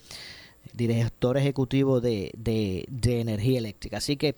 director 0.73 1.37
ejecutivo 1.37 2.01
de, 2.01 2.31
de, 2.37 2.85
de 2.89 3.21
energía 3.21 3.59
eléctrica. 3.59 3.97
Así 3.97 4.17
que 4.17 4.35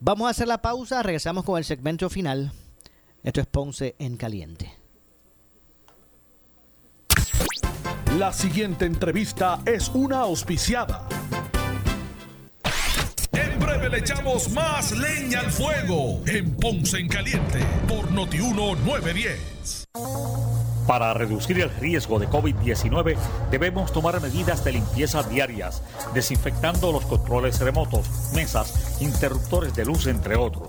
vamos 0.00 0.26
a 0.26 0.30
hacer 0.30 0.48
la 0.48 0.62
pausa, 0.62 1.02
regresamos 1.02 1.44
con 1.44 1.58
el 1.58 1.64
segmento 1.64 2.10
final. 2.10 2.52
Esto 3.22 3.40
es 3.40 3.46
Ponce 3.46 3.96
en 3.98 4.16
Caliente. 4.16 4.72
La 8.16 8.32
siguiente 8.32 8.84
entrevista 8.84 9.60
es 9.66 9.88
una 9.88 10.20
auspiciada. 10.20 11.06
En 13.32 13.58
breve 13.58 13.88
le 13.90 13.98
echamos 13.98 14.50
más 14.52 14.92
leña 14.92 15.40
al 15.40 15.50
fuego 15.50 16.22
en 16.26 16.54
Ponce 16.56 16.98
en 16.98 17.08
Caliente 17.08 17.58
por 17.88 18.10
Notiuno 18.12 18.76
910. 18.76 19.84
Para 20.86 21.12
reducir 21.12 21.60
el 21.60 21.70
riesgo 21.70 22.18
de 22.18 22.28
COVID-19 22.28 23.16
debemos 23.50 23.92
tomar 23.92 24.22
medidas 24.22 24.64
de 24.64 24.72
limpieza 24.72 25.22
diarias, 25.22 25.82
desinfectando 26.14 26.92
los 26.92 27.04
controles 27.04 27.60
remotos, 27.60 28.08
mesas, 28.32 29.02
interruptores 29.02 29.74
de 29.74 29.84
luz, 29.84 30.06
entre 30.06 30.36
otros. 30.36 30.68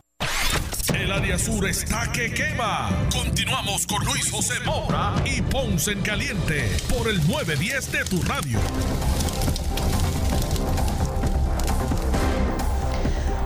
El 1.01 1.11
área 1.11 1.39
sur 1.39 1.67
está 1.67 2.11
que 2.11 2.31
quema. 2.31 2.87
Continuamos 3.11 3.87
con 3.87 4.05
Luis 4.05 4.29
José 4.29 4.53
Moura 4.63 5.15
y 5.25 5.41
Ponce 5.41 5.93
en 5.93 6.01
Caliente 6.03 6.69
por 6.95 7.09
el 7.09 7.17
910 7.27 7.91
de 7.91 8.03
tu 8.05 8.21
radio. 8.21 8.59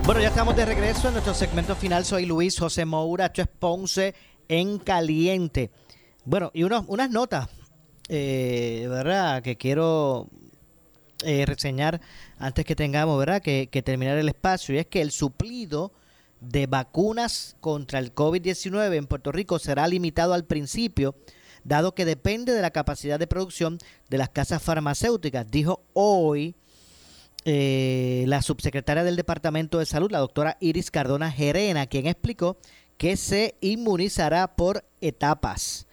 Bueno, 0.04 0.20
ya 0.20 0.28
estamos 0.28 0.54
de 0.58 0.66
regreso 0.66 1.08
en 1.08 1.14
nuestro 1.14 1.34
segmento 1.34 1.78
final. 1.78 2.04
Soy 2.04 2.26
Luis 2.26 2.60
José 2.60 2.84
Moura, 2.84 3.28
esto 3.28 3.44
es 3.44 3.48
Ponce 3.48 4.16
en 4.50 4.78
Caliente. 4.78 5.72
Bueno, 6.26 6.52
y 6.54 6.64
unos, 6.64 6.84
unas 6.90 7.10
notas, 7.10 7.48
eh, 8.10 8.86
¿verdad? 8.90 9.42
Que 9.42 9.56
quiero 9.56 10.28
eh, 11.24 11.46
reseñar 11.46 12.02
antes 12.38 12.66
que 12.66 12.76
tengamos, 12.76 13.18
¿verdad? 13.18 13.42
Que, 13.42 13.70
que 13.72 13.82
terminar 13.82 14.18
el 14.18 14.28
espacio. 14.28 14.76
Y 14.76 14.80
es 14.80 14.88
que 14.88 15.02
el 15.02 15.12
suplido 15.12 15.94
de 16.50 16.68
vacunas 16.68 17.56
contra 17.60 18.00
el 18.00 18.14
COVID-19 18.14 18.96
en 18.96 19.08
Puerto 19.08 19.32
Rico 19.32 19.60
será 19.60 19.88
limitado 19.88 20.34
al 20.34 20.46
principio, 20.46 21.16
dado 21.64 21.96
que 21.96 22.06
depende 22.06 22.54
de 22.54 22.62
la 22.62 22.72
capacidad 22.72 23.20
de 23.20 23.28
producción 23.28 23.78
de 24.10 24.18
las 24.18 24.30
casas 24.30 24.62
farmacéuticas, 24.62 25.50
dijo 25.50 25.84
hoy 25.94 26.56
eh, 27.46 28.26
la 28.28 28.42
subsecretaria 28.42 29.04
del 29.04 29.16
Departamento 29.16 29.80
de 29.80 29.86
Salud, 29.86 30.12
la 30.12 30.20
doctora 30.20 30.58
Iris 30.60 30.90
Cardona 30.90 31.32
Gerena, 31.32 31.86
quien 31.88 32.08
explicó 32.08 32.58
que 32.98 33.18
se 33.18 33.56
inmunizará 33.62 34.56
por 34.56 34.84
etapas. 35.02 35.86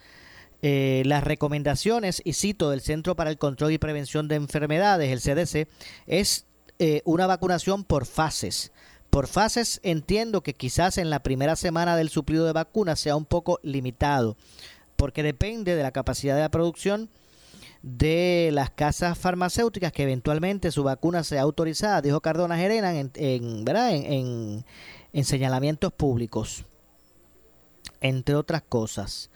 Eh, 0.63 1.03
las 1.07 1.25
recomendaciones, 1.25 2.23
y 2.25 2.35
cito, 2.35 2.71
del 2.71 2.81
Centro 2.81 3.17
para 3.17 3.31
el 3.31 3.37
Control 3.37 3.73
y 3.73 3.79
Prevención 3.79 4.29
de 4.29 4.37
Enfermedades, 4.37 5.11
el 5.11 5.21
CDC, 5.21 5.69
es 6.07 6.47
eh, 6.79 7.03
una 7.05 7.27
vacunación 7.27 7.85
por 7.85 8.07
fases. 8.07 8.73
Por 9.13 9.27
fases 9.27 9.79
entiendo 9.83 10.43
que 10.43 10.55
quizás 10.55 10.97
en 10.97 11.11
la 11.11 11.23
primera 11.23 11.55
semana 11.55 11.97
del 11.99 12.09
suplido 12.09 12.47
de 12.47 12.55
vacunas 12.55 12.99
sea 12.99 13.15
un 13.15 13.27
poco 13.27 13.61
limitado, 13.63 14.39
porque 14.97 15.23
depende 15.23 15.77
de 15.77 15.83
la 15.83 15.91
capacidad 15.91 16.35
de 16.35 16.41
la 16.41 16.51
producción 16.51 17.11
de 17.83 18.49
las 18.55 18.71
casas 18.71 19.19
farmacéuticas 19.19 19.93
que 19.93 20.05
eventualmente 20.05 20.71
su 20.71 20.83
vacuna 20.83 21.25
sea 21.25 21.43
autorizada, 21.43 22.01
dijo 22.01 22.23
Cardona 22.23 22.57
Gerena 22.57 22.99
en, 22.99 23.11
en, 23.17 23.67
¿verdad? 23.67 23.95
en, 23.95 24.11
en, 24.11 24.65
en 25.13 25.25
señalamientos 25.27 25.93
públicos, 25.93 26.65
entre 28.01 28.35
otras 28.35 28.63
cosas. 28.63 29.29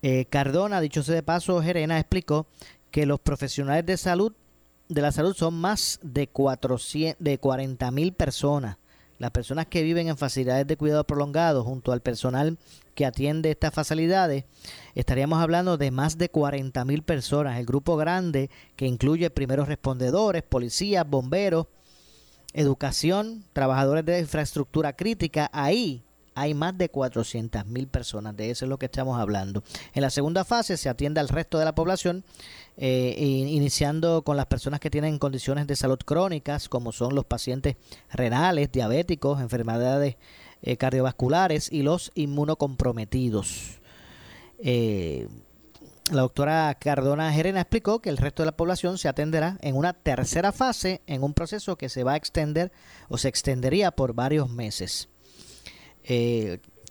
Eh, 0.00 0.24
Cardona, 0.24 0.80
dicho 0.80 1.02
sea 1.02 1.16
de 1.16 1.22
paso, 1.22 1.60
Gerena 1.60 1.98
explicó 1.98 2.46
que 2.90 3.04
los 3.04 3.20
profesionales 3.20 3.84
de 3.84 3.98
salud 3.98 4.32
de 4.88 5.02
la 5.02 5.12
salud 5.12 5.36
son 5.36 5.52
más 5.52 6.00
de, 6.02 6.28
400, 6.28 7.22
de 7.22 7.36
40 7.36 7.90
mil 7.90 8.14
personas. 8.14 8.78
Las 9.22 9.30
personas 9.30 9.68
que 9.68 9.84
viven 9.84 10.08
en 10.08 10.16
facilidades 10.16 10.66
de 10.66 10.76
cuidado 10.76 11.04
prolongado 11.04 11.62
junto 11.62 11.92
al 11.92 12.00
personal 12.00 12.58
que 12.96 13.06
atiende 13.06 13.52
estas 13.52 13.72
facilidades, 13.72 14.46
estaríamos 14.96 15.40
hablando 15.40 15.78
de 15.78 15.92
más 15.92 16.18
de 16.18 16.28
40 16.28 16.84
mil 16.84 17.04
personas. 17.04 17.56
El 17.60 17.64
grupo 17.64 17.96
grande 17.96 18.50
que 18.74 18.88
incluye 18.88 19.30
primeros 19.30 19.68
respondedores, 19.68 20.42
policías, 20.42 21.08
bomberos, 21.08 21.68
educación, 22.52 23.44
trabajadores 23.52 24.04
de 24.04 24.18
infraestructura 24.18 24.96
crítica, 24.96 25.48
ahí 25.52 26.02
hay 26.34 26.54
más 26.54 26.76
de 26.76 26.88
400 26.88 27.66
mil 27.66 27.86
personas, 27.86 28.36
de 28.36 28.50
eso 28.50 28.64
es 28.64 28.68
lo 28.68 28.78
que 28.78 28.86
estamos 28.86 29.20
hablando. 29.20 29.62
En 29.94 30.02
la 30.02 30.10
segunda 30.10 30.44
fase 30.44 30.76
se 30.76 30.88
atiende 30.88 31.20
al 31.20 31.28
resto 31.28 31.60
de 31.60 31.64
la 31.64 31.76
población, 31.76 32.24
eh, 32.78 33.14
iniciando 33.18 34.22
con 34.22 34.36
las 34.36 34.46
personas 34.46 34.80
que 34.80 34.88
tienen 34.88 35.18
condiciones 35.18 35.66
de 35.66 35.76
salud 35.76 35.98
crónicas, 35.98 36.70
como 36.70 36.90
son 36.90 37.14
los 37.14 37.26
pacientes 37.26 37.76
renales, 38.10 38.72
diabéticos, 38.72 39.40
enfermedades 39.40 40.16
eh, 40.62 40.76
cardiovasculares 40.78 41.70
y 41.70 41.82
los 41.82 42.10
inmunocomprometidos. 42.14 43.80
Eh, 44.58 45.28
la 46.10 46.22
doctora 46.22 46.74
Cardona 46.80 47.32
Gerena 47.32 47.60
explicó 47.60 48.00
que 48.00 48.08
el 48.08 48.16
resto 48.16 48.42
de 48.42 48.46
la 48.46 48.56
población 48.56 48.96
se 48.96 49.08
atenderá 49.08 49.58
en 49.60 49.76
una 49.76 49.92
tercera 49.92 50.50
fase 50.50 51.02
en 51.06 51.22
un 51.22 51.34
proceso 51.34 51.76
que 51.76 51.88
se 51.88 52.04
va 52.04 52.14
a 52.14 52.16
extender 52.16 52.72
o 53.08 53.18
se 53.18 53.28
extendería 53.28 53.90
por 53.90 54.14
varios 54.14 54.48
meses. 54.48 55.08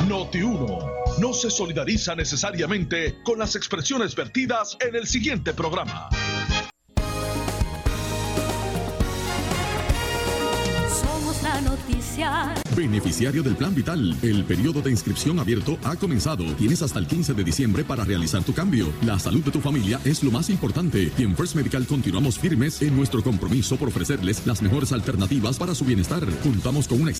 Noti 0.00 0.42
1 0.42 0.78
no 1.20 1.32
se 1.32 1.50
solidariza 1.50 2.14
necesariamente 2.16 3.22
con 3.22 3.38
las 3.38 3.54
expresiones 3.54 4.16
vertidas 4.16 4.76
en 4.80 4.96
el 4.96 5.06
siguiente 5.06 5.52
programa. 5.54 6.08
Somos 10.88 11.42
la 11.42 11.60
noticia. 11.60 12.54
Beneficiario 12.74 13.42
del 13.42 13.54
Plan 13.54 13.74
Vital. 13.74 14.16
El 14.22 14.44
periodo 14.44 14.80
de 14.80 14.90
inscripción 14.90 15.38
abierto 15.38 15.78
ha 15.84 15.94
comenzado. 15.96 16.44
Tienes 16.54 16.82
hasta 16.82 16.98
el 16.98 17.06
15 17.06 17.34
de 17.34 17.44
diciembre 17.44 17.84
para 17.84 18.04
realizar 18.04 18.42
tu 18.42 18.52
cambio. 18.52 18.92
La 19.02 19.18
salud 19.18 19.44
de 19.44 19.50
tu 19.50 19.60
familia 19.60 20.00
es 20.04 20.24
lo 20.24 20.30
más 20.30 20.50
importante. 20.50 21.12
Y 21.16 21.22
en 21.22 21.36
First 21.36 21.54
Medical 21.54 21.86
continuamos 21.86 22.38
firmes 22.38 22.82
en 22.82 22.96
nuestro 22.96 23.22
compromiso 23.22 23.76
por 23.76 23.88
ofrecerles 23.88 24.46
las 24.46 24.62
mejores 24.62 24.92
alternativas 24.92 25.58
para 25.58 25.74
su 25.74 25.84
bienestar. 25.84 26.24
Juntamos 26.42 26.88
con 26.88 27.00
una 27.00 27.10